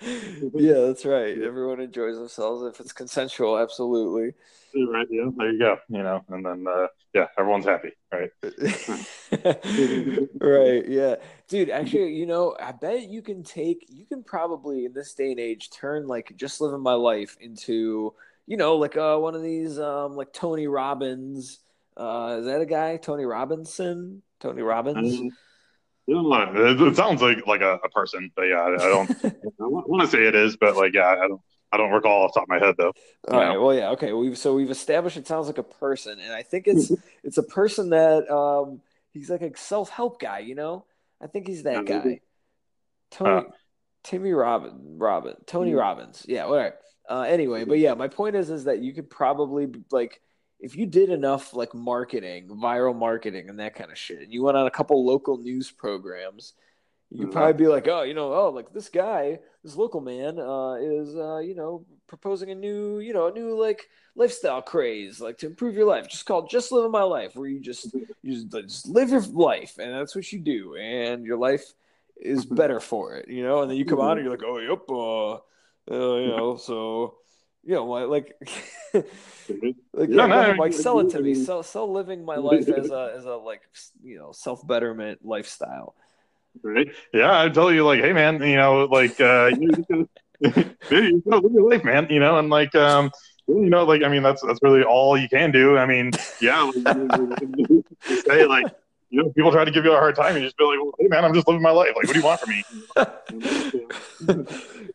yeah, 0.54 0.80
that's 0.86 1.04
right. 1.04 1.36
Everyone 1.38 1.80
enjoys 1.80 2.16
themselves 2.16 2.62
if 2.62 2.80
it's 2.80 2.92
consensual. 2.92 3.58
Absolutely. 3.58 4.34
Right. 4.96 5.06
Yeah. 5.10 5.28
There 5.36 5.52
you 5.52 5.58
go. 5.58 5.76
You 5.90 6.02
know, 6.02 6.24
and 6.30 6.44
then 6.44 6.64
uh, 6.66 6.86
yeah, 7.12 7.26
everyone's 7.38 7.66
happy. 7.66 7.90
Right. 8.10 8.30
right. 10.40 10.88
Yeah, 10.88 11.16
dude. 11.48 11.68
Actually, 11.68 12.14
you 12.14 12.24
know, 12.24 12.56
I 12.58 12.72
bet 12.72 13.10
you 13.10 13.20
can 13.20 13.42
take. 13.42 13.84
You 13.90 14.06
can 14.06 14.22
probably 14.22 14.86
in 14.86 14.94
this 14.94 15.12
day 15.12 15.32
and 15.32 15.40
age 15.40 15.68
turn 15.70 16.06
like 16.06 16.32
just 16.36 16.62
living 16.62 16.80
my 16.80 16.94
life 16.94 17.36
into 17.40 18.14
you 18.46 18.56
know 18.56 18.76
like 18.76 18.96
uh, 18.96 19.18
one 19.18 19.34
of 19.34 19.42
these 19.42 19.78
um, 19.78 20.16
like 20.16 20.32
Tony 20.32 20.66
Robbins. 20.66 21.58
Uh, 21.94 22.36
is 22.40 22.46
that 22.46 22.62
a 22.62 22.66
guy? 22.66 22.96
Tony 22.96 23.26
Robinson? 23.26 24.22
Tony 24.40 24.62
Robbins? 24.62 25.18
Um, 25.18 25.30
it, 26.08 26.96
sounds 26.96 27.20
like 27.20 27.46
like 27.46 27.60
a, 27.60 27.80
a, 27.84 27.88
person, 27.90 28.30
but 28.34 28.42
yeah, 28.44 28.62
I, 28.62 28.78
don't. 28.78 29.10
I 29.24 29.32
want 29.58 30.02
to 30.02 30.08
say 30.08 30.24
it 30.24 30.34
is, 30.34 30.56
but 30.56 30.76
like, 30.76 30.94
yeah, 30.94 31.08
I 31.08 31.28
don't. 31.28 31.40
I 31.76 31.78
don't 31.78 31.92
recall 31.92 32.24
off 32.24 32.32
the 32.32 32.40
top 32.40 32.44
of 32.44 32.48
my 32.48 32.64
head 32.64 32.74
though. 32.78 32.92
All 33.28 33.38
right. 33.38 33.56
Well, 33.56 33.74
yeah. 33.74 33.90
Okay. 33.90 34.12
We've 34.12 34.38
so 34.38 34.54
we've 34.54 34.70
established 34.70 35.16
it 35.16 35.26
sounds 35.26 35.46
like 35.46 35.58
a 35.58 35.62
person, 35.62 36.18
and 36.18 36.32
I 36.32 36.42
think 36.42 36.66
it's 36.66 36.90
it's 37.22 37.38
a 37.38 37.42
person 37.42 37.90
that 37.90 38.30
um 38.30 38.80
he's 39.12 39.30
like 39.30 39.42
a 39.42 39.56
self 39.56 39.90
help 39.90 40.20
guy. 40.20 40.40
You 40.40 40.54
know, 40.54 40.86
I 41.20 41.26
think 41.26 41.46
he's 41.46 41.64
that 41.64 41.86
yeah, 41.88 42.02
guy. 42.02 42.20
Tony, 43.10 43.30
uh, 43.30 43.42
Timmy 44.04 44.32
Robin, 44.32 44.96
Robin, 44.98 45.34
Tony 45.46 45.70
mm-hmm. 45.70 45.78
Robbins. 45.78 46.24
Yeah. 46.26 46.46
All 46.46 46.56
right. 46.56 46.72
Uh, 47.08 47.20
anyway, 47.22 47.64
but 47.64 47.78
yeah, 47.78 47.94
my 47.94 48.08
point 48.08 48.34
is 48.34 48.50
is 48.50 48.64
that 48.64 48.80
you 48.80 48.92
could 48.92 49.08
probably 49.08 49.68
like 49.90 50.20
if 50.58 50.76
you 50.76 50.86
did 50.86 51.10
enough 51.10 51.54
like 51.54 51.74
marketing, 51.74 52.48
viral 52.48 52.96
marketing, 52.96 53.48
and 53.48 53.60
that 53.60 53.74
kind 53.74 53.90
of 53.90 53.98
shit, 53.98 54.20
and 54.20 54.32
you 54.32 54.42
went 54.42 54.56
on 54.56 54.66
a 54.66 54.70
couple 54.70 55.04
local 55.04 55.38
news 55.38 55.70
programs, 55.70 56.54
you 57.10 57.18
could 57.18 57.28
mm-hmm. 57.28 57.32
probably 57.32 57.64
be 57.64 57.68
like, 57.68 57.86
oh, 57.88 58.02
you 58.02 58.14
know, 58.14 58.32
oh, 58.32 58.50
like 58.50 58.72
this 58.72 58.88
guy, 58.88 59.38
this 59.62 59.76
local 59.76 60.00
man, 60.00 60.38
uh, 60.38 60.74
is 60.74 61.16
uh, 61.16 61.38
you 61.38 61.54
know, 61.54 61.84
proposing 62.06 62.50
a 62.50 62.54
new, 62.54 62.98
you 62.98 63.12
know, 63.12 63.28
a 63.28 63.32
new 63.32 63.58
like 63.60 63.88
lifestyle 64.16 64.62
craze, 64.62 65.20
like 65.20 65.38
to 65.38 65.46
improve 65.46 65.74
your 65.74 65.86
life, 65.86 66.08
just 66.08 66.26
called 66.26 66.50
"Just 66.50 66.72
Living 66.72 66.90
My 66.90 67.02
Life," 67.02 67.36
where 67.36 67.48
you 67.48 67.60
just 67.60 67.94
you 68.22 68.34
just, 68.34 68.50
just 68.50 68.88
live 68.88 69.10
your 69.10 69.20
life, 69.20 69.78
and 69.78 69.92
that's 69.92 70.16
what 70.16 70.30
you 70.32 70.40
do, 70.40 70.76
and 70.76 71.24
your 71.24 71.38
life 71.38 71.72
is 72.16 72.44
mm-hmm. 72.44 72.54
better 72.56 72.80
for 72.80 73.14
it, 73.14 73.28
you 73.28 73.42
know. 73.42 73.62
And 73.62 73.70
then 73.70 73.78
you 73.78 73.84
come 73.84 74.00
on 74.00 74.18
and 74.18 74.26
you're 74.26 74.36
like, 74.36 74.46
oh, 74.46 74.58
yep, 74.58 74.82
uh, 74.90 75.94
uh 75.94 76.16
you 76.16 76.28
know, 76.28 76.56
so 76.56 77.18
you 77.66 77.74
know, 77.74 77.84
like, 77.84 78.32
like 78.94 80.08
yeah, 80.08 80.26
no, 80.26 80.54
like 80.58 80.72
sell 80.72 81.00
it 81.00 81.10
to 81.10 81.20
me. 81.20 81.34
Sell, 81.34 81.62
sell 81.62 81.92
living 81.92 82.24
my 82.24 82.36
life 82.36 82.68
as 82.68 82.90
a, 82.90 83.14
as 83.16 83.24
a 83.24 83.34
like, 83.34 83.62
you 84.02 84.18
know, 84.18 84.32
self 84.32 84.66
betterment 84.66 85.24
lifestyle. 85.24 85.94
Right. 86.62 86.88
Yeah, 87.12 87.42
I 87.42 87.48
tell 87.48 87.72
you, 87.72 87.84
like, 87.84 88.00
hey, 88.00 88.12
man, 88.12 88.40
you 88.42 88.56
know, 88.56 88.84
like, 88.84 89.20
uh, 89.20 89.50
you 89.58 90.08
you 90.40 90.52
know, 91.24 91.36
live 91.38 91.52
your 91.52 91.70
life, 91.70 91.84
man. 91.84 92.06
You 92.10 92.20
know, 92.20 92.38
and 92.38 92.50
like, 92.50 92.74
um, 92.74 93.10
you 93.48 93.70
know, 93.70 93.84
like, 93.84 94.02
I 94.02 94.08
mean, 94.08 94.22
that's 94.22 94.42
that's 94.42 94.60
really 94.62 94.82
all 94.82 95.16
you 95.16 95.28
can 95.28 95.52
do. 95.52 95.76
I 95.76 95.86
mean, 95.86 96.10
yeah, 96.40 96.70
say 98.26 98.46
like 98.46 98.66
you 99.10 99.22
know, 99.22 99.30
people 99.30 99.52
try 99.52 99.64
to 99.64 99.70
give 99.70 99.84
you 99.84 99.92
a 99.92 99.96
hard 99.96 100.16
time, 100.16 100.34
and 100.34 100.42
you 100.42 100.48
just 100.48 100.58
be 100.58 100.64
like, 100.64 100.78
well, 100.82 100.92
"Hey, 100.98 101.06
man, 101.08 101.24
I'm 101.24 101.32
just 101.32 101.46
living 101.46 101.62
my 101.62 101.70
life. 101.70 101.92
Like, 101.96 102.06
what 102.06 102.12
do 102.12 102.18
you 102.18 102.24
want 102.24 102.40
from 102.40 102.50
me?" 102.50 102.64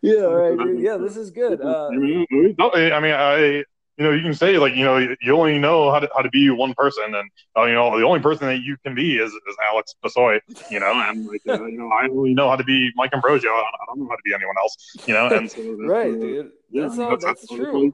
yeah, 0.01 0.23
right. 0.23 0.79
Yeah, 0.79 0.97
this 0.97 1.15
is 1.15 1.31
good. 1.31 1.61
Uh, 1.71 1.89
I 1.89 2.99
mean, 2.99 3.13
I, 3.13 3.63
you 4.01 4.07
know, 4.07 4.13
you 4.13 4.23
can 4.23 4.33
say 4.33 4.57
like, 4.57 4.73
you 4.75 4.83
know, 4.83 4.97
you 4.97 5.37
only 5.37 5.59
know 5.59 5.91
how 5.91 5.99
to 5.99 6.09
how 6.15 6.23
to 6.23 6.29
be 6.29 6.49
one 6.49 6.73
person, 6.73 7.03
and 7.13 7.29
uh, 7.55 7.65
you 7.65 7.75
know, 7.75 7.99
the 7.99 8.03
only 8.03 8.19
person 8.19 8.47
that 8.47 8.61
you 8.63 8.75
can 8.83 8.95
be 8.95 9.17
is, 9.17 9.31
is 9.31 9.55
Alex 9.71 9.93
Basoy, 10.03 10.39
you 10.71 10.79
know, 10.79 10.91
and 10.91 11.27
like, 11.27 11.41
uh, 11.47 11.63
you 11.65 11.77
know, 11.77 11.91
I 11.91 12.07
only 12.07 12.33
know 12.33 12.49
how 12.49 12.55
to 12.55 12.63
be 12.63 12.91
Mike 12.95 13.11
Ambrosio. 13.13 13.51
I 13.51 13.63
don't 13.85 13.99
know 13.99 14.07
how 14.09 14.15
to 14.15 14.21
be 14.25 14.33
anyone 14.33 14.55
else, 14.59 14.75
you 15.05 15.13
know, 15.13 15.27
and 15.27 15.51
so 15.51 15.61
right, 15.85 16.19
dude. 16.19 16.51
Yeah, 16.71 16.83
that's, 16.83 16.97
all, 16.97 17.09
that's, 17.11 17.25
that's, 17.25 17.41
that's 17.41 17.53
true. 17.53 17.93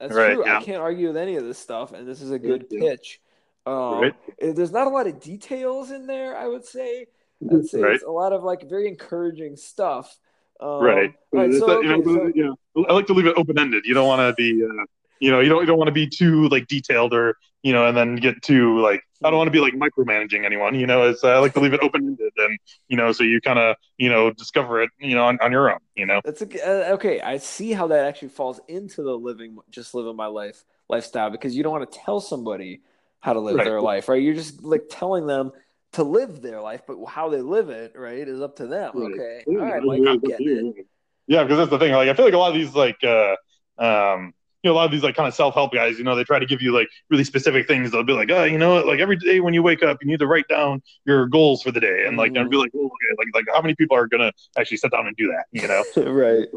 That's 0.00 0.14
right, 0.14 0.34
true. 0.34 0.46
Yeah. 0.46 0.58
I 0.58 0.62
can't 0.62 0.80
argue 0.80 1.08
with 1.08 1.18
any 1.18 1.36
of 1.36 1.44
this 1.44 1.58
stuff, 1.58 1.92
and 1.92 2.08
this 2.08 2.22
is 2.22 2.30
a 2.30 2.38
good 2.38 2.64
yeah. 2.70 2.80
pitch. 2.80 3.20
Um, 3.66 4.00
right. 4.00 4.14
There's 4.40 4.72
not 4.72 4.86
a 4.86 4.90
lot 4.90 5.06
of 5.06 5.20
details 5.20 5.90
in 5.90 6.06
there, 6.06 6.38
I 6.38 6.46
would 6.46 6.64
say. 6.64 7.06
I'd 7.52 7.66
say 7.66 7.80
right. 7.80 7.94
it's 7.94 8.04
a 8.04 8.10
lot 8.10 8.32
of 8.32 8.42
like 8.42 8.66
very 8.66 8.88
encouraging 8.88 9.56
stuff. 9.56 10.16
Um, 10.60 10.82
right. 10.82 11.14
right 11.32 11.52
so, 11.52 11.70
okay, 11.70 11.88
you 11.88 11.96
know, 11.96 12.14
so, 12.14 12.32
yeah, 12.34 12.84
I 12.88 12.92
like 12.94 13.06
to 13.08 13.12
leave 13.12 13.26
it 13.26 13.34
open 13.36 13.58
ended. 13.58 13.84
You 13.84 13.92
don't 13.92 14.06
want 14.06 14.20
to 14.20 14.32
be, 14.34 14.64
uh, 14.64 14.84
you 15.24 15.30
know, 15.30 15.40
you 15.40 15.48
don't 15.48 15.60
you 15.60 15.66
don't 15.66 15.78
want 15.78 15.88
to 15.88 15.92
be 15.92 16.06
too 16.06 16.48
like 16.48 16.66
detailed 16.66 17.14
or 17.14 17.38
you 17.62 17.72
know, 17.72 17.86
and 17.86 17.96
then 17.96 18.16
get 18.16 18.42
too 18.42 18.78
like 18.80 19.02
I 19.24 19.30
don't 19.30 19.38
want 19.38 19.46
to 19.46 19.52
be 19.52 19.60
like 19.60 19.72
micromanaging 19.72 20.44
anyone. 20.44 20.74
You 20.74 20.86
know, 20.86 21.08
it's 21.08 21.24
uh, 21.24 21.28
I 21.28 21.38
like 21.38 21.54
to 21.54 21.60
leave 21.60 21.72
it 21.72 21.80
open 21.82 22.02
ended 22.02 22.32
and 22.36 22.58
you 22.88 22.98
know, 22.98 23.10
so 23.12 23.24
you 23.24 23.40
kind 23.40 23.58
of 23.58 23.76
you 23.96 24.10
know 24.10 24.30
discover 24.30 24.82
it 24.82 24.90
you 24.98 25.14
know 25.14 25.24
on, 25.24 25.38
on 25.40 25.50
your 25.50 25.72
own. 25.72 25.78
You 25.94 26.04
know. 26.04 26.20
That's 26.22 26.42
a, 26.42 26.90
uh, 26.90 26.94
okay. 26.96 27.22
I 27.22 27.38
see 27.38 27.72
how 27.72 27.86
that 27.86 28.04
actually 28.04 28.28
falls 28.28 28.60
into 28.68 29.02
the 29.02 29.16
living 29.16 29.56
just 29.70 29.94
living 29.94 30.14
my 30.14 30.26
life 30.26 30.62
lifestyle 30.90 31.30
because 31.30 31.56
you 31.56 31.62
don't 31.62 31.72
want 31.72 31.90
to 31.90 31.98
tell 31.98 32.20
somebody 32.20 32.82
how 33.20 33.32
to 33.32 33.40
live 33.40 33.56
right. 33.56 33.64
their 33.64 33.80
life, 33.80 34.10
right? 34.10 34.20
You're 34.20 34.34
just 34.34 34.62
like 34.62 34.82
telling 34.90 35.26
them 35.26 35.52
to 35.92 36.02
live 36.04 36.42
their 36.42 36.60
life, 36.60 36.82
but 36.86 37.02
how 37.06 37.30
they 37.30 37.40
live 37.40 37.70
it, 37.70 37.94
right, 37.96 38.28
is 38.28 38.42
up 38.42 38.56
to 38.56 38.66
them. 38.66 38.92
Right. 38.94 39.12
Okay, 39.12 39.44
yeah. 39.46 39.58
all 39.58 39.64
right, 39.64 39.82
Mike, 39.82 40.00
I'm 40.06 40.20
getting 40.20 40.74
it. 40.76 40.86
Yeah, 41.26 41.44
because 41.44 41.56
that's 41.56 41.70
the 41.70 41.78
thing. 41.78 41.92
Like, 41.92 42.10
I 42.10 42.14
feel 42.14 42.26
like 42.26 42.34
a 42.34 42.38
lot 42.38 42.48
of 42.48 42.54
these 42.54 42.74
like 42.74 43.02
uh, 43.02 43.36
um, 43.78 44.34
you 44.64 44.70
know, 44.70 44.74
a 44.74 44.76
lot 44.76 44.86
of 44.86 44.90
these 44.90 45.02
like 45.02 45.14
kind 45.14 45.28
of 45.28 45.34
self 45.34 45.52
help 45.52 45.74
guys, 45.74 45.98
you 45.98 46.04
know, 46.04 46.16
they 46.16 46.24
try 46.24 46.38
to 46.38 46.46
give 46.46 46.62
you 46.62 46.72
like 46.72 46.88
really 47.10 47.22
specific 47.22 47.68
things. 47.68 47.90
They'll 47.90 48.02
be 48.02 48.14
like, 48.14 48.30
oh, 48.30 48.44
you 48.44 48.56
know, 48.56 48.76
like 48.76 48.98
every 48.98 49.16
day 49.16 49.40
when 49.40 49.52
you 49.52 49.62
wake 49.62 49.82
up, 49.82 49.98
you 50.00 50.08
need 50.08 50.18
to 50.20 50.26
write 50.26 50.48
down 50.48 50.82
your 51.04 51.26
goals 51.26 51.62
for 51.62 51.70
the 51.70 51.80
day, 51.80 52.06
and 52.06 52.16
like, 52.16 52.32
mm-hmm. 52.32 52.42
and 52.42 52.50
be 52.50 52.56
like, 52.56 52.70
oh, 52.74 52.86
okay, 52.86 53.14
like, 53.18 53.28
like 53.34 53.44
how 53.54 53.60
many 53.60 53.74
people 53.74 53.94
are 53.94 54.06
gonna 54.06 54.32
actually 54.56 54.78
sit 54.78 54.90
down 54.90 55.06
and 55.06 55.14
do 55.16 55.30
that, 55.30 55.44
you 55.52 55.68
know? 55.68 55.84
right. 56.10 56.48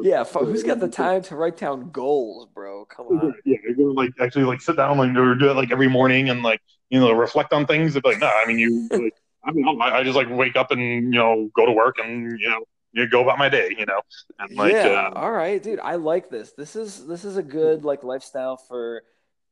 yeah. 0.02 0.24
Who's 0.24 0.62
got 0.62 0.78
the 0.78 0.88
time 0.88 1.22
to 1.22 1.36
write 1.36 1.56
down 1.56 1.90
goals, 1.90 2.46
bro? 2.54 2.84
Come 2.84 3.06
on. 3.06 3.34
Yeah, 3.44 3.58
you're 3.64 3.74
gonna 3.74 3.90
like 3.90 4.12
actually 4.20 4.44
like 4.44 4.60
sit 4.60 4.76
down 4.76 4.98
and 4.98 5.14
like, 5.14 5.38
do 5.38 5.50
it 5.50 5.54
like 5.54 5.72
every 5.72 5.88
morning 5.88 6.30
and 6.30 6.42
like 6.42 6.60
you 6.90 7.00
know 7.00 7.12
reflect 7.12 7.52
on 7.52 7.66
things. 7.66 7.94
They're 7.94 8.02
like, 8.04 8.20
no, 8.20 8.28
I 8.28 8.46
mean 8.46 8.58
you. 8.58 8.88
Like, 8.90 9.14
I 9.44 9.52
mean, 9.52 9.80
I 9.80 10.02
just 10.02 10.16
like 10.16 10.28
wake 10.30 10.56
up 10.56 10.70
and 10.70 10.80
you 10.80 11.18
know 11.20 11.48
go 11.54 11.66
to 11.66 11.72
work 11.72 11.98
and 11.98 12.38
you 12.40 12.48
know 12.48 12.64
you 12.96 13.08
go 13.08 13.22
about 13.22 13.38
my 13.38 13.48
day, 13.48 13.74
you 13.78 13.86
know. 13.86 14.00
And 14.38 14.56
like, 14.56 14.72
yeah, 14.72 15.10
uh, 15.14 15.18
all 15.18 15.30
right, 15.30 15.62
dude, 15.62 15.80
I 15.80 15.96
like 15.96 16.30
this. 16.30 16.52
This 16.52 16.76
is 16.76 17.06
this 17.06 17.24
is 17.24 17.36
a 17.36 17.42
good 17.42 17.84
like 17.84 18.02
lifestyle 18.02 18.56
for 18.56 19.02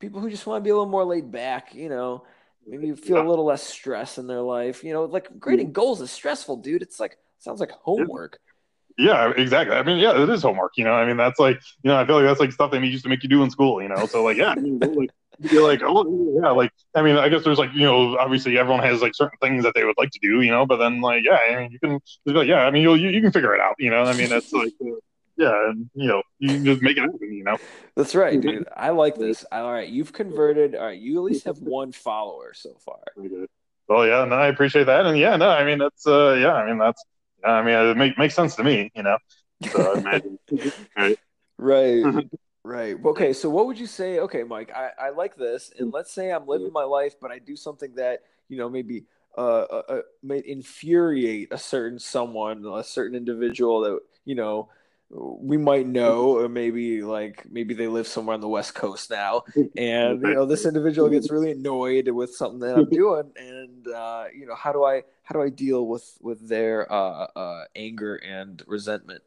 people 0.01 0.21
who 0.21 0.31
just 0.31 0.47
want 0.47 0.63
to 0.63 0.65
be 0.65 0.71
a 0.71 0.75
little 0.75 0.91
more 0.91 1.05
laid 1.05 1.31
back, 1.31 1.75
you 1.75 1.89
know. 1.89 2.25
Maybe 2.67 2.93
feel 2.95 3.19
yeah. 3.19 3.25
a 3.25 3.29
little 3.29 3.45
less 3.45 3.63
stress 3.63 4.17
in 4.17 4.27
their 4.27 4.41
life. 4.41 4.83
You 4.83 4.95
know, 4.95 5.05
like 5.05 5.39
grading 5.39 5.73
goals 5.73 6.01
is 6.01 6.11
stressful, 6.11 6.57
dude. 6.57 6.83
It's 6.83 6.99
like 6.99 7.19
sounds 7.39 7.61
like 7.61 7.71
homework. 7.71 8.39
Yeah, 8.97 9.33
exactly. 9.37 9.77
I 9.77 9.83
mean, 9.83 9.99
yeah, 9.99 10.21
it 10.23 10.29
is 10.31 10.43
homework. 10.43 10.73
You 10.77 10.85
know, 10.85 10.93
I 10.93 11.05
mean, 11.05 11.17
that's 11.17 11.41
like, 11.41 11.61
you 11.83 11.89
know, 11.91 11.97
I 11.97 12.07
feel 12.07 12.17
like 12.17 12.25
that's 12.25 12.41
like 12.41 12.53
stuff 12.53 12.71
they 12.71 12.79
used 12.79 13.03
to 13.03 13.11
make 13.11 13.23
you 13.23 13.29
do 13.29 13.43
in 13.43 13.51
school. 13.51 13.83
You 13.83 13.89
know, 13.89 14.07
so 14.07 14.23
like, 14.23 14.37
yeah, 14.37 14.51
I 14.51 14.55
mean, 14.55 14.79
like, 14.79 15.11
you're 15.41 15.67
like, 15.67 15.83
oh 15.83 16.41
yeah, 16.43 16.51
like 16.51 16.73
I 16.95 17.03
mean, 17.03 17.17
I 17.17 17.29
guess 17.29 17.45
there's 17.45 17.59
like 17.59 17.73
you 17.75 17.83
know, 17.83 18.17
obviously 18.19 18.59
everyone 18.59 18.83
has 18.83 19.03
like 19.03 19.15
certain 19.15 19.39
things 19.41 19.65
that 19.65 19.75
they 19.75 19.85
would 19.85 19.97
like 19.99 20.11
to 20.11 20.19
do, 20.21 20.41
you 20.41 20.51
know, 20.51 20.67
but 20.67 20.77
then 20.77 21.01
like 21.01 21.25
yeah, 21.25 21.39
I 21.51 21.63
mean, 21.63 21.73
you 21.73 21.79
can 21.79 22.01
like 22.27 22.49
yeah, 22.49 22.65
I 22.65 22.71
mean, 22.71 22.83
you'll, 22.83 22.97
you 22.97 23.09
you 23.09 23.21
can 23.21 23.33
figure 23.33 23.55
it 23.55 23.61
out, 23.61 23.75
you 23.79 23.91
know. 23.91 24.03
I 24.05 24.15
mean, 24.17 24.29
that's 24.29 24.53
like. 24.53 24.73
Uh, 24.81 24.91
yeah, 25.37 25.71
and 25.71 25.91
you 25.95 26.07
know, 26.07 26.23
you 26.39 26.49
can 26.49 26.65
just 26.65 26.81
make 26.81 26.97
it 26.97 27.01
happen, 27.01 27.33
you 27.33 27.43
know. 27.43 27.59
That's 27.97 28.15
right, 28.15 28.41
dude. 28.41 28.69
I 28.77 28.91
like 28.91 29.17
this. 29.17 29.45
All 29.51 29.73
right, 29.73 29.89
you've 29.89 30.13
converted. 30.13 30.77
All 30.77 30.85
right, 30.85 30.99
you 30.99 31.19
at 31.19 31.25
least 31.25 31.47
have 31.47 31.59
one 31.59 31.91
follower 31.91 32.53
so 32.55 32.75
far. 32.75 33.01
Well, 33.89 34.07
yeah, 34.07 34.25
no, 34.27 34.37
I 34.37 34.47
appreciate 34.47 34.85
that, 34.85 35.07
and 35.07 35.19
yeah, 35.19 35.37
no, 35.37 35.49
I 35.49 35.65
mean, 35.65 35.79
that's 35.79 36.07
uh, 36.07 36.35
yeah, 36.35 36.53
I 36.53 36.67
mean, 36.69 36.79
that's, 36.79 37.05
I 37.45 37.63
mean, 37.63 37.75
it 37.75 37.97
make, 37.97 38.17
makes 38.17 38.35
sense 38.35 38.55
to 38.57 38.63
me, 38.63 38.93
you 38.95 39.03
know. 39.03 39.19
So 39.73 39.95
I 39.95 39.99
imagine, 39.99 40.39
right? 40.97 41.19
Right. 41.59 42.05
Right. 42.65 42.97
Okay. 43.05 43.35
So, 43.35 43.51
what 43.51 43.67
would 43.67 43.79
you 43.79 43.87
say? 43.87 44.21
Okay, 44.21 44.43
Mike, 44.43 44.73
I, 44.75 44.91
I 44.99 45.11
like 45.11 45.37
this, 45.37 45.71
and 45.79 45.93
let's 45.93 46.11
say 46.11 46.33
I'm 46.33 46.47
living 46.47 46.73
my 46.73 46.85
life, 46.85 47.15
but 47.21 47.31
I 47.31 47.39
do 47.39 47.57
something 47.57 47.95
that 47.97 48.23
you 48.49 48.57
know 48.57 48.71
maybe 48.71 49.05
uh, 49.37 49.41
uh, 49.71 49.83
uh 49.89 50.01
may 50.23 50.43
infuriate 50.45 51.53
a 51.53 51.59
certain 51.59 51.99
someone, 51.99 52.65
a 52.65 52.83
certain 52.83 53.17
individual 53.17 53.83
that 53.83 53.99
you 54.25 54.35
know 54.35 54.71
we 55.11 55.59
might 55.59 55.87
know, 55.87 56.39
or 56.39 56.49
maybe 56.49 57.03
like 57.03 57.45
maybe 57.51 57.75
they 57.75 57.87
live 57.87 58.07
somewhere 58.07 58.33
on 58.33 58.41
the 58.41 58.49
West 58.49 58.75
Coast 58.75 59.11
now, 59.11 59.43
and 59.77 60.23
you 60.23 60.35
know 60.35 60.47
this 60.47 60.65
individual 60.67 61.11
gets 61.11 61.31
really 61.31 61.51
annoyed 61.51 62.09
with 62.09 62.35
something 62.35 62.61
that 62.61 62.79
I'm 62.79 62.89
doing, 62.89 63.31
and 63.37 63.89
uh, 63.89 64.25
you 64.35 64.47
know 64.47 64.55
how 64.55 64.73
do 64.73 64.85
I 64.85 65.03
how 65.23 65.35
do 65.35 65.43
I 65.43 65.51
deal 65.51 65.87
with 65.87 66.17
with 66.23 66.49
their 66.49 66.91
uh, 66.91 67.27
uh, 67.37 67.65
anger 67.77 68.17
and 68.17 68.63
resentment? 68.67 69.23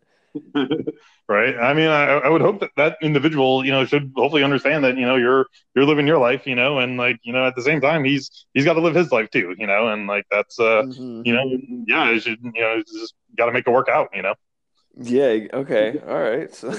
Right. 1.27 1.55
I 1.57 1.73
mean, 1.73 1.87
I, 1.87 2.03
I 2.05 2.29
would 2.29 2.41
hope 2.41 2.59
that 2.61 2.71
that 2.77 2.97
individual, 3.01 3.65
you 3.65 3.71
know, 3.71 3.85
should 3.85 4.11
hopefully 4.15 4.43
understand 4.43 4.83
that 4.83 4.97
you 4.97 5.05
know 5.05 5.15
you're 5.15 5.47
you're 5.75 5.85
living 5.85 6.07
your 6.07 6.19
life, 6.19 6.47
you 6.47 6.55
know, 6.55 6.79
and 6.79 6.97
like 6.97 7.19
you 7.23 7.33
know 7.33 7.45
at 7.45 7.55
the 7.55 7.61
same 7.61 7.81
time 7.81 8.03
he's 8.03 8.45
he's 8.53 8.65
got 8.65 8.73
to 8.73 8.81
live 8.81 8.95
his 8.95 9.11
life 9.11 9.29
too, 9.29 9.55
you 9.57 9.67
know, 9.67 9.87
and 9.89 10.07
like 10.07 10.25
that's 10.31 10.59
uh 10.59 10.83
mm-hmm. 10.83 11.21
you 11.25 11.33
know 11.33 11.43
yeah, 11.87 12.09
it 12.11 12.21
should 12.21 12.39
you 12.41 12.61
know 12.61 12.81
just 12.81 13.13
got 13.37 13.47
to 13.47 13.51
make 13.51 13.67
it 13.67 13.71
work 13.71 13.89
out, 13.89 14.09
you 14.13 14.21
know. 14.21 14.35
Yeah. 14.99 15.47
Okay. 15.53 15.99
All 16.07 16.19
right. 16.19 16.53
So. 16.53 16.71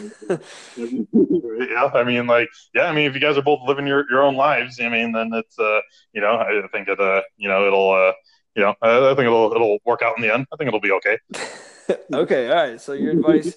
yeah. 0.77 1.91
I 1.95 2.05
mean, 2.05 2.27
like, 2.27 2.49
yeah. 2.75 2.87
I 2.87 2.93
mean, 2.93 3.07
if 3.07 3.15
you 3.15 3.21
guys 3.21 3.37
are 3.39 3.43
both 3.43 3.61
living 3.67 3.87
your, 3.87 4.05
your 4.11 4.23
own 4.23 4.35
lives, 4.35 4.81
I 4.81 4.89
mean, 4.89 5.13
then 5.13 5.31
it's, 5.33 5.59
uh, 5.59 5.81
you 6.13 6.21
know, 6.21 6.35
I 6.37 6.61
think 6.73 6.89
it, 6.89 6.99
uh, 6.99 7.23
you 7.37 7.49
know, 7.49 7.67
it'll, 7.67 7.91
uh, 7.93 8.13
you 8.57 8.63
know, 8.63 8.75
I, 8.83 9.11
I 9.11 9.15
think 9.15 9.27
it'll, 9.27 9.53
it'll 9.53 9.79
work 9.85 10.03
out 10.03 10.17
in 10.17 10.23
the 10.23 10.35
end. 10.35 10.47
I 10.53 10.57
think 10.57 10.69
it'll 10.69 10.81
be 10.81 10.93
okay. 10.93 11.19
okay. 12.13 12.49
All 12.49 12.55
right. 12.55 12.81
So 12.81 12.93
your 12.93 13.13
advice 13.13 13.55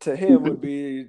to 0.00 0.16
him 0.16 0.42
would 0.44 0.60
be 0.60 1.06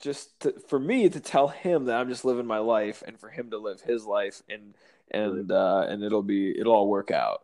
just 0.00 0.40
to, 0.40 0.52
for 0.68 0.78
me 0.78 1.08
to 1.08 1.20
tell 1.20 1.48
him 1.48 1.86
that 1.86 2.00
I'm 2.00 2.08
just 2.08 2.24
living 2.24 2.46
my 2.46 2.58
life, 2.58 3.02
and 3.06 3.18
for 3.18 3.28
him 3.28 3.50
to 3.50 3.58
live 3.58 3.80
his 3.80 4.04
life, 4.04 4.42
and 4.48 4.74
and 5.10 5.50
uh, 5.50 5.86
and 5.88 6.02
it'll 6.02 6.22
be 6.22 6.58
it'll 6.58 6.74
all 6.74 6.88
work 6.88 7.10
out. 7.10 7.42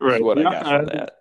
Right. 0.00 0.22
what 0.22 0.38
yeah, 0.38 0.48
I 0.48 0.52
got 0.52 0.66
from 0.66 0.86
that. 0.86 1.14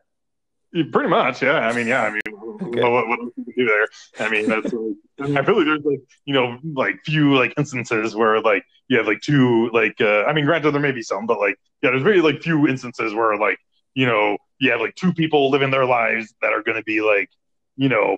Pretty 0.91 1.09
much, 1.09 1.41
yeah. 1.41 1.59
I 1.59 1.73
mean, 1.73 1.87
yeah. 1.87 2.03
I 2.03 2.09
mean, 2.11 2.21
okay. 2.27 2.83
what, 2.83 3.07
what 3.07 3.19
else 3.19 3.33
you 3.37 3.53
do 3.55 3.65
there? 3.65 4.27
I 4.27 4.29
mean, 4.29 4.47
that's 4.47 4.73
like, 4.73 5.37
I 5.37 5.43
feel 5.43 5.57
like 5.57 5.65
there's 5.65 5.83
like 5.83 6.01
you 6.25 6.33
know 6.33 6.59
like 6.73 6.99
few 7.05 7.35
like 7.35 7.53
instances 7.57 8.15
where 8.15 8.39
like 8.41 8.63
you 8.87 8.97
have 8.97 9.07
like 9.07 9.21
two 9.21 9.69
like 9.71 9.99
uh, 10.01 10.23
I 10.23 10.33
mean, 10.33 10.45
granted 10.45 10.71
there 10.71 10.81
may 10.81 10.91
be 10.91 11.01
some, 11.01 11.25
but 11.25 11.39
like 11.39 11.57
yeah, 11.81 11.91
there's 11.91 12.03
very 12.03 12.21
like 12.21 12.41
few 12.41 12.67
instances 12.67 13.13
where 13.13 13.37
like 13.37 13.57
you 13.95 14.05
know 14.05 14.37
you 14.59 14.71
have 14.71 14.81
like 14.81 14.95
two 14.95 15.13
people 15.13 15.49
living 15.49 15.71
their 15.71 15.85
lives 15.85 16.33
that 16.41 16.53
are 16.53 16.63
going 16.63 16.77
to 16.77 16.83
be 16.83 17.01
like 17.01 17.29
you 17.75 17.89
know 17.89 18.17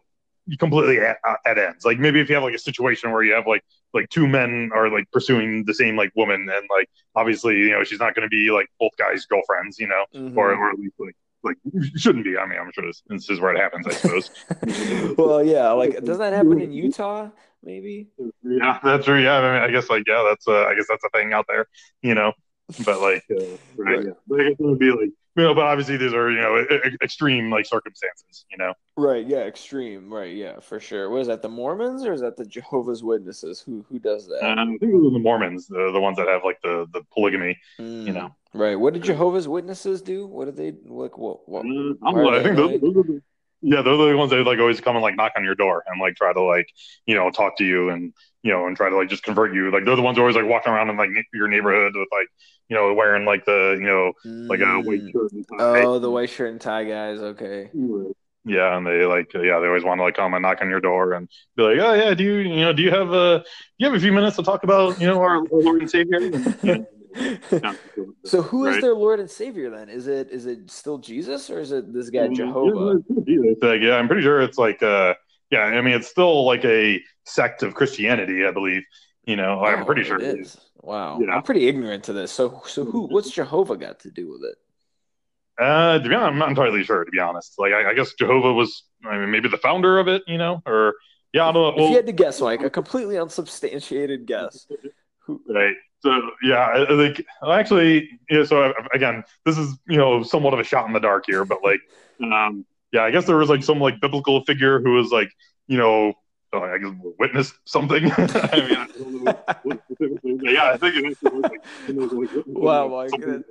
completely 0.57 0.99
at, 0.99 1.17
at 1.45 1.57
ends. 1.57 1.85
Like 1.85 1.99
maybe 1.99 2.19
if 2.19 2.29
you 2.29 2.35
have 2.35 2.43
like 2.43 2.55
a 2.55 2.59
situation 2.59 3.11
where 3.11 3.23
you 3.23 3.33
have 3.33 3.47
like 3.47 3.63
like 3.93 4.09
two 4.09 4.27
men 4.27 4.71
are 4.73 4.89
like 4.89 5.09
pursuing 5.11 5.65
the 5.65 5.73
same 5.73 5.95
like 5.95 6.11
woman 6.15 6.47
and 6.51 6.67
like 6.69 6.89
obviously 7.15 7.57
you 7.57 7.71
know 7.71 7.83
she's 7.83 7.99
not 7.99 8.15
going 8.15 8.23
to 8.23 8.29
be 8.29 8.51
like 8.51 8.67
both 8.79 8.91
guys 8.97 9.25
girlfriends, 9.25 9.79
you 9.79 9.87
know, 9.87 10.05
mm-hmm. 10.15 10.37
or 10.37 10.53
or 10.53 10.71
at 10.71 10.79
least 10.79 10.95
like 10.99 11.15
like 11.43 11.57
shouldn't 11.95 12.25
be. 12.25 12.37
I 12.37 12.45
mean, 12.45 12.59
I'm 12.59 12.71
sure 12.71 12.85
this, 12.85 13.01
this 13.07 13.29
is 13.29 13.39
where 13.39 13.53
it 13.53 13.59
happens. 13.59 13.87
I 13.87 13.91
suppose. 13.91 15.15
well, 15.17 15.43
yeah. 15.43 15.71
Like, 15.71 16.03
does 16.03 16.17
that 16.17 16.33
happen 16.33 16.59
in 16.59 16.71
Utah? 16.71 17.29
Maybe. 17.63 18.09
Yeah, 18.43 18.79
that's 18.83 19.05
true. 19.05 19.21
Yeah, 19.21 19.37
I 19.37 19.41
mean, 19.41 19.69
I 19.69 19.71
guess 19.71 19.89
like 19.89 20.03
yeah, 20.07 20.25
that's 20.27 20.47
uh, 20.47 20.65
I 20.65 20.75
guess 20.75 20.85
that's 20.89 21.03
a 21.03 21.09
thing 21.09 21.33
out 21.33 21.45
there. 21.47 21.67
You 22.01 22.15
know, 22.15 22.33
but 22.85 23.01
like, 23.01 23.23
uh, 23.31 23.35
right, 23.77 23.97
right. 23.97 24.05
Yeah. 24.05 24.11
But 24.27 24.41
I 24.41 24.43
guess 24.49 24.59
it 24.59 24.63
would 24.63 24.79
be 24.79 24.91
like 24.91 25.11
you 25.35 25.43
know, 25.43 25.53
but 25.53 25.63
obviously 25.63 25.97
these 25.97 26.13
are 26.13 26.29
you 26.29 26.41
know 26.41 26.65
extreme 27.01 27.49
like 27.49 27.65
circumstances. 27.65 28.45
You 28.51 28.57
know. 28.57 28.73
Right. 28.97 29.25
Yeah. 29.25 29.39
Extreme. 29.39 30.13
Right. 30.13 30.35
Yeah. 30.35 30.59
For 30.59 30.79
sure. 30.79 31.09
Was 31.09 31.27
that? 31.27 31.41
The 31.41 31.49
Mormons 31.49 32.03
or 32.03 32.13
is 32.13 32.21
that 32.21 32.35
the 32.35 32.45
Jehovah's 32.45 33.03
Witnesses? 33.03 33.61
Who 33.61 33.85
who 33.89 33.99
does 33.99 34.27
that? 34.27 34.43
Um, 34.43 34.59
I 34.59 34.65
think 34.77 34.91
those 34.91 35.07
are 35.07 35.13
the 35.13 35.19
Mormons, 35.19 35.67
the 35.67 35.91
the 35.91 35.99
ones 35.99 36.17
that 36.17 36.27
have 36.27 36.43
like 36.43 36.59
the 36.61 36.87
the 36.91 37.03
polygamy. 37.13 37.57
Mm. 37.79 38.07
You 38.07 38.13
know. 38.13 38.35
Right. 38.53 38.75
What 38.75 38.93
did 38.93 39.03
Jehovah's 39.03 39.47
Witnesses 39.47 40.01
do? 40.01 40.25
What 40.27 40.45
did 40.45 40.57
they 40.57 40.73
like? 40.85 41.17
What? 41.17 41.47
what 41.47 41.65
uh, 41.65 42.29
I 42.29 42.43
think 42.43 42.57
those, 42.57 42.81
those, 42.81 42.97
are 42.97 43.03
the, 43.03 43.21
yeah, 43.61 43.81
those 43.81 43.99
are 43.99 44.09
the 44.09 44.17
ones 44.17 44.31
that 44.31 44.45
like 44.45 44.59
always 44.59 44.79
come 44.79 44.95
and 44.95 45.03
like 45.03 45.15
knock 45.15 45.33
on 45.35 45.43
your 45.43 45.55
door 45.55 45.83
and 45.87 45.99
like 45.99 46.15
try 46.15 46.31
to 46.31 46.41
like 46.41 46.69
you 47.05 47.15
know 47.15 47.29
talk 47.29 47.57
to 47.57 47.65
you 47.65 47.89
and 47.89 48.13
you 48.41 48.51
know 48.51 48.67
and 48.67 48.77
try 48.77 48.89
to 48.89 48.95
like 48.95 49.09
just 49.09 49.23
convert 49.23 49.53
you. 49.53 49.71
Like 49.71 49.85
they're 49.85 49.95
the 49.95 50.01
ones 50.01 50.17
who 50.17 50.21
always 50.21 50.35
like 50.35 50.45
walking 50.45 50.71
around 50.71 50.89
in 50.89 50.97
like 50.97 51.09
your 51.33 51.47
neighborhood 51.47 51.93
with 51.95 52.07
like 52.11 52.27
you 52.69 52.75
know 52.75 52.93
wearing 52.93 53.25
like 53.25 53.45
the 53.45 53.77
you 53.79 53.85
know 53.85 54.13
like 54.47 54.61
a 54.61 54.79
white 54.79 55.01
mm. 55.01 55.11
shirt 55.11 55.31
and 55.33 55.45
tie. 55.47 55.83
Oh, 55.83 55.99
the 55.99 56.09
white 56.09 56.29
shirt 56.29 56.51
and 56.51 56.61
tie 56.61 56.85
guys. 56.85 57.19
Okay. 57.19 57.69
Yeah, 58.45 58.77
and 58.77 58.87
they 58.87 59.05
like 59.05 59.33
yeah 59.33 59.59
they 59.59 59.67
always 59.67 59.83
want 59.83 59.99
to 59.99 60.03
like 60.03 60.15
come 60.15 60.33
and 60.33 60.41
knock 60.41 60.59
on 60.61 60.69
your 60.69 60.79
door 60.79 61.13
and 61.13 61.27
be 61.57 61.63
like 61.63 61.79
oh 61.79 61.93
yeah 61.93 62.13
do 62.13 62.23
you 62.23 62.35
you 62.37 62.61
know 62.61 62.71
do 62.71 62.81
you 62.81 62.91
have 62.91 63.11
a 63.11 63.39
do 63.39 63.45
you 63.77 63.87
have 63.87 63.95
a 63.95 63.99
few 63.99 64.13
minutes 64.13 64.37
to 64.37 64.43
talk 64.43 64.63
about 64.63 64.99
you 65.01 65.07
know 65.07 65.19
our 65.21 65.43
Lord 65.51 65.81
and 65.81 65.89
Savior. 65.89 66.19
You 67.15 67.39
know, 67.51 67.75
so 68.25 68.41
who 68.41 68.65
is 68.65 68.75
right? 68.75 68.81
their 68.81 68.93
Lord 68.93 69.19
and 69.19 69.29
Savior 69.29 69.69
then? 69.69 69.89
Is 69.89 70.07
it 70.07 70.29
is 70.29 70.45
it 70.45 70.69
still 70.69 70.97
Jesus 70.97 71.49
or 71.49 71.59
is 71.59 71.71
it 71.71 71.93
this 71.93 72.09
guy 72.09 72.27
mm, 72.27 72.35
Jehovah? 72.35 73.01
Yeah, 73.25 73.73
yeah, 73.73 73.95
I'm 73.95 74.07
pretty 74.07 74.21
sure 74.21 74.41
it's 74.41 74.57
like 74.57 74.83
uh 74.83 75.15
yeah, 75.51 75.61
I 75.61 75.81
mean 75.81 75.95
it's 75.95 76.07
still 76.07 76.45
like 76.45 76.63
a 76.65 77.01
sect 77.25 77.63
of 77.63 77.73
Christianity, 77.73 78.45
I 78.45 78.51
believe. 78.51 78.83
You 79.25 79.35
know, 79.35 79.59
oh, 79.59 79.65
I'm 79.65 79.85
pretty 79.85 80.03
sure 80.03 80.19
it 80.19 80.39
is. 80.39 80.57
Wow. 80.81 81.21
I'm 81.31 81.43
pretty 81.43 81.67
ignorant 81.67 82.05
to 82.05 82.13
this. 82.13 82.31
So 82.31 82.61
so 82.65 82.85
who 82.85 83.07
what's 83.07 83.31
Jehovah 83.31 83.77
got 83.77 83.99
to 84.01 84.11
do 84.11 84.29
with 84.29 84.41
it? 84.43 84.57
Uh, 85.59 85.99
to 85.99 86.07
be 86.07 86.15
honest, 86.15 86.31
I'm 86.31 86.37
not 86.37 86.49
entirely 86.49 86.83
sure. 86.83 87.03
To 87.03 87.11
be 87.11 87.19
honest, 87.19 87.55
like 87.57 87.73
I, 87.73 87.89
I 87.89 87.93
guess 87.93 88.13
Jehovah 88.13 88.53
was, 88.53 88.83
I 89.05 89.17
mean, 89.17 89.29
maybe 89.29 89.49
the 89.49 89.57
founder 89.57 89.99
of 89.99 90.07
it, 90.07 90.23
you 90.25 90.37
know, 90.37 90.61
or 90.65 90.95
yeah, 91.33 91.47
I 91.47 91.51
don't 91.51 91.61
know. 91.61 91.73
Well, 91.75 91.85
if 91.85 91.89
you 91.91 91.95
had 91.97 92.05
to 92.05 92.13
guess, 92.13 92.39
like 92.39 92.63
a 92.63 92.69
completely 92.69 93.17
unsubstantiated 93.17 94.25
guess, 94.25 94.67
right? 95.47 95.75
So 96.01 96.21
yeah, 96.41 96.85
I 96.89 96.95
think 96.95 97.25
actually, 97.45 98.09
yeah. 98.29 98.45
So 98.45 98.73
again, 98.93 99.23
this 99.45 99.57
is 99.57 99.77
you 99.87 99.97
know 99.97 100.23
somewhat 100.23 100.53
of 100.53 100.59
a 100.59 100.63
shot 100.63 100.87
in 100.87 100.93
the 100.93 100.99
dark 100.99 101.25
here, 101.27 101.43
but 101.43 101.59
like, 101.63 101.81
um, 102.21 102.65
yeah, 102.93 103.03
I 103.03 103.11
guess 103.11 103.25
there 103.25 103.35
was 103.35 103.49
like 103.49 103.63
some 103.63 103.79
like 103.79 103.99
biblical 103.99 104.43
figure 104.45 104.79
who 104.79 104.93
was 104.93 105.11
like 105.11 105.29
you 105.67 105.77
know 105.77 106.13
uh, 106.53 106.61
I 106.61 106.77
guess 106.77 106.93
witnessed 107.19 107.53
something. 107.65 108.11
I 108.17 108.87
mean, 108.97 109.08
yeah, 110.43 110.71
I 110.71 110.77
think 110.77 110.95
it 110.95 111.05
was 111.05 111.17
like, 111.21 112.31
like 112.33 112.43
wow, 112.47 112.87
my 112.87 113.07
goodness. 113.07 113.43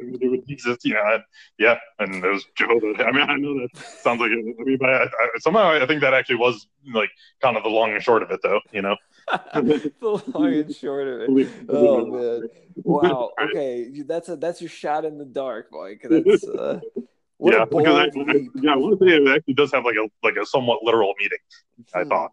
Jesus, 0.46 0.78
yeah, 0.84 1.14
and, 1.14 1.22
yeah, 1.58 1.78
and 1.98 2.24
it 2.24 2.28
was 2.28 2.44
Jehovah. 2.54 3.04
I 3.04 3.12
mean, 3.12 3.28
I 3.28 3.36
know 3.36 3.54
that 3.60 3.76
sounds 4.02 4.20
like 4.20 4.30
it, 4.30 4.56
I 4.60 4.64
mean, 4.64 4.78
but 4.78 4.90
I, 4.90 5.04
I, 5.04 5.28
somehow 5.40 5.70
I 5.70 5.86
think 5.86 6.00
that 6.00 6.14
actually 6.14 6.36
was 6.36 6.66
like 6.92 7.10
kind 7.40 7.56
of 7.56 7.62
the 7.62 7.68
long 7.68 7.92
and 7.92 8.02
short 8.02 8.22
of 8.22 8.30
it, 8.30 8.40
though. 8.42 8.60
You 8.72 8.82
know. 8.82 8.96
the 9.54 10.22
long 10.34 10.54
and 10.54 10.74
short 10.74 11.08
of 11.08 11.36
it. 11.36 11.48
Oh 11.68 12.06
man! 12.06 12.48
Wow. 12.76 13.30
Okay, 13.48 14.02
that's 14.06 14.28
a 14.28 14.36
that's 14.36 14.60
your 14.60 14.70
shot 14.70 15.04
in 15.04 15.18
the 15.18 15.24
dark, 15.24 15.68
Mike. 15.72 16.04
That's 16.08 16.44
uh, 16.44 16.80
what 17.36 17.54
yeah, 17.54 17.64
because 17.64 17.94
I, 17.94 18.04
I, 18.04 18.48
yeah, 18.56 18.72
I 18.72 18.76
want 18.76 18.98
to 18.98 19.06
say 19.06 19.14
it 19.14 19.28
actually 19.28 19.54
does 19.54 19.72
have 19.72 19.84
like 19.84 19.96
a 19.96 20.08
like 20.22 20.36
a 20.36 20.44
somewhat 20.44 20.82
literal 20.82 21.14
meaning. 21.18 21.38
I 21.94 22.02
hmm. 22.02 22.08
thought. 22.08 22.32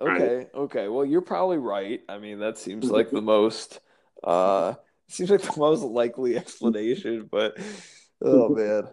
Okay. 0.00 0.36
Right. 0.38 0.54
Okay. 0.54 0.88
Well, 0.88 1.04
you're 1.04 1.20
probably 1.20 1.58
right. 1.58 2.00
I 2.08 2.18
mean, 2.18 2.40
that 2.40 2.58
seems 2.58 2.90
like 2.90 3.12
the 3.12 3.20
most 3.22 3.80
uh 4.24 4.74
seems 5.08 5.30
like 5.30 5.42
the 5.42 5.58
most 5.60 5.82
likely 5.82 6.36
explanation, 6.36 7.28
but 7.30 7.58
oh 8.22 8.50
man. 8.50 8.88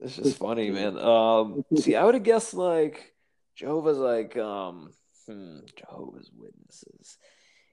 It's 0.00 0.16
just 0.16 0.36
funny, 0.36 0.70
man. 0.70 0.98
Um 0.98 1.62
see, 1.74 1.96
I 1.96 2.04
would 2.04 2.14
have 2.14 2.22
guessed 2.22 2.54
like 2.54 3.14
Jehovah's 3.56 3.98
like 3.98 4.36
um 4.36 4.92
hmm, 5.26 5.58
Jehovah's 5.76 6.30
Witnesses. 6.36 7.18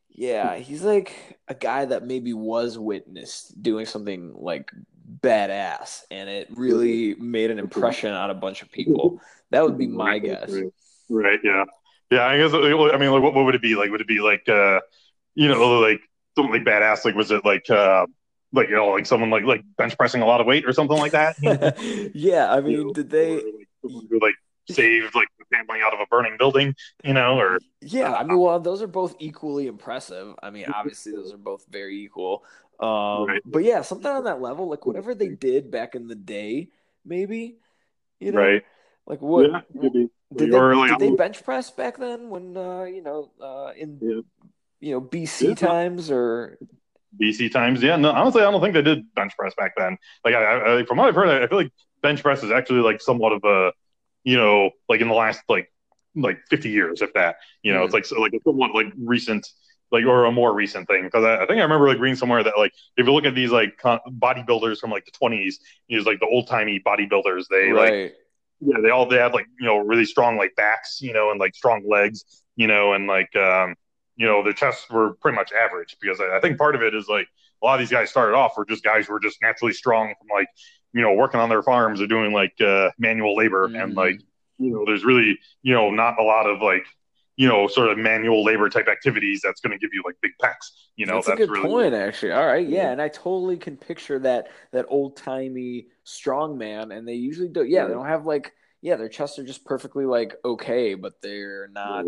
Yeah, 0.10 0.58
he's 0.58 0.84
like 0.84 1.40
a 1.48 1.54
guy 1.54 1.86
that 1.86 2.06
maybe 2.06 2.34
was 2.34 2.78
witnessed 2.78 3.62
doing 3.62 3.86
something 3.86 4.34
like 4.38 4.72
badass 5.22 6.04
and 6.10 6.30
it 6.30 6.48
really 6.56 7.16
made 7.16 7.52
an 7.52 7.60
impression 7.60 8.14
on 8.14 8.30
a 8.30 8.36
bunch 8.36 8.62
of 8.62 8.72
people. 8.72 9.20
That 9.52 9.64
would 9.64 9.78
be 9.78 9.88
my 9.88 10.20
guess. 10.20 10.64
Right, 11.10 11.40
yeah. 11.44 11.66
Yeah, 12.12 12.26
I 12.26 12.38
guess. 12.38 12.54
I 12.54 12.98
mean, 12.98 13.12
like, 13.12 13.22
what, 13.22 13.34
what 13.34 13.46
would 13.46 13.56
it 13.56 13.62
be 13.62 13.76
like? 13.76 13.90
Would 13.90 14.02
it 14.02 14.08
be 14.08 14.20
like, 14.20 14.48
uh, 14.48 14.82
you 15.34 15.48
know, 15.48 15.80
like 15.80 16.02
something 16.36 16.54
like 16.54 16.64
badass? 16.64 17.06
Like, 17.06 17.16
was 17.16 17.32
it 17.32 17.44
like, 17.44 17.70
uh, 17.70 18.06
like 18.54 18.70
you 18.70 18.76
know, 18.76 18.88
like 18.88 19.06
someone 19.06 19.30
like 19.30 19.44
like 19.44 19.64
bench 19.78 19.98
pressing 19.98 20.22
a 20.22 20.26
lot 20.26 20.42
of 20.42 20.48
weight 20.48 20.66
or 20.66 20.74
something 20.74 20.98
like 20.98 21.12
that? 21.12 21.36
yeah, 22.14 22.52
I 22.52 22.62
mean, 22.62 22.72
you 22.72 22.84
know, 22.86 22.94
did 22.94 23.10
they? 23.10 23.36
Like, 23.36 23.68
who 23.84 24.20
like 24.22 24.36
saved 24.70 25.14
like 25.14 25.28
the 25.38 25.46
family 25.56 25.80
out 25.84 25.94
of 25.94 26.00
a 26.00 26.06
burning 26.08 26.38
building, 26.38 26.76
you 27.04 27.14
know, 27.14 27.38
or 27.38 27.60
yeah, 27.82 28.14
I 28.14 28.24
mean, 28.24 28.38
well, 28.38 28.60
those 28.60 28.82
are 28.82 28.88
both 28.88 29.16
equally 29.20 29.68
impressive. 29.68 30.34
I 30.42 30.50
mean, 30.50 30.66
obviously, 30.74 31.12
those 31.12 31.34
are 31.34 31.38
both 31.38 31.66
very 31.70 32.04
equal. 32.04 32.44
Um, 32.80 33.28
right. 33.28 33.42
But 33.46 33.64
yeah, 33.64 33.82
something 33.82 34.10
on 34.10 34.26
that 34.26 34.42
level, 34.42 34.70
like 34.70 34.86
whatever 34.86 35.16
they 35.16 35.30
did 35.30 35.72
back 35.72 35.96
in 35.96 36.08
the 36.08 36.16
day, 36.16 36.70
maybe, 37.06 37.58
you 38.20 38.32
know, 38.32 38.40
right? 38.40 38.64
Like 39.06 39.22
what? 39.22 39.66
Yeah, 39.82 40.06
did 40.34 40.52
they, 40.52 40.88
did 40.88 41.00
they 41.00 41.12
bench 41.12 41.44
press 41.44 41.72
back 41.72 41.98
then 41.98 42.30
when 42.30 42.58
uh, 42.58 42.84
you 42.84 43.02
know 43.02 43.32
uh, 43.42 43.72
in 43.78 44.00
yeah. 44.02 44.22
you 44.80 44.94
know 44.94 45.02
BC 45.02 45.50
yeah. 45.50 45.56
times 45.56 46.10
or 46.10 46.58
BC 47.22 47.52
times? 47.52 47.84
Yeah, 47.84 47.96
no, 47.96 48.12
honestly, 48.12 48.42
I 48.42 48.52
don't 48.52 48.62
think 48.62 48.74
they 48.74 48.82
did 48.82 49.14
bench 49.14 49.34
press 49.38 49.54
back 49.56 49.74
then. 49.78 49.98
Like, 50.24 50.36
I, 50.36 50.80
I, 50.80 50.86
from 50.86 50.98
what 50.98 51.08
I've 51.08 51.16
heard, 51.16 51.30
I 51.30 51.48
feel 51.48 51.58
like 51.58 51.72
bench 52.02 52.24
press 52.24 52.44
is 52.44 52.52
actually 52.52 52.82
like 52.82 53.02
somewhat 53.02 53.34
of 53.34 53.44
a, 53.44 53.72
you 54.24 54.38
know, 54.38 54.72
like 54.90 55.02
in 55.02 55.08
the 55.08 55.14
last 55.14 55.42
like 55.48 55.72
like 56.16 56.40
50 56.50 56.70
years, 56.70 57.02
if 57.02 57.14
that. 57.14 57.38
You 57.62 57.74
know, 57.74 57.80
mm-hmm. 57.80 57.86
it's 57.86 57.94
like 57.94 58.06
so, 58.06 58.20
like 58.20 58.34
a 58.34 58.40
somewhat 58.44 58.74
like 58.74 58.88
recent 58.98 59.48
like 59.92 60.06
or 60.06 60.26
a 60.26 60.32
more 60.32 60.54
recent 60.54 60.88
thing 60.88 61.04
because 61.04 61.24
I, 61.24 61.36
I, 61.36 61.46
think 61.46 61.60
I 61.60 61.64
remember 61.64 61.88
like 61.88 62.00
reading 62.00 62.16
somewhere 62.16 62.44
that 62.44 62.58
like 62.58 62.74
if 62.98 63.06
you 63.06 63.14
look 63.14 63.26
at 63.26 63.36
these 63.36 63.52
like 63.52 63.78
con- 63.78 64.00
bodybuilders 64.10 64.80
from 64.80 64.90
like 64.90 65.06
the 65.06 65.12
20s, 65.12 65.56
use 65.88 66.06
like 66.06 66.20
the 66.20 66.26
old 66.26 66.48
timey 66.48 66.82
bodybuilders, 66.86 67.46
they 67.50 67.70
right. 67.70 68.04
like 68.04 68.16
yeah, 68.62 68.78
they 68.82 68.90
all 68.90 69.08
they 69.08 69.18
had 69.18 69.34
like 69.34 69.48
you 69.60 69.66
know 69.66 69.78
really 69.78 70.06
strong 70.06 70.38
like 70.38 70.56
backs, 70.56 71.00
you 71.02 71.14
know, 71.14 71.32
and 71.32 71.40
like 71.40 71.56
strong 71.56 71.84
legs, 71.88 72.24
you 72.56 72.68
know, 72.68 72.94
and 72.94 73.08
like 73.08 73.36
um, 73.36 73.76
you 74.16 74.26
know 74.26 74.44
their 74.44 74.54
chests 74.54 74.90
were 74.90 75.14
pretty 75.16 75.36
much 75.36 75.52
average 75.52 75.98
because 76.02 76.20
I, 76.22 76.38
I 76.38 76.40
think 76.40 76.58
part 76.58 76.76
of 76.76 76.82
it 76.82 76.96
is 76.96 77.08
like 77.08 77.28
a 77.62 77.66
lot 77.66 77.76
of 77.76 77.80
these 77.80 77.92
guys 77.92 78.10
started 78.10 78.36
off 78.36 78.54
were 78.58 78.66
just 78.66 78.84
guys 78.84 79.08
who 79.08 79.14
were 79.14 79.20
just 79.20 79.42
naturally 79.42 79.74
strong 79.74 80.14
from 80.20 80.28
like 80.36 80.48
you 80.94 81.02
know 81.02 81.14
working 81.14 81.40
on 81.40 81.50
their 81.50 81.64
farms 81.64 82.02
or 82.02 82.08
doing 82.08 82.32
like 82.34 82.54
uh, 82.62 82.90
manual 82.98 83.36
labor 83.36 83.70
Mhm. 83.70 83.84
and 83.84 83.96
like 83.96 84.20
you 84.58 84.72
know 84.72 84.84
there's 84.86 85.04
really 85.04 85.38
you 85.62 85.74
know 85.74 85.90
not 85.92 86.20
a 86.20 86.24
lot 86.24 86.48
of 86.50 86.62
like 86.62 86.86
you 87.38 87.48
know 87.48 87.68
sort 87.68 87.90
of 87.90 87.98
manual 87.98 88.44
labor 88.44 88.70
type 88.70 88.88
activities 88.88 89.42
that's 89.44 89.62
going 89.62 89.72
to 89.72 89.78
give 89.78 89.94
you 89.94 90.02
like 90.06 90.16
big 90.22 90.32
pecs 90.42 90.86
you 90.96 91.06
know 91.06 91.16
that's, 91.16 91.28
a 91.28 91.36
good 91.36 91.50
really 91.50 91.68
point, 91.68 91.94
actually. 91.94 92.32
All 92.32 92.46
right, 92.46 92.68
yeah, 92.68 92.92
and 92.92 93.02
I 93.02 93.10
totally 93.10 93.58
can 93.58 93.76
picture 93.76 94.20
that 94.20 94.48
that 94.72 94.86
old 94.88 95.18
timey 95.18 95.88
strong 96.04 96.58
man, 96.58 96.92
and 96.92 97.08
they 97.08 97.16
usually 97.16 97.50
do. 97.50 97.64
Yeah, 97.64 97.86
they 97.86 97.94
don't 97.94 98.06
have 98.06 98.26
like 98.26 98.54
yeah, 98.82 98.96
their 98.96 99.10
chests 99.10 99.38
are 99.40 99.44
just 99.44 99.66
perfectly 99.66 100.06
like 100.06 100.36
okay, 100.46 100.94
but 100.94 101.22
they're 101.22 101.68
not. 101.68 102.06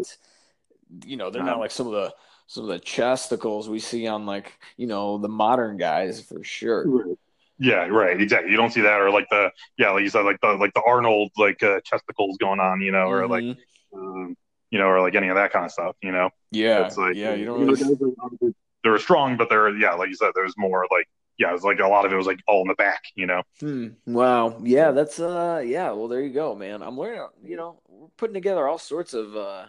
You 1.05 1.17
know, 1.17 1.30
they're 1.30 1.43
not 1.43 1.59
like 1.59 1.71
some 1.71 1.88
of 1.88 1.93
the 1.93 2.13
some 2.47 2.63
of 2.63 2.69
the 2.69 2.80
chesticles 2.80 3.67
we 3.67 3.80
see 3.80 4.07
on 4.07 4.25
like 4.25 4.53
you 4.78 4.88
know 4.88 5.17
the 5.17 5.28
modern 5.28 5.75
guys 5.75 6.21
for 6.21 6.43
sure. 6.43 7.17
Yeah, 7.59 7.88
right, 7.88 8.21
exactly. 8.21 8.51
You 8.51 8.57
don't 8.57 8.71
see 8.71 8.82
that, 8.82 9.01
or 9.01 9.09
like 9.09 9.28
the 9.30 9.51
yeah, 9.78 9.89
like 9.89 10.03
you 10.03 10.09
said, 10.09 10.21
like 10.21 10.39
the 10.41 10.53
like 10.53 10.73
the 10.73 10.84
Arnold 10.88 11.32
like 11.38 11.61
uh, 11.61 11.82
chesticles 11.84 12.38
going 12.38 12.59
on, 12.61 12.80
you 12.80 12.91
know, 12.91 13.09
or 13.09 13.28
like 13.28 13.43
Mhm. 13.43 13.57
um, 13.93 14.38
you 14.72 14.80
know, 14.80 14.86
or 14.88 15.01
like 15.01 15.15
any 15.15 15.30
of 15.30 15.36
that 15.36 15.51
kind 15.51 15.65
of 15.65 15.72
stuff, 15.72 15.95
you 16.01 16.11
know. 16.11 16.30
yeah, 16.51 16.91
It's 16.91 16.97
like 16.97 17.15
yeah, 17.15 17.34
you 17.34 17.45
don't 17.45 17.59
know, 17.65 17.65
really. 17.65 17.76
guys 17.76 17.91
are 18.01 18.51
they 18.84 18.89
were 18.89 18.99
strong, 18.99 19.38
but 19.38 19.49
they're 19.49 19.76
yeah, 19.78 19.93
like 19.93 20.09
you 20.09 20.15
said, 20.15 20.32
there's 20.36 20.55
more 20.57 20.88
like 20.91 21.07
yeah, 21.38 21.49
it 21.49 21.53
was 21.53 21.63
like 21.63 21.80
a 21.80 21.88
lot 21.88 22.05
of 22.05 22.11
it 22.13 22.15
was 22.15 22.28
like 22.28 22.39
all 22.47 22.61
in 22.61 22.68
the 22.68 22.76
back, 22.76 23.03
you 23.15 23.28
know. 23.28 23.43
Hmm. 23.59 23.88
Wow. 24.05 24.61
Yeah, 24.63 24.91
that's 24.91 25.20
uh 25.20 25.63
yeah, 25.65 25.91
well 25.91 26.07
there 26.07 26.22
you 26.22 26.32
go, 26.32 26.53
man. 26.55 26.84
I'm 26.84 26.97
learning, 26.97 27.28
you 27.43 27.57
know, 27.57 27.82
we're 27.88 28.07
putting 28.18 28.36
together 28.36 28.68
all 28.68 28.78
sorts 28.78 29.13
of 29.15 29.36
uh 29.36 29.65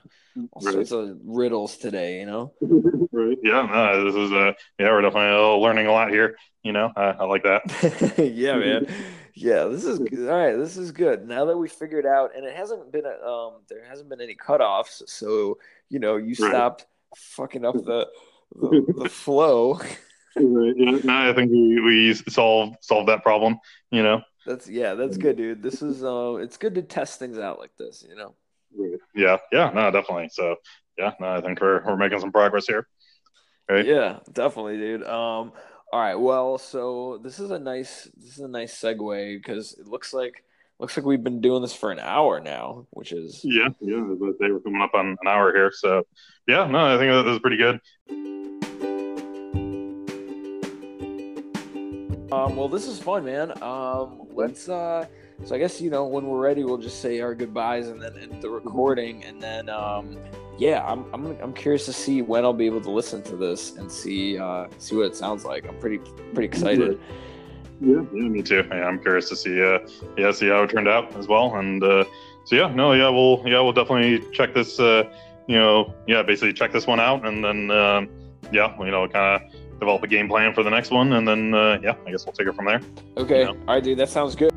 all 0.53 0.61
Right. 0.61 0.63
sorts 0.63 0.91
of 0.93 1.19
riddles 1.25 1.77
today, 1.79 2.21
you 2.21 2.27
know. 2.27 2.53
right. 3.13 3.39
Yeah, 3.43 3.67
no, 3.67 4.05
this 4.05 4.15
is 4.15 4.33
uh 4.33 4.53
yeah, 4.79 4.91
we're 4.91 5.03
definitely 5.03 5.31
uh, 5.37 5.57
learning 5.57 5.87
a 5.87 5.93
lot 5.93 6.11
here. 6.11 6.37
You 6.63 6.73
know, 6.73 6.93
I, 6.97 7.11
I 7.11 7.25
like 7.25 7.45
that. 7.45 7.63
Yeah, 8.19 8.59
man. 8.59 8.83
Yeah, 9.41 9.65
this 9.65 9.85
is. 9.85 10.01
All 10.01 10.27
right, 10.37 10.57
this 10.57 10.77
is 10.77 10.91
good. 10.93 11.27
Now 11.27 11.45
that 11.47 11.57
we 11.57 11.69
figured 11.69 12.07
out 12.07 12.35
and 12.37 12.45
it 12.45 12.57
hasn't 12.57 12.91
been 12.93 13.05
a, 13.07 13.27
um 13.27 13.53
there 13.69 13.85
hasn't 13.85 14.09
been 14.09 14.21
any 14.21 14.35
cutoffs, 14.35 15.03
so 15.09 15.59
you 15.89 15.99
know, 15.99 16.17
you 16.17 16.35
Right. 16.39 16.51
stopped 16.51 16.87
fucking 17.17 17.65
up 17.65 17.75
the 17.75 18.09
the, 18.55 18.95
the 18.97 19.09
flow. 19.25 19.79
Yeah, 20.37 20.99
no, 21.05 21.31
I 21.31 21.33
think 21.33 21.51
we, 21.51 21.81
we 21.81 22.15
solved 22.15 22.77
solved 22.81 23.09
that 23.09 23.23
problem. 23.23 23.59
You 23.91 24.03
know. 24.03 24.23
That's 24.47 24.69
yeah, 24.69 24.95
that's 24.95 25.17
good, 25.17 25.37
dude. 25.37 25.63
This 25.63 25.83
is 25.83 26.03
uh 26.03 26.37
it's 26.37 26.57
good 26.57 26.75
to 26.75 26.83
test 26.83 27.19
things 27.19 27.39
out 27.39 27.59
like 27.59 27.77
this, 27.79 28.05
you 28.09 28.17
know. 28.17 28.35
Yeah, 29.15 29.39
yeah, 29.53 29.71
no, 29.75 29.91
definitely. 29.91 30.29
So 30.33 30.57
yeah, 30.97 31.13
no, 31.21 31.29
I 31.29 31.41
think 31.41 31.61
we're 31.61 31.85
we're 31.85 31.97
making 31.97 32.21
some 32.21 32.33
progress 32.33 32.67
here. 32.67 32.87
Right. 33.69 33.85
Yeah, 33.85 34.21
definitely, 34.33 34.79
dude. 34.79 35.05
Um, 35.05 35.53
all 35.93 36.01
right. 36.01 36.15
Well, 36.15 36.59
so 36.59 37.19
this 37.23 37.39
is 37.39 37.51
a 37.51 37.59
nice 37.59 38.09
this 38.17 38.33
is 38.33 38.41
a 38.41 38.49
nice 38.49 38.79
segue 38.79 39.39
because 39.39 39.73
it 39.75 39.87
looks 39.87 40.13
like 40.13 40.45
looks 40.79 40.97
like 40.97 41.07
we've 41.07 41.25
been 41.25 41.41
doing 41.41 41.63
this 41.63 41.75
for 41.75 41.91
an 41.91 41.99
hour 41.99 42.41
now, 42.41 42.87
which 42.91 43.13
is 43.13 43.41
Yeah, 43.43 43.69
yeah, 43.81 44.01
but 44.21 44.39
they 44.39 44.51
were 44.51 44.61
coming 44.61 44.83
up 44.83 44.93
on 44.95 45.17
an 45.21 45.27
hour 45.27 45.53
here, 45.55 45.73
so 45.75 46.07
yeah, 46.47 46.67
no, 46.67 46.95
I 46.95 46.99
think 46.99 47.11
that 47.11 47.25
was 47.25 47.39
pretty 47.39 47.57
good. 47.57 47.81
um. 52.31 52.57
Well, 52.57 52.69
this 52.69 52.87
is 52.87 52.99
fun, 52.99 53.25
man. 53.25 53.63
Um, 53.63 54.29
let's 54.33 54.69
uh. 54.69 55.07
So 55.45 55.55
I 55.55 55.59
guess 55.59 55.81
you 55.81 55.91
know 55.91 56.05
when 56.07 56.27
we're 56.27 56.41
ready, 56.41 56.65
we'll 56.65 56.79
just 56.79 57.01
say 57.01 57.21
our 57.21 57.35
goodbyes 57.35 57.89
and 57.89 58.01
then 58.03 58.19
end 58.19 58.43
the 58.43 58.51
recording, 58.51 59.25
and 59.25 59.41
then 59.41 59.69
um. 59.69 60.19
Yeah, 60.61 60.85
I'm, 60.85 61.05
I'm 61.15 61.25
I'm 61.41 61.53
curious 61.53 61.85
to 61.87 61.93
see 61.93 62.21
when 62.21 62.45
I'll 62.45 62.53
be 62.53 62.67
able 62.67 62.81
to 62.81 62.91
listen 62.91 63.23
to 63.23 63.37
this 63.37 63.77
and 63.77 63.89
see 63.89 64.41
uh 64.41 64.67
see 64.79 64.97
what 64.97 65.07
it 65.07 65.15
sounds 65.15 65.45
like. 65.45 65.69
I'm 65.69 65.79
pretty 65.79 65.99
pretty 66.35 66.47
excited. 66.47 66.99
Yeah, 67.81 68.03
yeah, 68.13 68.29
me 68.29 68.43
too. 68.43 68.67
Yeah, 68.69 68.89
I'm 68.89 68.99
curious 68.99 69.29
to 69.29 69.37
see, 69.37 69.63
uh, 69.63 69.79
yeah, 70.17 70.33
see 70.33 70.49
how 70.49 70.65
it 70.65 70.71
turned 70.71 70.89
out 70.89 71.15
as 71.17 71.29
well. 71.29 71.55
And 71.55 71.81
uh, 71.85 72.05
so 72.45 72.57
yeah, 72.57 72.75
no, 72.75 72.93
yeah, 72.93 73.09
we'll 73.09 73.41
yeah, 73.47 73.61
we'll 73.61 73.73
definitely 73.73 74.29
check 74.33 74.53
this. 74.53 74.81
Uh, 74.81 75.05
you 75.47 75.55
know, 75.55 75.95
yeah, 76.09 76.25
basically 76.25 76.53
check 76.53 76.73
this 76.73 76.89
one 76.89 76.99
out, 76.99 77.25
and 77.25 77.45
then 77.45 77.71
um, 77.71 78.09
yeah, 78.51 78.77
you 78.81 78.91
know, 78.91 79.07
kind 79.07 79.41
of 79.41 79.79
develop 79.79 80.03
a 80.03 80.09
game 80.09 80.27
plan 80.27 80.53
for 80.55 80.65
the 80.65 80.71
next 80.71 80.91
one, 80.91 81.13
and 81.13 81.29
then 81.29 81.55
uh, 81.55 81.79
yeah, 81.81 81.95
I 82.05 82.11
guess 82.11 82.27
we'll 82.27 82.33
take 82.33 82.49
it 82.49 82.57
from 82.57 82.67
there. 82.67 82.81
Okay. 83.17 83.43
Yeah. 83.43 83.51
All 83.51 83.75
right, 83.75 83.85
dude. 83.85 83.97
That 83.97 84.09
sounds 84.09 84.35
good. 84.35 84.53